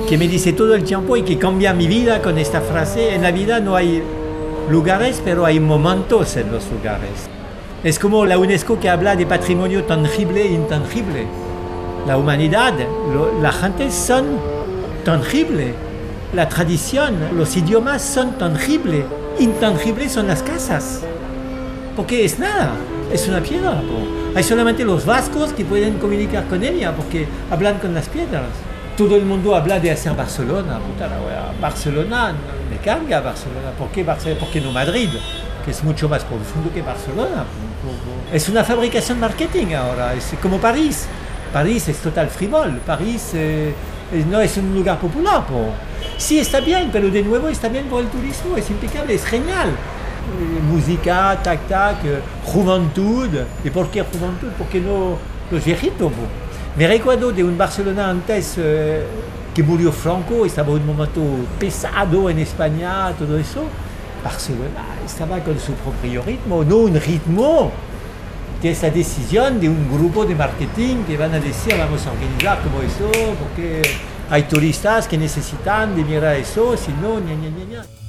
que 0.08 0.18
me 0.18 0.28
dice 0.28 0.54
todo 0.54 0.74
el 0.76 0.84
tiempo 0.84 1.18
y 1.18 1.24
que 1.24 1.38
cambia 1.38 1.74
mi 1.74 1.88
vida 1.88 2.22
con 2.22 2.38
esta 2.38 2.62
frase. 2.62 3.14
En 3.16 3.22
la 3.24 3.32
vida 3.32 3.60
no 3.60 3.76
hay 3.76 4.02
lugares, 4.70 5.22
pero 5.24 5.46
hay 5.46 5.60
momentos 5.60 6.36
en 6.38 6.52
los 6.52 6.70
lugares. 6.72 7.10
Es 7.84 8.00
como 8.00 8.26
la 8.26 8.38
UNESCO 8.38 8.80
que 8.80 8.90
habla 8.90 9.16
de 9.16 9.26
patrimonio 9.26 9.84
tangible 9.84 10.42
e 10.44 10.52
intangible. 10.54 11.26
La 12.08 12.18
humanidad, 12.18 12.74
lo- 13.14 13.42
la 13.42 13.52
gente 13.52 13.92
son 13.92 14.26
tangibles. 15.04 15.74
La 16.34 16.48
tradición, 16.50 17.16
los 17.38 17.56
idiomas 17.58 18.02
son 18.02 18.38
tangibles. 18.38 19.04
Intangibles 19.40 20.12
son 20.14 20.28
las 20.28 20.42
casas. 20.44 21.02
Porque 21.96 22.26
es 22.26 22.40
nada, 22.40 22.72
es 23.12 23.28
una 23.28 23.42
piedra. 23.42 23.82
po. 23.82 24.36
Hay 24.36 24.44
solamente 24.44 24.84
los 24.84 25.06
vascos 25.06 25.54
que 25.54 25.64
pueden 25.64 26.00
comunicar 26.00 26.48
con 26.48 26.64
ella 26.64 26.92
porque 26.96 27.28
hablan 27.52 27.78
con 27.78 27.94
las 27.94 28.10
piedras. 28.10 28.50
Todo 28.98 29.16
el 29.16 29.26
mundo 29.26 29.56
habla 29.56 29.80
de 29.80 29.92
hacer 29.92 30.16
Barcelona. 30.16 30.80
Puta 30.80 31.08
la 31.08 31.20
wea, 31.22 31.54
Barcelona, 31.62 32.34
me 32.70 32.78
carga 32.78 33.22
Barcelona. 33.22 33.72
¿Por 33.78 33.90
qué 33.90 34.04
Barcelona? 34.04 34.40
¿Por 34.40 34.50
qué 34.50 34.62
no 34.62 34.72
Madrid? 34.72 35.10
Que 35.66 35.72
es 35.72 35.84
mucho 35.84 36.10
más 36.10 36.24
profundo 36.24 36.72
que 36.74 36.82
Barcelona. 36.82 37.46
Es 38.32 38.50
una 38.50 38.64
fabricación 38.64 39.20
marketing 39.20 39.74
ahora, 39.74 40.14
es 40.14 40.34
como 40.42 40.58
París. 40.58 41.06
París 41.52 41.88
es 41.88 41.98
total 41.98 42.28
frivol. 42.30 42.80
París 42.86 43.32
eh, 43.34 43.74
no 44.30 44.42
es 44.42 44.58
un 44.58 44.74
lugar 44.74 45.00
popular. 45.00 45.46
po. 45.46 45.70
Sí, 46.18 46.40
está 46.40 46.60
bien, 46.60 46.90
pero 46.92 47.10
de 47.10 47.22
nuevo 47.22 47.50
está 47.50 47.68
bien 47.68 47.86
por 47.86 48.02
el 48.02 48.08
turismo, 48.08 48.58
es 48.58 48.70
impecable, 48.70 49.14
es 49.14 49.26
genial. 49.26 49.70
Música, 50.70 51.40
tac, 51.44 51.68
tac, 51.68 52.06
eh, 52.06 52.20
juventud. 52.46 53.30
¿Y 53.64 53.70
por 53.70 53.90
qué 53.90 54.02
juventud? 54.02 54.50
Porque 54.58 54.80
no 54.80 55.18
los 55.52 55.64
viejitos. 55.64 56.12
po. 56.12 56.22
Me 56.76 56.88
recuerdo 56.88 57.32
de 57.32 57.44
un 57.44 57.58
Barcelona 57.58 58.10
antes 58.10 58.56
eh, 58.58 59.06
que 59.54 59.62
murió 59.62 59.92
Franco, 59.92 60.46
estaba 60.46 60.72
un 60.72 60.86
momento 60.86 61.22
pesado 61.60 62.30
en 62.30 62.40
España, 62.40 63.14
todo 63.18 63.38
eso. 63.38 63.64
Barcelona 64.24 64.86
estaba 65.06 65.40
con 65.42 65.60
su 65.60 65.74
propio 65.74 66.24
ritmo, 66.24 66.64
no 66.64 66.78
un 66.78 67.00
ritmo 67.00 67.72
de 68.62 68.72
esa 68.72 68.90
decisión 68.90 69.60
de 69.60 69.68
un 69.68 69.92
grupo 69.92 70.26
de 70.26 70.34
marketing 70.34 71.04
que 71.04 71.18
van 71.18 71.34
a 71.34 71.40
decir 71.40 71.76
vamos 71.78 72.08
a 72.08 72.12
organizar 72.12 72.62
como 72.64 72.82
eso, 72.82 73.12
porque 73.38 73.82
hay 74.30 74.44
turistas 74.44 75.08
que 75.08 75.18
necesitan 75.18 75.96
de 75.96 76.04
mirar 76.04 76.38
eso, 76.38 76.76
si 76.78 76.92
no, 76.94 77.20
ña, 77.20 77.36
ña, 77.36 77.50
ña, 77.50 77.66
ña. 77.70 78.03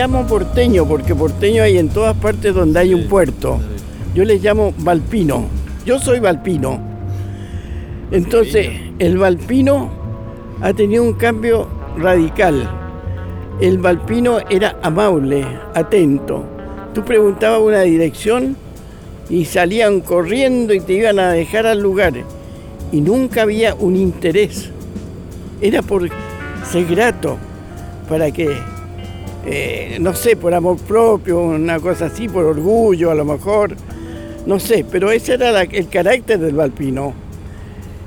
Llamo 0.00 0.26
porteño 0.26 0.86
porque 0.88 1.14
porteño 1.14 1.62
hay 1.62 1.76
en 1.76 1.90
todas 1.90 2.16
partes 2.16 2.54
donde 2.54 2.80
hay 2.80 2.94
un 2.94 3.06
puerto. 3.06 3.60
Yo 4.14 4.24
les 4.24 4.42
llamo 4.42 4.72
valpino. 4.78 5.44
Yo 5.84 5.98
soy 5.98 6.20
valpino. 6.20 6.80
Entonces, 8.10 8.70
el 8.98 9.18
valpino 9.18 9.90
ha 10.62 10.72
tenido 10.72 11.02
un 11.02 11.12
cambio 11.12 11.68
radical. 11.98 12.66
El 13.60 13.76
valpino 13.76 14.38
era 14.48 14.78
amable, 14.80 15.44
atento. 15.74 16.46
Tú 16.94 17.04
preguntabas 17.04 17.60
una 17.60 17.82
dirección 17.82 18.56
y 19.28 19.44
salían 19.44 20.00
corriendo 20.00 20.72
y 20.72 20.80
te 20.80 20.94
iban 20.94 21.18
a 21.18 21.32
dejar 21.32 21.66
al 21.66 21.80
lugar. 21.80 22.14
Y 22.90 23.02
nunca 23.02 23.42
había 23.42 23.74
un 23.74 23.96
interés. 23.96 24.70
Era 25.60 25.82
por 25.82 26.08
ser 26.64 26.86
grato, 26.86 27.36
para 28.08 28.30
que 28.30 28.56
eh, 29.52 29.98
no 30.00 30.14
sé, 30.14 30.36
por 30.36 30.54
amor 30.54 30.78
propio, 30.78 31.40
una 31.40 31.80
cosa 31.80 32.06
así, 32.06 32.28
por 32.28 32.44
orgullo 32.44 33.10
a 33.10 33.16
lo 33.16 33.24
mejor, 33.24 33.74
no 34.46 34.60
sé, 34.60 34.86
pero 34.88 35.10
ese 35.10 35.34
era 35.34 35.62
el 35.62 35.88
carácter 35.88 36.38
del 36.38 36.54
Valpino. 36.54 37.12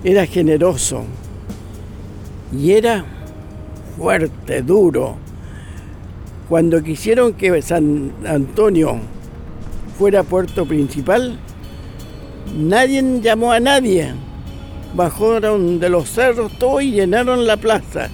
Era 0.06 0.26
generoso 0.26 1.04
y 2.58 2.72
era 2.72 3.04
fuerte, 3.98 4.62
duro. 4.62 5.18
Cuando 6.48 6.82
quisieron 6.82 7.34
que 7.34 7.62
San 7.62 8.14
Antonio 8.26 9.00
fuera 9.98 10.24
puerto 10.24 10.66
principal, 10.66 11.38
nadie 12.58 13.20
llamó 13.22 13.52
a 13.52 13.60
nadie. 13.60 14.14
Bajaron 14.96 15.82
de 15.82 15.90
los 15.90 16.10
cerros 16.10 16.58
todo 16.58 16.80
y 16.80 16.92
llenaron 16.92 17.46
la 17.46 17.58
plaza 17.58 18.10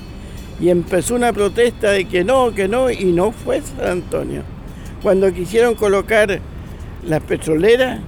y 0.60 0.70
empezó 0.70 1.16
una 1.16 1.32
protesta 1.32 1.92
de 1.92 2.06
que 2.06 2.24
no, 2.24 2.54
que 2.54 2.68
no, 2.68 2.90
y 2.90 3.12
no 3.12 3.32
fue 3.32 3.62
San 3.62 3.88
Antonio. 3.88 4.44
Cuando 5.02 5.32
quisieron 5.34 5.76
colocar 5.76 6.40
las 7.06 7.22
petroleras, 7.24 8.00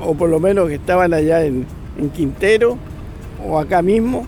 o 0.00 0.14
por 0.14 0.30
lo 0.30 0.40
menos 0.40 0.68
que 0.68 0.76
estaban 0.76 1.12
allá 1.12 1.44
en, 1.44 1.66
en 1.98 2.10
Quintero, 2.10 2.78
o 3.46 3.58
acá 3.58 3.82
mismo, 3.82 4.26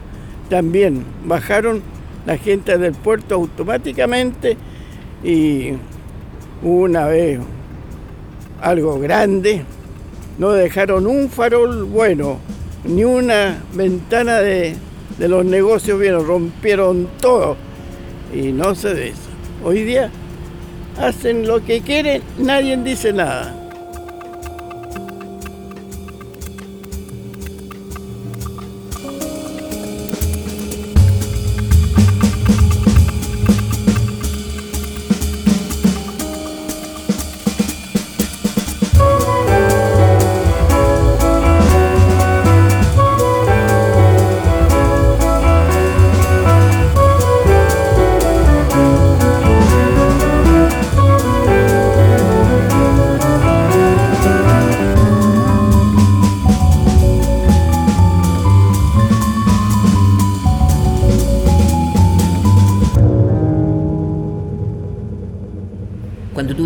también 0.51 1.05
bajaron 1.25 1.83
la 2.27 2.37
gente 2.37 2.77
del 2.77 2.93
puerto 2.93 3.37
automáticamente 3.37 4.57
y 5.25 5.73
una 6.63 7.07
vez 7.07 7.41
algo 8.61 8.99
grande, 9.01 9.65
no 10.39 10.53
dejaron 10.53 11.07
un 11.07 11.29
farol 11.29 11.85
bueno, 11.85 12.39
ni 12.85 13.05
una 13.05 13.63
ventana 13.75 14.39
de, 14.39 14.77
de 15.19 15.29
los 15.29 15.45
negocios 15.45 15.99
bien, 15.99 16.25
rompieron 16.25 17.09
todo 17.21 17.57
y 18.33 18.53
no 18.53 18.75
se 18.75 18.95
de 18.95 19.09
eso. 19.09 19.31
Hoy 19.65 19.83
día 19.85 20.11
hacen 20.99 21.47
lo 21.47 21.65
que 21.65 21.81
quieren, 21.81 22.23
nadie 22.39 22.77
dice 22.77 23.13
nada. 23.13 23.62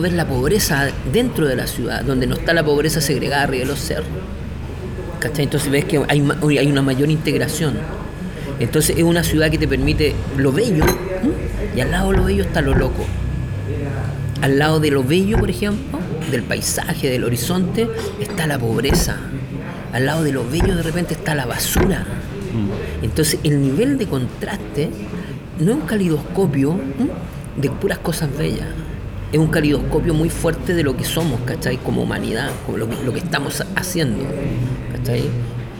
Ves 0.07 0.15
la 0.15 0.29
pobreza 0.29 0.89
dentro 1.13 1.49
de 1.49 1.57
la 1.57 1.67
ciudad, 1.67 2.05
donde 2.05 2.29
no 2.29 2.37
está 2.37 2.55
la 2.55 2.65
pobreza 2.65 3.01
segregada 3.01 3.43
arriba 3.43 3.65
de 3.65 3.69
los 3.69 3.81
cerros. 3.81 4.07
Entonces 5.37 5.69
ves 5.69 5.85
que 5.85 6.01
hay, 6.09 6.25
hay 6.59 6.67
una 6.69 6.83
mayor 6.83 7.11
integración. 7.11 7.75
Entonces 8.61 8.97
es 8.97 9.03
una 9.03 9.25
ciudad 9.25 9.51
que 9.51 9.59
te 9.59 9.67
permite 9.67 10.15
lo 10.37 10.53
bello, 10.53 10.85
y 11.75 11.81
al 11.81 11.91
lado 11.91 12.13
de 12.13 12.19
lo 12.19 12.25
bello 12.25 12.45
está 12.45 12.61
lo 12.61 12.75
loco. 12.75 13.05
Al 14.43 14.61
lado 14.61 14.79
de 14.79 14.93
lo 14.93 15.03
bello, 15.03 15.39
por 15.39 15.51
ejemplo, 15.51 15.99
del 16.31 16.45
paisaje, 16.45 17.11
del 17.11 17.25
horizonte, 17.25 17.89
está 18.21 18.47
la 18.47 18.57
pobreza. 18.57 19.17
Al 19.93 20.07
lado 20.07 20.23
de 20.23 20.31
lo 20.31 20.49
bello 20.49 20.77
de 20.77 20.83
repente 20.83 21.15
está 21.15 21.35
la 21.35 21.47
basura. 21.47 22.07
Entonces 23.03 23.41
el 23.43 23.61
nivel 23.61 23.99
de 23.99 24.07
contraste 24.07 24.91
no 25.59 25.73
es 25.73 25.79
un 25.79 25.87
calidoscopio 25.87 26.79
de 27.57 27.71
puras 27.71 27.99
cosas 27.99 28.29
bellas. 28.39 28.69
Es 29.33 29.39
un 29.39 29.49
calidoscopio 29.49 30.15
muy 30.15 30.31
fuerte 30.31 30.75
de 30.75 30.83
lo 30.83 30.97
que 30.97 31.05
somos, 31.05 31.41
¿cachai? 31.41 31.79
Como 31.79 32.03
humanidad, 32.03 32.51
como 32.65 32.79
lo 32.79 32.87
lo 32.87 33.13
que 33.13 33.19
estamos 33.19 33.65
haciendo, 33.75 34.25
¿cachai? 34.93 35.25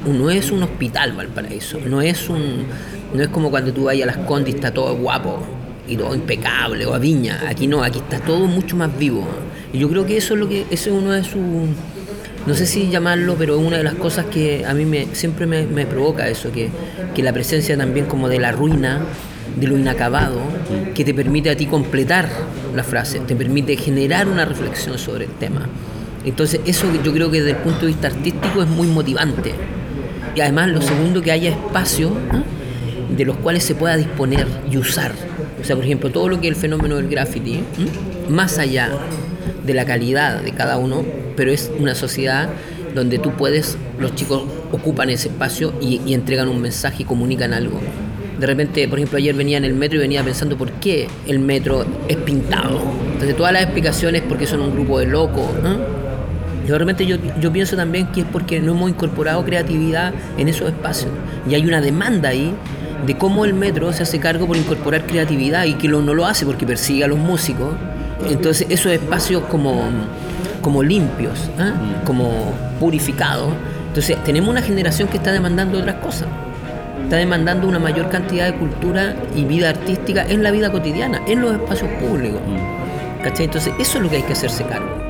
No 0.07 0.31
es 0.31 0.51
un 0.51 0.63
hospital 0.63 1.13
Valparaíso, 1.13 1.79
no 1.87 2.01
es 2.03 2.29
un 2.29 2.65
no 3.15 3.23
es 3.23 3.29
como 3.29 3.51
cuando 3.51 3.73
tú 3.73 3.85
vas 3.85 4.01
a 4.01 4.07
las 4.07 4.19
Condes 4.19 4.55
y 4.55 4.57
está 4.57 4.73
todo 4.73 4.97
guapo 4.97 5.39
y 5.89 5.97
todo 5.97 6.15
impecable, 6.15 6.85
o 6.87 6.95
a 6.95 6.99
Viña, 6.99 7.45
aquí 7.49 7.67
no, 7.67 7.83
aquí 7.83 7.99
está 7.99 8.19
todo 8.19 8.47
mucho 8.47 8.77
más 8.77 8.97
vivo. 8.99 9.27
Y 9.73 9.79
yo 9.79 9.89
creo 9.89 10.05
que 10.05 10.17
eso 10.17 10.35
es 10.35 10.41
lo 10.41 10.49
que, 10.49 10.67
eso 10.71 10.91
es 10.91 10.97
uno 10.97 11.13
de 11.13 11.23
sus 11.23 11.41
no 12.47 12.55
sé 12.55 12.65
si 12.65 12.89
llamarlo, 12.89 13.35
pero 13.37 13.59
es 13.59 13.67
una 13.67 13.79
de 13.79 13.83
las 13.83 13.95
cosas 13.95 14.27
que 14.27 14.65
a 14.65 14.73
mí 14.73 14.85
me, 14.85 15.09
siempre 15.15 15.47
me, 15.47 15.67
me 15.67 15.85
provoca 15.85 16.29
eso, 16.29 16.53
que, 16.53 16.71
que 17.13 17.23
la 17.25 17.33
presencia 17.33 17.77
también 17.77 18.07
como 18.07 18.29
de 18.29 18.39
la 18.39 18.53
ruina, 18.53 19.01
de 19.57 19.67
lo 19.67 19.77
inacabado, 19.77 20.41
que 20.95 21.05
te 21.05 21.15
permite 21.15 21.51
a 21.51 21.57
ti 21.57 21.67
completar 21.67 22.29
la 22.75 22.85
frase, 22.85 23.21
te 23.21 23.37
permite 23.37 23.77
generar 23.77 24.29
una 24.29 24.45
reflexión 24.45 24.99
sobre 24.99 25.25
el 25.25 25.31
tema. 25.33 25.69
Entonces 26.25 26.61
eso 26.67 26.87
yo 27.05 27.13
creo 27.13 27.31
que 27.31 27.39
desde 27.39 27.57
el 27.57 27.63
punto 27.63 27.81
de 27.81 27.87
vista 27.87 28.09
artístico 28.09 28.63
es 28.63 28.69
muy 28.69 28.89
motivante. 28.89 29.53
Y 30.35 30.41
además 30.41 30.69
lo 30.69 30.83
segundo, 30.83 31.23
que 31.23 31.31
haya 31.31 31.51
espacios 31.51 32.13
¿eh? 32.13 33.15
de 33.17 33.25
los 33.25 33.37
cuales 33.37 33.63
se 33.63 33.75
pueda 33.75 33.97
disponer 33.97 34.47
y 34.71 34.77
usar. 34.77 35.13
O 35.61 35.65
sea, 35.65 35.77
por 35.77 35.85
ejemplo, 35.85 36.11
todo 36.11 36.29
lo 36.29 36.41
que 36.41 36.49
es 36.49 36.55
el 36.55 36.61
fenómeno 36.61 36.97
del 36.97 37.09
graffiti, 37.09 37.61
más 38.29 38.59
allá 38.59 38.91
de 39.65 39.75
la 39.75 39.85
calidad 39.85 40.43
de 40.43 40.53
cada 40.53 40.77
uno, 40.77 41.05
pero 41.37 41.51
es 41.51 41.71
una 41.79 41.95
sociedad 41.95 42.51
donde 42.95 43.19
tú 43.19 43.33
puedes, 43.33 43.79
los 43.99 44.15
chicos 44.15 44.43
ocupan 44.73 45.11
ese 45.11 45.29
espacio 45.29 45.73
y 45.81 46.13
entregan 46.13 46.49
un 46.49 46.61
mensaje 46.61 47.03
y 47.03 47.07
comunican 47.07 47.53
algo. 47.53 47.81
De 48.39 48.47
repente, 48.47 48.87
por 48.89 48.99
ejemplo, 48.99 49.19
ayer 49.19 49.35
venía 49.35 49.57
en 49.57 49.65
el 49.65 49.75
metro 49.75 49.97
y 49.97 50.01
venía 50.01 50.23
pensando 50.23 50.59
por 50.59 50.71
qué 50.73 51.09
el 51.27 51.39
metro 51.39 51.87
es 52.07 52.17
pintado. 52.19 52.81
Entonces, 53.13 53.37
todas 53.37 53.53
las 53.53 53.63
explicaciones 53.63 54.23
porque 54.29 54.47
son 54.47 54.61
un 54.61 54.73
grupo 54.73 54.99
de 54.99 55.07
locos. 55.07 55.51
¿eh? 55.65 55.77
Y 56.67 56.69
de 56.69 56.79
repente 56.79 57.07
yo, 57.07 57.17
yo 57.41 57.53
pienso 57.53 57.77
también 57.77 58.09
que 58.09 58.21
es 58.21 58.27
porque 58.27 58.61
no 58.61 58.73
hemos 58.73 58.91
incorporado 58.91 59.45
creatividad 59.45 60.13
en 60.37 60.49
esos 60.49 60.69
espacios. 60.69 61.11
Y 61.49 61.55
hay 61.55 61.65
una 61.65 61.81
demanda 61.81 62.29
ahí 62.29 62.53
de 63.07 63.17
cómo 63.17 63.45
el 63.45 63.55
metro 63.55 63.93
se 63.93 64.03
hace 64.03 64.19
cargo 64.19 64.47
por 64.47 64.57
incorporar 64.57 65.07
creatividad 65.07 65.65
y 65.65 65.75
que 65.75 65.89
lo, 65.89 66.03
no 66.03 66.13
lo 66.13 66.27
hace 66.27 66.45
porque 66.45 66.67
persigue 66.67 67.05
a 67.05 67.09
los 67.09 67.19
músicos. 67.19 67.75
Entonces 68.29 68.67
esos 68.69 68.93
espacios 68.93 69.45
como, 69.45 69.85
como 70.61 70.83
limpios, 70.83 71.51
¿ah? 71.59 71.73
como 72.05 72.53
purificados. 72.81 73.53
Entonces 73.89 74.23
tenemos 74.25 74.51
una 74.51 74.63
generación 74.63 75.09
que 75.09 75.17
está 75.17 75.33
demandando 75.33 75.79
otras 75.79 75.97
cosas. 75.97 76.29
Está 77.07 77.19
demandando 77.19 77.69
una 77.69 77.79
mayor 77.79 78.11
cantidad 78.11 78.47
de 78.47 78.59
cultura 78.59 79.15
y 79.33 79.45
vida 79.45 79.69
artística 79.69 80.27
en 80.29 80.43
la 80.43 80.51
vida 80.51 80.73
cotidiana, 80.73 81.23
en 81.29 81.41
los 81.41 81.53
espacios 81.53 81.89
públicos. 82.01 82.41
¿Cachai? 83.23 83.45
Entonces 83.45 83.73
eso 83.79 83.99
es 83.99 84.03
lo 84.03 84.11
que 84.11 84.17
hay 84.17 84.23
que 84.25 84.33
hacerse 84.33 84.65
cargo. 84.65 85.06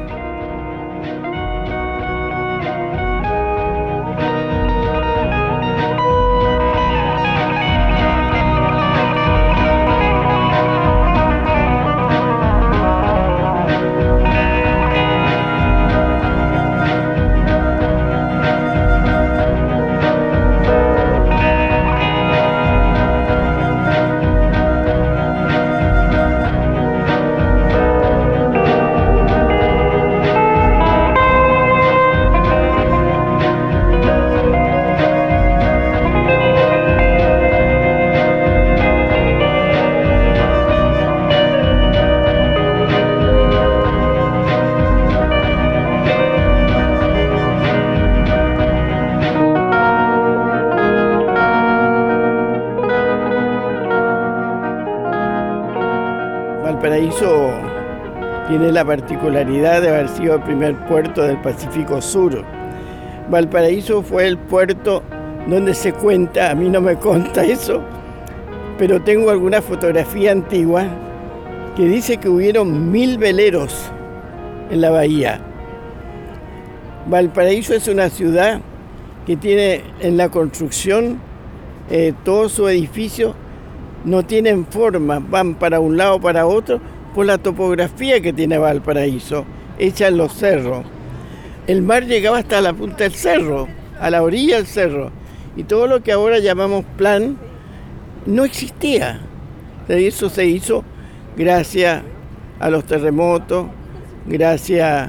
La 58.73 58.85
particularidad 58.85 59.83
de 59.83 59.89
haber 59.89 60.09
sido 60.09 60.37
el 60.37 60.43
primer 60.43 60.77
puerto 60.87 61.23
del 61.23 61.41
Pacífico 61.41 62.01
Sur. 62.01 62.45
Valparaíso 63.31 64.03
fue 64.03 64.27
el 64.27 64.39
puerto 64.39 65.03
donde 65.47 65.75
se 65.75 65.93
cuenta, 65.93 66.51
a 66.51 66.55
mí 66.55 66.69
no 66.69 66.81
me 66.81 66.97
consta 66.97 67.45
eso, 67.45 67.83
pero 68.79 69.01
tengo 69.03 69.31
alguna 69.31 69.63
fotografía 69.63 70.33
antigua 70.33 70.85
que 71.77 71.85
dice 71.85 72.17
que 72.17 72.29
hubieron 72.29 72.91
mil 72.91 73.19
veleros 73.19 73.91
en 74.71 74.81
la 74.81 74.91
bahía. 74.91 75.41
Valparaíso 77.07 77.75
es 77.75 77.89
una 77.89 78.09
ciudad 78.09 78.61
que 79.27 79.37
tiene 79.37 79.83
en 80.01 80.17
la 80.17 80.29
construcción 80.29 81.21
eh, 81.91 82.15
todo 82.25 82.49
su 82.49 82.69
edificio 82.69 83.35
no 84.05 84.25
tienen 84.25 84.67
forma, 84.67 85.19
van 85.21 85.55
para 85.55 85.81
un 85.81 85.97
lado 85.97 86.21
para 86.21 86.47
otro 86.47 86.81
por 87.17 87.25
la 87.25 87.39
topografía 87.39 88.21
que 88.21 88.35
tiene 88.35 88.59
Valparaíso, 88.59 89.47
hecha 89.79 90.09
en 90.09 90.19
los 90.19 90.35
cerros. 90.35 90.85
El 91.67 91.81
mar 91.81 92.05
llegaba 92.05 92.37
hasta 92.37 92.61
la 92.61 92.75
punta 92.75 93.05
del 93.05 93.15
cerro, 93.15 93.69
a 93.99 94.11
la 94.11 94.23
orilla 94.23 94.57
del 94.57 94.67
cerro, 94.67 95.11
y 95.57 95.65
todo 95.65 95.87
lo 95.87 96.03
que 96.03 96.13
ahora 96.13 96.41
llamamos 96.41 96.85
plan 96.99 97.39
no 98.27 98.45
existía. 98.45 99.23
Eso 99.89 100.29
se 100.29 100.45
hizo 100.45 100.85
gracias 101.39 102.03
a 102.61 102.69
los 102.69 102.85
terremotos, 102.85 103.69
gracias 104.27 105.09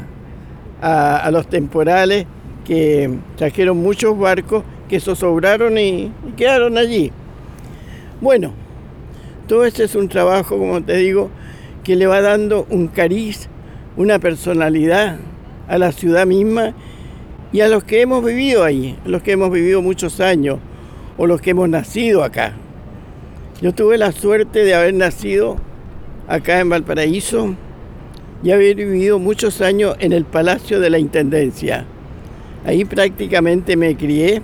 a, 0.81 1.29
los 1.29 1.49
temporales 1.49 2.25
que 2.65 3.17
trajeron 3.35 3.83
muchos 3.83 4.17
barcos 4.17 4.63
que 4.87 5.01
zozobraron 5.01 5.77
y, 5.77 6.09
y 6.25 6.31
quedaron 6.37 6.77
allí. 6.77 7.11
Bueno, 8.21 8.53
todo 9.49 9.65
este 9.65 9.83
es 9.83 9.93
un 9.93 10.07
trabajo, 10.07 10.57
como 10.57 10.81
te 10.81 10.95
digo, 10.95 11.29
que 11.87 11.95
le 11.95 12.05
va 12.05 12.21
dando 12.21 12.67
un 12.69 12.89
cariz, 12.89 13.47
una 13.95 14.19
personalidad 14.19 15.19
a 15.69 15.77
la 15.77 15.93
ciudad 15.93 16.27
misma 16.27 16.73
y 17.53 17.61
a 17.61 17.69
los 17.69 17.85
que 17.85 18.01
hemos 18.01 18.25
vivido 18.25 18.65
ahí, 18.65 18.99
los 19.05 19.23
que 19.23 19.31
hemos 19.31 19.49
vivido 19.49 19.81
muchos 19.81 20.19
años 20.19 20.59
o 21.17 21.27
los 21.27 21.39
que 21.39 21.51
hemos 21.51 21.69
nacido 21.69 22.25
acá. 22.25 22.51
Yo 23.61 23.73
tuve 23.73 23.97
la 23.97 24.11
suerte 24.11 24.65
de 24.65 24.75
haber 24.75 24.95
nacido 24.95 25.55
acá 26.27 26.59
en 26.59 26.67
Valparaíso 26.67 27.55
y 28.43 28.51
haber 28.51 28.75
vivido 28.75 29.17
muchos 29.17 29.61
años 29.61 29.95
en 30.01 30.11
el 30.11 30.25
Palacio 30.25 30.81
de 30.81 30.89
la 30.89 30.99
Intendencia. 30.99 31.85
Ahí 32.65 32.83
prácticamente 32.83 33.77
me 33.77 33.95
crié 33.95 34.41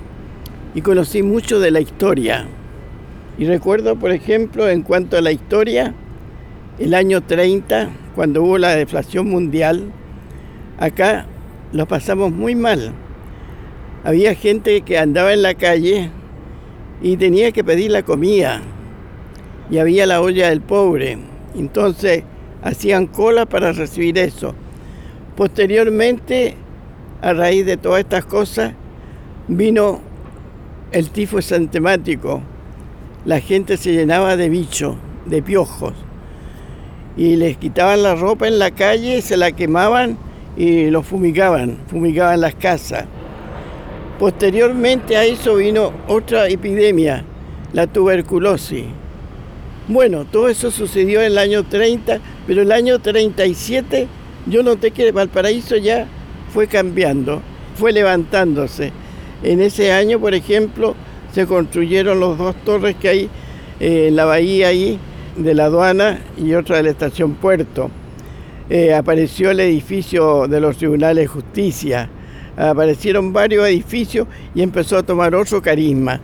y 0.74 0.82
conocí 0.82 1.24
mucho 1.24 1.60
de 1.60 1.72
la 1.72 1.82
historia. 1.82 2.46
Y 3.38 3.44
recuerdo, 3.44 3.98
por 3.98 4.14
ejemplo, 4.14 4.70
en 4.70 4.82
cuanto 4.82 5.18
a 5.18 5.22
la 5.22 5.34
historia, 5.34 5.94
el 6.80 6.93
año 6.93 7.21
30, 7.21 7.89
cuando 8.15 8.43
hubo 8.43 8.57
la 8.57 8.76
deflación 8.76 9.30
mundial, 9.30 9.91
acá 10.80 11.28
lo 11.71 11.88
pasamos 11.88 12.32
muy 12.32 12.55
mal. 12.55 12.93
Había 14.03 14.36
gente 14.36 14.82
que 14.82 14.97
andaba 14.97 15.34
en 15.34 15.43
la 15.43 15.53
calle 15.53 16.09
y 17.01 17.17
tenía 17.17 17.51
que 17.51 17.63
pedir 17.63 17.91
la 17.91 18.03
comida. 18.03 18.61
Y 19.69 19.78
había 19.78 20.05
la 20.05 20.21
olla 20.21 20.49
del 20.49 20.61
pobre. 20.61 21.17
Entonces 21.55 22.24
hacían 22.61 23.07
cola 23.07 23.45
para 23.45 23.71
recibir 23.71 24.17
eso. 24.17 24.55
Posteriormente, 25.38 26.55
a 27.21 27.34
raíz 27.34 27.65
de 27.65 27.78
todas 27.78 27.99
estas 27.99 28.26
cosas, 28.26 28.74
vino 29.47 30.01
el 30.91 31.09
tifo 31.11 31.39
exantemático. 31.39 32.41
La 33.26 33.39
gente 33.39 33.78
se 33.78 33.93
llenaba 33.93 34.36
de 34.36 34.49
bichos, 34.49 34.95
de 35.26 35.41
piojos. 35.41 35.93
Y 37.16 37.36
les 37.36 37.57
quitaban 37.57 38.03
la 38.03 38.16
ropa 38.16 38.47
en 38.47 38.59
la 38.59 38.72
calle, 38.72 39.22
se 39.22 39.38
la 39.38 39.51
quemaban 39.51 40.18
y 40.57 40.89
lo 40.89 41.03
fumigaban, 41.03 41.78
fumigaban 41.88 42.41
las 42.41 42.55
casas. 42.55 43.05
Posteriormente 44.20 45.18
a 45.18 45.26
eso 45.26 45.55
vino 45.55 45.91
otra 46.07 46.47
epidemia, 46.47 47.24
la 47.74 47.88
tuberculosis. 47.88 48.86
Bueno, 49.88 50.26
todo 50.26 50.47
eso 50.47 50.72
sucedió 50.72 51.20
en 51.20 51.28
el 51.28 51.38
año 51.38 51.64
30, 51.64 52.20
pero 52.47 52.61
el 52.61 52.72
año 52.72 52.99
37 52.99 54.07
yo 54.45 54.64
noté 54.64 54.91
que 54.91 55.11
Valparaíso 55.11 55.78
ya 55.78 56.07
fue 56.53 56.68
cambiando, 56.68 57.41
fue 57.76 57.91
levantándose. 57.91 58.91
En 59.43 59.61
ese 59.61 59.91
año, 59.91 60.20
por 60.20 60.34
ejemplo, 60.34 60.95
se 61.34 61.45
construyeron 61.45 62.20
los 62.20 62.38
dos 62.38 62.55
torres 62.64 62.95
que 62.95 63.09
hay 63.09 63.30
eh, 63.80 64.07
en 64.07 64.16
la 64.16 64.26
bahía 64.26 64.70
ahí 64.70 64.99
de 65.36 65.53
la 65.53 65.65
aduana 65.65 66.19
y 66.38 66.53
otra 66.53 66.77
de 66.77 66.84
la 66.84 66.89
estación 66.91 67.34
Puerto. 67.36 67.89
Eh, 68.69 68.93
apareció 68.93 69.51
el 69.51 69.59
edificio 69.59 70.47
de 70.47 70.59
los 70.59 70.77
tribunales 70.77 71.23
de 71.23 71.27
justicia, 71.27 72.09
aparecieron 72.55 73.34
varios 73.34 73.67
edificios 73.67 74.27
y 74.55 74.61
empezó 74.61 74.97
a 74.97 75.03
tomar 75.03 75.36
otro 75.36 75.61
carisma. 75.61 76.21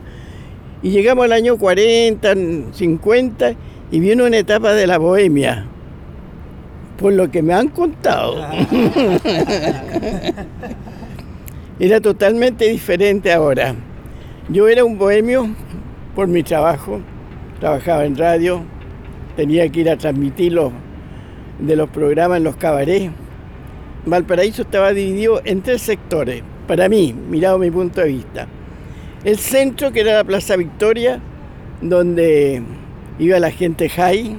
Y 0.82 0.90
llegamos 0.90 1.26
al 1.26 1.32
año 1.32 1.58
40, 1.58 2.34
50 2.72 3.52
y 3.90 4.00
viene 4.00 4.22
una 4.22 4.38
etapa 4.38 4.72
de 4.72 4.86
la 4.86 4.96
bohemia, 4.98 5.66
por 6.98 7.12
lo 7.12 7.30
que 7.30 7.42
me 7.42 7.52
han 7.52 7.68
contado. 7.68 8.46
era 11.78 12.00
totalmente 12.00 12.68
diferente 12.68 13.32
ahora. 13.32 13.74
Yo 14.48 14.68
era 14.68 14.84
un 14.84 14.96
bohemio 14.98 15.48
por 16.14 16.28
mi 16.28 16.42
trabajo, 16.42 17.00
trabajaba 17.60 18.04
en 18.04 18.16
radio, 18.16 18.62
tenía 19.40 19.66
que 19.70 19.80
ir 19.80 19.88
a 19.88 19.96
transmitir 19.96 20.52
los, 20.52 20.70
de 21.58 21.74
los 21.74 21.88
programas 21.88 22.36
en 22.36 22.44
los 22.44 22.56
cabarets. 22.56 23.10
Valparaíso 24.04 24.60
estaba 24.60 24.92
dividido 24.92 25.40
en 25.46 25.62
tres 25.62 25.80
sectores, 25.80 26.42
para 26.66 26.90
mí, 26.90 27.14
mirado 27.14 27.58
mi 27.58 27.70
punto 27.70 28.02
de 28.02 28.08
vista. 28.08 28.46
El 29.24 29.38
centro, 29.38 29.92
que 29.92 30.00
era 30.00 30.16
la 30.16 30.24
Plaza 30.24 30.56
Victoria, 30.56 31.20
donde 31.80 32.62
iba 33.18 33.38
la 33.38 33.50
gente 33.50 33.88
high, 33.88 34.36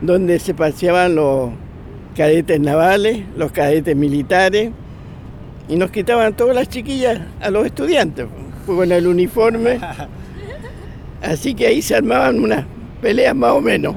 donde 0.00 0.40
se 0.40 0.54
paseaban 0.54 1.14
los 1.14 1.50
cadetes 2.16 2.58
navales, 2.58 3.22
los 3.36 3.52
cadetes 3.52 3.94
militares, 3.94 4.72
y 5.68 5.76
nos 5.76 5.92
quitaban 5.92 6.34
todas 6.34 6.56
las 6.56 6.68
chiquillas 6.68 7.20
a 7.40 7.48
los 7.50 7.64
estudiantes, 7.64 8.26
pues, 8.66 8.76
con 8.76 8.90
el 8.90 9.06
uniforme. 9.06 9.78
Así 11.22 11.54
que 11.54 11.68
ahí 11.68 11.80
se 11.80 11.94
armaban 11.94 12.40
unas 12.40 12.64
peleas 13.00 13.34
más 13.34 13.52
o 13.52 13.60
menos, 13.60 13.96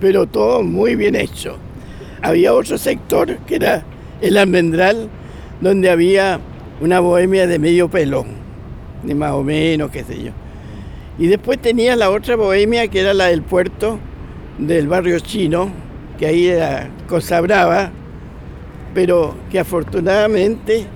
pero 0.00 0.26
todo 0.26 0.62
muy 0.62 0.96
bien 0.96 1.14
hecho. 1.14 1.56
Había 2.22 2.52
otro 2.54 2.78
sector 2.78 3.38
que 3.46 3.56
era 3.56 3.84
el 4.20 4.36
almendral, 4.36 5.08
donde 5.60 5.90
había 5.90 6.40
una 6.80 7.00
bohemia 7.00 7.46
de 7.46 7.58
medio 7.58 7.88
pelo, 7.88 8.24
de 9.02 9.14
más 9.14 9.32
o 9.32 9.42
menos, 9.42 9.90
qué 9.90 10.04
sé 10.04 10.22
yo. 10.22 10.32
Y 11.18 11.26
después 11.26 11.60
tenía 11.60 11.96
la 11.96 12.10
otra 12.10 12.36
bohemia 12.36 12.88
que 12.88 13.00
era 13.00 13.12
la 13.12 13.26
del 13.26 13.42
puerto 13.42 13.98
del 14.58 14.88
barrio 14.88 15.18
chino, 15.20 15.70
que 16.18 16.26
ahí 16.26 16.48
era 16.48 16.88
cosa 17.08 17.40
brava, 17.40 17.90
pero 18.94 19.34
que 19.50 19.58
afortunadamente 19.58 20.86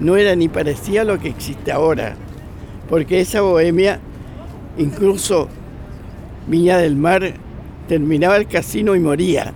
no 0.00 0.16
era 0.16 0.34
ni 0.34 0.48
parecía 0.48 1.04
lo 1.04 1.18
que 1.18 1.28
existe 1.28 1.72
ahora, 1.72 2.16
porque 2.88 3.20
esa 3.20 3.42
bohemia, 3.42 4.00
incluso 4.78 5.48
Viña 6.50 6.78
del 6.78 6.96
Mar, 6.96 7.32
terminaba 7.86 8.36
el 8.36 8.48
casino 8.48 8.96
y 8.96 9.00
moría. 9.00 9.54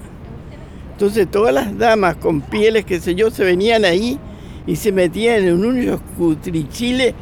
Entonces 0.92 1.28
todas 1.28 1.52
las 1.52 1.76
damas 1.76 2.14
con 2.14 2.40
pieles, 2.40 2.84
qué 2.84 3.00
sé 3.00 3.16
yo, 3.16 3.32
se 3.32 3.42
venían 3.42 3.84
ahí 3.84 4.16
y 4.64 4.76
se 4.76 4.92
metían 4.92 5.42
en 5.42 5.64
unos 5.64 6.00
cutrichiles 6.16 7.14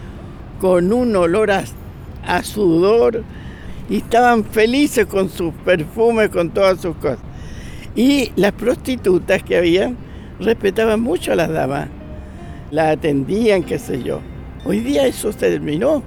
con 0.60 0.92
un 0.92 1.16
olor 1.16 1.50
a, 1.50 2.42
sudor 2.42 3.24
y 3.88 3.96
estaban 3.96 4.44
felices 4.44 5.06
con 5.06 5.30
sus 5.30 5.54
perfumes, 5.64 6.28
con 6.28 6.50
todas 6.50 6.78
sus 6.78 6.94
cosas. 6.96 7.20
Y 7.96 8.30
las 8.36 8.52
prostitutas 8.52 9.42
que 9.42 9.56
había 9.56 9.94
respetaban 10.38 11.00
mucho 11.00 11.32
a 11.32 11.36
las 11.36 11.50
damas, 11.50 11.88
las 12.70 12.98
atendían, 12.98 13.62
qué 13.62 13.78
sé 13.78 14.02
yo. 14.02 14.20
Hoy 14.66 14.80
día 14.80 15.06
eso 15.06 15.32
se 15.32 15.38
terminó, 15.38 16.02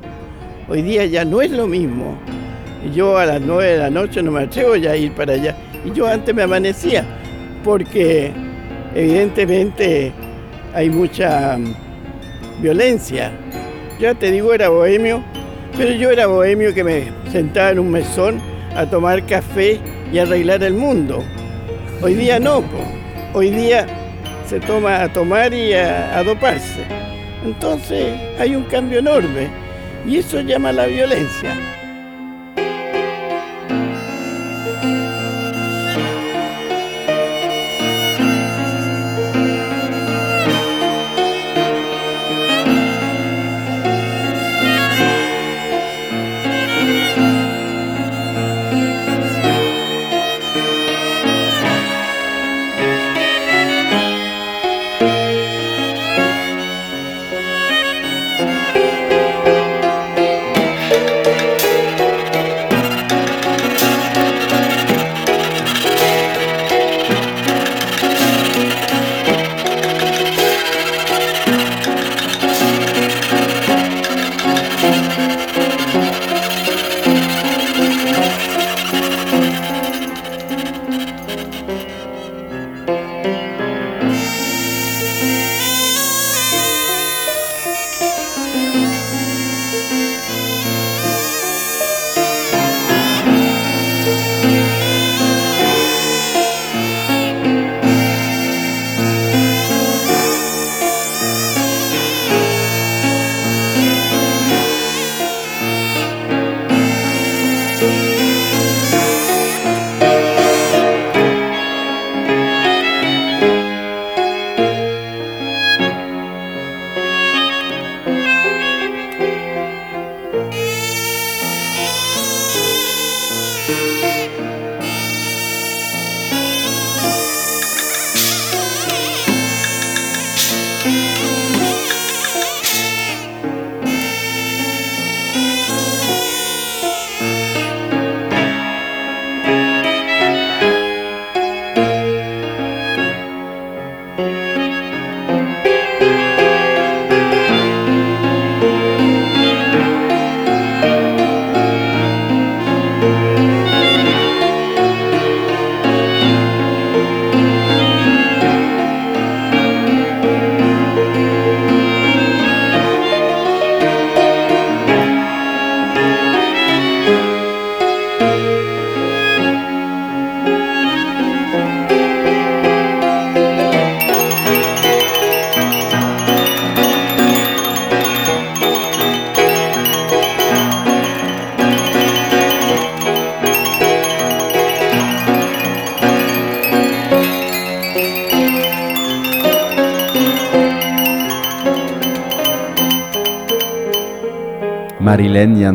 hoy 0.69 0.83
día 0.83 1.05
ya 1.05 1.25
no 1.25 1.41
es 1.41 1.49
lo 1.49 1.65
mismo. 1.65 2.15
Yo 2.93 3.17
a 3.17 3.25
las 3.25 3.41
nueve 3.41 3.73
de 3.73 3.77
la 3.77 3.89
noche 3.89 4.21
no 4.21 4.31
me 4.31 4.43
atrevo 4.43 4.75
ya 4.75 4.91
a 4.91 4.97
ir 4.97 5.13
para 5.13 5.33
allá. 5.33 5.55
Y 5.83 5.91
yo 5.91 6.07
antes 6.07 6.33
me 6.33 6.43
amanecía, 6.43 7.05
porque 7.63 8.31
evidentemente 8.93 10.11
hay 10.73 10.89
mucha 10.89 11.57
mm, 11.57 12.61
violencia. 12.61 13.31
Ya 13.99 14.13
te 14.13 14.31
digo, 14.31 14.53
era 14.53 14.69
bohemio, 14.69 15.23
pero 15.77 15.91
yo 15.91 16.09
era 16.09 16.27
bohemio 16.27 16.73
que 16.73 16.83
me 16.83 17.03
sentaba 17.31 17.71
en 17.71 17.79
un 17.79 17.91
mesón 17.91 18.41
a 18.75 18.85
tomar 18.85 19.25
café 19.25 19.79
y 20.11 20.19
arreglar 20.19 20.63
el 20.63 20.73
mundo. 20.73 21.23
Hoy 22.01 22.13
día 22.15 22.39
no, 22.39 22.63
hoy 23.33 23.49
día 23.51 23.87
se 24.45 24.59
toma 24.59 25.01
a 25.01 25.11
tomar 25.11 25.53
y 25.53 25.73
a, 25.73 26.17
a 26.17 26.23
doparse. 26.23 26.83
Entonces 27.43 28.13
hay 28.39 28.55
un 28.55 28.63
cambio 28.63 28.99
enorme 28.99 29.49
y 30.05 30.17
eso 30.17 30.41
llama 30.41 30.71
la 30.71 30.87
violencia. 30.87 31.74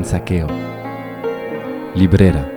Yanzaqueo, 0.00 0.46
librera. 1.94 2.50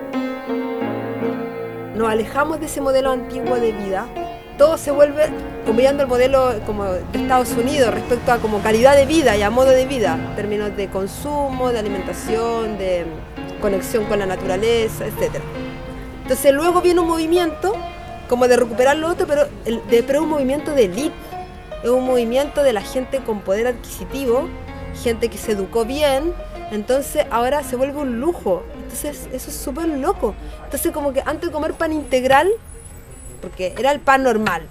Nos 1.94 2.10
alejamos 2.10 2.62
de 2.62 2.68
ese 2.68 2.80
modelo 2.80 3.12
antiguo 3.12 3.58
de 3.58 3.74
vida. 3.74 4.08
Todo 4.58 4.78
se 4.78 4.92
vuelve 4.92 5.26
cambiando 5.66 6.04
el 6.04 6.10
modelo 6.10 6.54
como 6.66 6.86
de 6.86 7.02
Estados 7.14 7.52
Unidos 7.52 7.94
respecto 7.94 8.32
a 8.32 8.38
como 8.38 8.62
calidad 8.62 8.96
de 8.96 9.06
vida 9.06 9.36
y 9.36 9.42
a 9.42 9.50
modo 9.50 9.72
de 9.72 9.86
vida, 9.86 10.14
en 10.14 10.36
términos 10.38 10.78
de 10.78 10.88
consumo, 10.88 11.74
de 11.74 11.80
alimentación, 11.80 12.78
de 12.78 13.06
conexión 13.60 14.06
con 14.06 14.20
la 14.20 14.26
naturaleza, 14.26 15.06
etc. 15.06 15.42
Entonces 16.22 16.54
luego 16.54 16.82
viene 16.82 17.02
un 17.02 17.08
movimiento 17.08 17.74
como 18.30 18.48
de 18.48 18.56
recuperar 18.56 18.96
lo 18.96 19.10
otro, 19.10 19.28
pero, 19.28 19.48
de, 19.66 20.04
pero 20.04 20.24
un 20.24 20.30
movimiento 20.30 20.72
de 20.74 20.86
elite, 20.86 21.16
es 21.84 21.90
un 21.90 22.06
movimiento 22.06 22.64
de 22.64 22.72
la 22.72 22.82
gente 22.82 23.18
con 23.18 23.42
poder 23.42 23.68
adquisitivo, 23.68 24.48
gente 25.04 25.28
que 25.28 25.38
se 25.38 25.52
educó 25.52 25.84
bien, 25.84 26.34
entonces 26.74 27.26
ahora 27.30 27.64
se 27.64 27.76
vuelve 27.76 28.00
un 28.00 28.20
lujo. 28.20 28.64
Entonces 28.76 29.30
eso 29.32 29.50
es 29.50 29.56
súper 29.56 29.88
loco. 29.88 30.34
Entonces 30.64 30.92
como 30.92 31.14
que 31.14 31.22
antes 31.22 31.50
de 31.50 31.52
comer 31.52 31.74
pan 31.74 31.94
integral, 31.94 32.50
porque 33.42 33.76
era 33.78 33.92
el 33.92 34.00
pan 34.00 34.24
normal, 34.24 34.64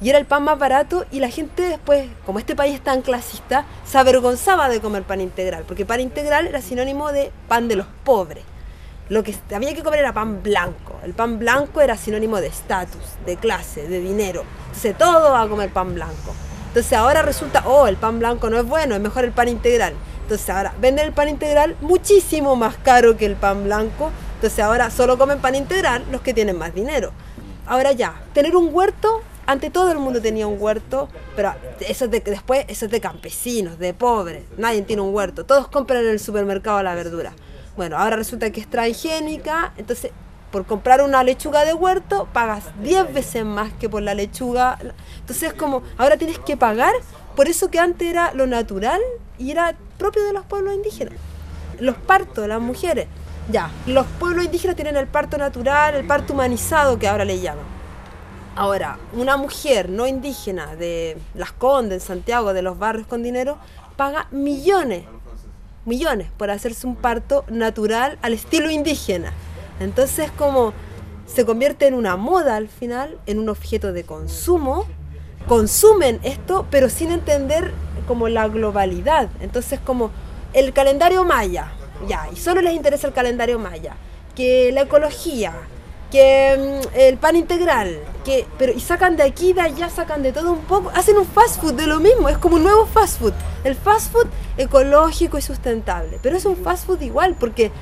y 0.00 0.10
era 0.10 0.18
el 0.18 0.26
pan 0.26 0.42
más 0.42 0.58
barato 0.58 1.06
y 1.10 1.20
la 1.20 1.30
gente 1.30 1.62
después, 1.62 2.08
como 2.26 2.38
este 2.38 2.54
país 2.54 2.74
es 2.74 2.80
tan 2.82 3.00
clasista, 3.00 3.64
se 3.86 3.96
avergonzaba 3.96 4.68
de 4.68 4.80
comer 4.80 5.04
pan 5.04 5.20
integral, 5.20 5.64
porque 5.66 5.86
pan 5.86 6.00
integral 6.00 6.46
era 6.48 6.60
sinónimo 6.60 7.12
de 7.12 7.30
pan 7.48 7.68
de 7.68 7.76
los 7.76 7.86
pobres. 8.04 8.44
Lo 9.08 9.22
que 9.22 9.36
había 9.54 9.72
que 9.72 9.84
comer 9.84 10.00
era 10.00 10.12
pan 10.12 10.42
blanco. 10.42 10.98
El 11.04 11.14
pan 11.14 11.38
blanco 11.38 11.80
era 11.80 11.96
sinónimo 11.96 12.40
de 12.40 12.48
estatus, 12.48 13.02
de 13.24 13.36
clase, 13.36 13.86
de 13.86 14.00
dinero. 14.00 14.42
Entonces 14.66 14.98
todo 14.98 15.30
va 15.30 15.42
a 15.42 15.48
comer 15.48 15.70
pan 15.70 15.94
blanco. 15.94 16.34
Entonces 16.68 16.92
ahora 16.92 17.22
resulta, 17.22 17.62
oh, 17.66 17.86
el 17.86 17.96
pan 17.96 18.18
blanco 18.18 18.50
no 18.50 18.58
es 18.58 18.66
bueno, 18.66 18.96
es 18.96 19.00
mejor 19.00 19.24
el 19.24 19.30
pan 19.30 19.46
integral. 19.46 19.94
Entonces 20.26 20.50
ahora 20.50 20.74
venden 20.80 21.06
el 21.06 21.12
pan 21.12 21.28
integral 21.28 21.76
muchísimo 21.80 22.56
más 22.56 22.76
caro 22.78 23.16
que 23.16 23.26
el 23.26 23.36
pan 23.36 23.62
blanco. 23.62 24.10
Entonces 24.34 24.58
ahora 24.58 24.90
solo 24.90 25.16
comen 25.18 25.38
pan 25.38 25.54
integral 25.54 26.04
los 26.10 26.20
que 26.20 26.34
tienen 26.34 26.58
más 26.58 26.74
dinero. 26.74 27.12
Ahora 27.64 27.92
ya, 27.92 28.20
tener 28.32 28.56
un 28.56 28.70
huerto, 28.74 29.22
ante 29.46 29.70
todo 29.70 29.92
el 29.92 29.98
mundo 29.98 30.20
tenía 30.20 30.48
un 30.48 30.60
huerto, 30.60 31.08
pero 31.36 31.54
eso 31.78 32.06
es 32.06 32.10
de, 32.10 32.18
después 32.18 32.64
eso 32.66 32.86
es 32.86 32.90
de 32.90 33.00
campesinos, 33.00 33.78
de 33.78 33.94
pobres. 33.94 34.42
Nadie 34.58 34.82
tiene 34.82 35.02
un 35.02 35.14
huerto. 35.14 35.46
Todos 35.46 35.68
compran 35.68 36.00
en 36.00 36.10
el 36.10 36.18
supermercado 36.18 36.82
la 36.82 36.96
verdura. 36.96 37.32
Bueno, 37.76 37.96
ahora 37.96 38.16
resulta 38.16 38.50
que 38.50 38.60
es 38.60 38.68
transgénica, 38.68 39.74
entonces 39.76 40.10
por 40.56 40.64
comprar 40.64 41.02
una 41.02 41.22
lechuga 41.22 41.66
de 41.66 41.74
huerto 41.74 42.28
pagas 42.32 42.64
10 42.82 43.12
veces 43.12 43.44
más 43.44 43.74
que 43.74 43.90
por 43.90 44.00
la 44.00 44.14
lechuga. 44.14 44.78
Entonces 45.18 45.52
como, 45.52 45.82
ahora 45.98 46.16
tienes 46.16 46.38
que 46.38 46.56
pagar 46.56 46.94
por 47.34 47.46
eso 47.46 47.70
que 47.70 47.78
antes 47.78 48.08
era 48.08 48.32
lo 48.32 48.46
natural 48.46 48.98
y 49.36 49.50
era 49.50 49.76
propio 49.98 50.24
de 50.24 50.32
los 50.32 50.46
pueblos 50.46 50.74
indígenas. 50.74 51.12
Los 51.78 51.94
partos 51.96 52.48
las 52.48 52.58
mujeres. 52.58 53.06
Ya, 53.50 53.70
los 53.86 54.06
pueblos 54.18 54.46
indígenas 54.46 54.76
tienen 54.76 54.96
el 54.96 55.06
parto 55.06 55.36
natural, 55.36 55.94
el 55.94 56.06
parto 56.06 56.32
humanizado 56.32 56.98
que 56.98 57.06
ahora 57.06 57.26
le 57.26 57.38
llaman. 57.38 57.66
Ahora, 58.54 58.96
una 59.12 59.36
mujer 59.36 59.90
no 59.90 60.06
indígena 60.06 60.74
de 60.74 61.18
Las 61.34 61.52
Condes, 61.52 62.00
en 62.00 62.08
Santiago, 62.08 62.54
de 62.54 62.62
los 62.62 62.78
barrios 62.78 63.06
con 63.06 63.22
dinero, 63.22 63.58
paga 63.98 64.26
millones 64.30 65.04
millones 65.84 66.28
por 66.36 66.50
hacerse 66.50 66.86
un 66.86 66.96
parto 66.96 67.44
natural 67.48 68.18
al 68.22 68.32
estilo 68.32 68.70
indígena. 68.70 69.34
Entonces 69.80 70.30
como 70.36 70.72
se 71.26 71.44
convierte 71.44 71.86
en 71.86 71.94
una 71.94 72.16
moda 72.16 72.56
al 72.56 72.68
final, 72.68 73.18
en 73.26 73.38
un 73.38 73.48
objeto 73.48 73.92
de 73.92 74.04
consumo, 74.04 74.86
consumen 75.48 76.20
esto 76.22 76.66
pero 76.70 76.88
sin 76.88 77.10
entender 77.10 77.72
como 78.06 78.28
la 78.28 78.48
globalidad. 78.48 79.28
Entonces 79.40 79.80
como 79.80 80.10
el 80.52 80.72
calendario 80.72 81.24
maya, 81.24 81.72
ya, 82.08 82.28
y 82.32 82.36
solo 82.36 82.60
les 82.60 82.74
interesa 82.74 83.06
el 83.06 83.12
calendario 83.12 83.58
maya, 83.58 83.96
que 84.34 84.70
la 84.72 84.82
ecología, 84.82 85.52
que 86.10 86.80
mm, 86.84 86.98
el 86.98 87.16
pan 87.18 87.36
integral, 87.36 87.98
que 88.24 88.46
pero 88.58 88.72
y 88.72 88.80
sacan 88.80 89.16
de 89.16 89.24
aquí, 89.24 89.52
de 89.52 89.62
allá, 89.62 89.90
sacan 89.90 90.22
de 90.22 90.32
todo 90.32 90.52
un 90.52 90.60
poco, 90.60 90.90
hacen 90.94 91.16
un 91.16 91.26
fast 91.26 91.60
food 91.60 91.74
de 91.74 91.86
lo 91.86 92.00
mismo, 92.00 92.28
es 92.28 92.38
como 92.38 92.56
un 92.56 92.62
nuevo 92.62 92.86
fast 92.86 93.18
food. 93.18 93.32
El 93.64 93.74
fast 93.74 94.12
food 94.12 94.26
ecológico 94.56 95.38
y 95.38 95.42
sustentable, 95.42 96.18
pero 96.22 96.36
es 96.36 96.44
un 96.44 96.56
fast 96.56 96.86
food 96.86 97.00
igual 97.00 97.36
porque 97.38 97.72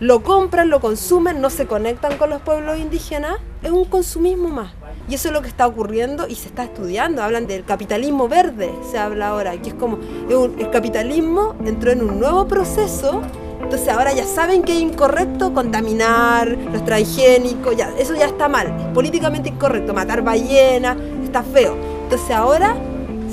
lo 0.00 0.22
compran, 0.22 0.70
lo 0.70 0.80
consumen, 0.80 1.40
no 1.40 1.50
se 1.50 1.66
conectan 1.66 2.16
con 2.16 2.30
los 2.30 2.42
pueblos 2.42 2.78
indígenas, 2.78 3.36
es 3.62 3.70
un 3.70 3.84
consumismo 3.84 4.48
más. 4.48 4.72
Y 5.08 5.14
eso 5.14 5.28
es 5.28 5.34
lo 5.34 5.42
que 5.42 5.48
está 5.48 5.66
ocurriendo 5.66 6.26
y 6.26 6.34
se 6.34 6.48
está 6.48 6.64
estudiando. 6.64 7.22
Hablan 7.22 7.46
del 7.46 7.64
capitalismo 7.64 8.28
verde, 8.28 8.72
se 8.90 8.98
habla 8.98 9.28
ahora, 9.28 9.56
que 9.60 9.70
es 9.70 9.74
como 9.74 9.98
el 10.28 10.70
capitalismo 10.70 11.54
entró 11.64 11.92
en 11.92 12.02
un 12.02 12.18
nuevo 12.18 12.46
proceso 12.48 13.22
entonces 13.62 13.88
ahora 13.88 14.12
ya 14.12 14.24
saben 14.24 14.62
que 14.62 14.72
es 14.72 14.80
incorrecto 14.80 15.52
contaminar, 15.54 16.48
los 16.72 16.84
transgénicos, 16.84 17.76
eso 17.98 18.14
ya 18.16 18.26
está 18.26 18.48
mal, 18.48 18.66
es 18.66 18.86
políticamente 18.94 19.50
incorrecto, 19.50 19.94
matar 19.94 20.22
ballenas, 20.22 20.96
está 21.22 21.42
feo. 21.42 21.76
Entonces 22.02 22.30
ahora 22.30 22.74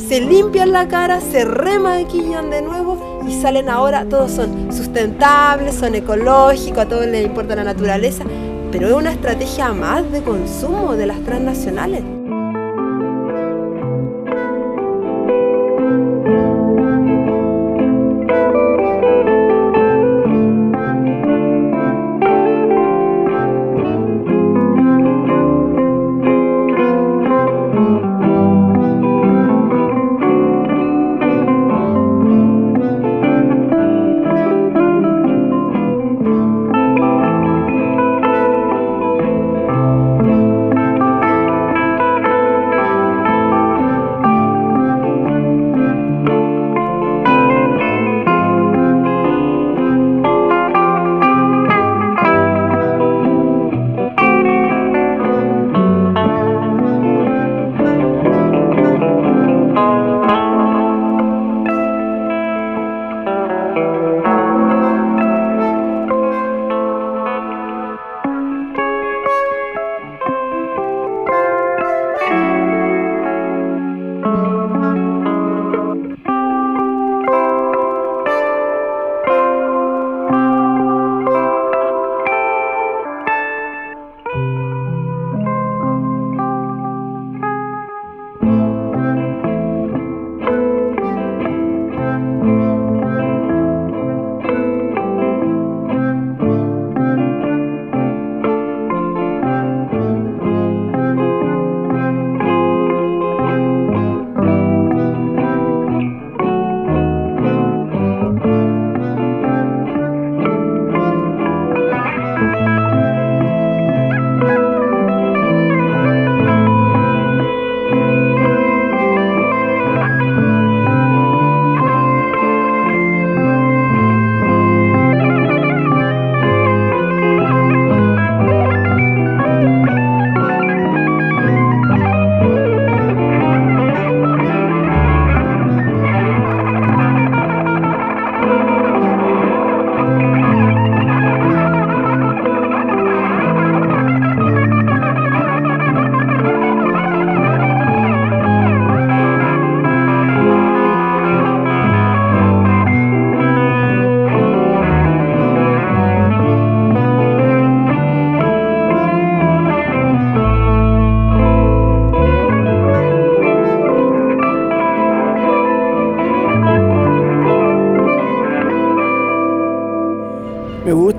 se 0.08 0.22
limpian 0.22 0.72
la 0.72 0.88
cara, 0.88 1.22
se 1.22 1.44
remaquillan 1.44 2.50
de 2.52 2.62
nuevo 2.62 3.17
y 3.28 3.42
salen 3.42 3.70
ahora, 3.70 4.06
todos 4.06 4.32
son 4.32 4.72
sustentables, 4.72 5.76
son 5.76 5.96
ecológicos, 5.96 6.80
a 6.80 6.88
todos 6.88 7.06
les 7.06 7.26
importa 7.26 7.56
la 7.56 7.64
naturaleza, 7.64 8.24
pero 8.72 8.88
es 8.88 8.94
una 8.94 9.12
estrategia 9.12 9.74
más 9.74 10.10
de 10.12 10.22
consumo 10.22 10.96
de 10.96 11.08
las 11.08 11.20
transnacionales. 11.24 12.04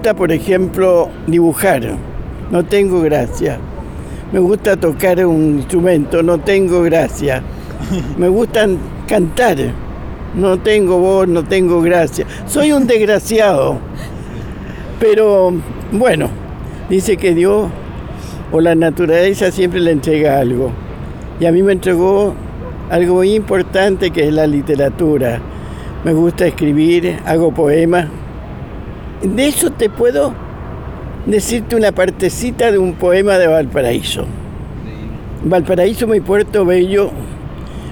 Gusta, 0.08 0.16
por 0.16 0.32
ejemplo, 0.32 1.10
dibujar, 1.26 1.82
no 2.50 2.64
tengo 2.64 3.02
gracia. 3.02 3.58
Me 4.32 4.38
gusta 4.38 4.74
tocar 4.74 5.24
un 5.26 5.58
instrumento, 5.58 6.22
no 6.22 6.38
tengo 6.38 6.80
gracia. 6.82 7.42
Me 8.16 8.28
gustan 8.28 8.78
cantar, 9.06 9.58
no 10.34 10.58
tengo 10.60 10.98
voz, 10.98 11.28
no 11.28 11.44
tengo 11.44 11.82
gracia. 11.82 12.24
Soy 12.46 12.72
un 12.72 12.86
desgraciado. 12.86 13.76
Pero 14.98 15.52
bueno, 15.92 16.30
dice 16.88 17.18
que 17.18 17.34
Dios 17.34 17.68
o 18.50 18.60
la 18.62 18.74
naturaleza 18.74 19.50
siempre 19.50 19.80
le 19.80 19.90
entrega 19.90 20.38
algo. 20.38 20.70
Y 21.38 21.44
a 21.44 21.52
mí 21.52 21.62
me 21.62 21.72
entregó 21.72 22.32
algo 22.88 23.16
muy 23.16 23.34
importante 23.34 24.10
que 24.10 24.26
es 24.26 24.32
la 24.32 24.46
literatura. 24.46 25.38
Me 26.02 26.14
gusta 26.14 26.46
escribir, 26.46 27.18
hago 27.26 27.52
poemas. 27.52 28.06
De 29.22 29.48
eso 29.48 29.70
te 29.70 29.90
puedo 29.90 30.32
decirte 31.26 31.74
una 31.74 31.90
partecita 31.90 32.70
de 32.70 32.78
un 32.78 32.94
poema 32.94 33.36
de 33.36 33.48
Valparaíso. 33.48 34.26
Valparaíso, 35.44 36.06
mi 36.06 36.20
puerto 36.20 36.64
bello, 36.64 37.10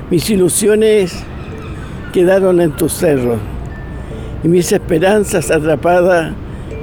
mis 0.08 0.30
ilusiones 0.30 1.24
quedaron 2.12 2.60
en 2.60 2.70
tus 2.72 2.92
cerros 2.92 3.38
y 4.44 4.48
mis 4.48 4.70
esperanzas 4.70 5.50
atrapadas 5.50 6.32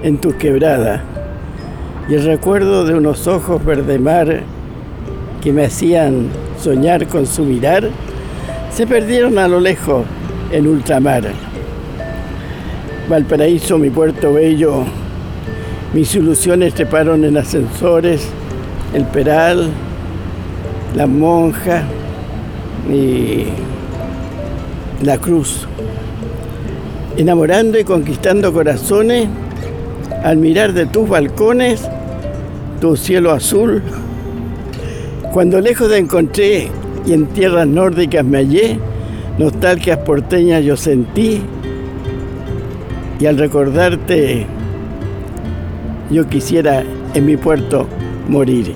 en 0.04 0.18
tu 0.18 0.38
quebrada. 0.38 1.02
Y 2.10 2.16
el 2.16 2.26
recuerdo 2.26 2.84
de 2.84 2.96
unos 2.96 3.28
ojos 3.28 3.64
verde 3.64 3.98
mar 3.98 4.42
que 5.42 5.54
me 5.54 5.66
hacían 5.66 6.28
soñar 6.60 7.08
con 7.08 7.26
su 7.26 7.46
mirar 7.46 7.90
se 8.72 8.86
perdieron 8.86 9.40
a 9.40 9.48
lo 9.48 9.62
lejos 9.62 10.06
en 10.52 10.68
ultramar. 10.68 11.24
Valparaíso, 13.10 13.78
mi 13.78 13.90
puerto 13.90 14.34
bello, 14.34 14.86
mis 15.94 16.16
ilusiones 16.16 16.74
treparon 16.74 17.26
en 17.26 17.36
ascensores, 17.36 18.30
el 18.94 19.06
peral, 19.06 19.70
la 20.96 21.06
monja 21.06 21.84
y 22.90 23.48
la 25.04 25.18
cruz. 25.18 25.68
Enamorando 27.18 27.78
y 27.78 27.84
conquistando 27.84 28.54
corazones 28.54 29.28
al 30.24 30.38
mirar 30.38 30.72
de 30.72 30.86
tus 30.86 31.08
balcones 31.08 31.82
tu 32.80 32.96
cielo 32.96 33.32
azul. 33.32 33.84
Cuando 35.34 35.60
lejos 35.60 35.90
te 35.90 35.98
encontré 35.98 36.70
y 37.06 37.12
en 37.12 37.26
tierras 37.28 37.68
nórdicas 37.68 38.24
me 38.24 38.38
hallé, 38.38 38.80
nostalgias 39.38 39.98
porteñas 40.00 40.64
yo 40.64 40.78
sentí 40.78 41.42
y 43.24 43.26
al 43.26 43.38
recordarte 43.38 44.46
yo 46.12 46.28
quisiera 46.28 46.84
en 47.14 47.26
mi 47.26 47.38
puerto 47.38 47.88
morir. 48.28 48.76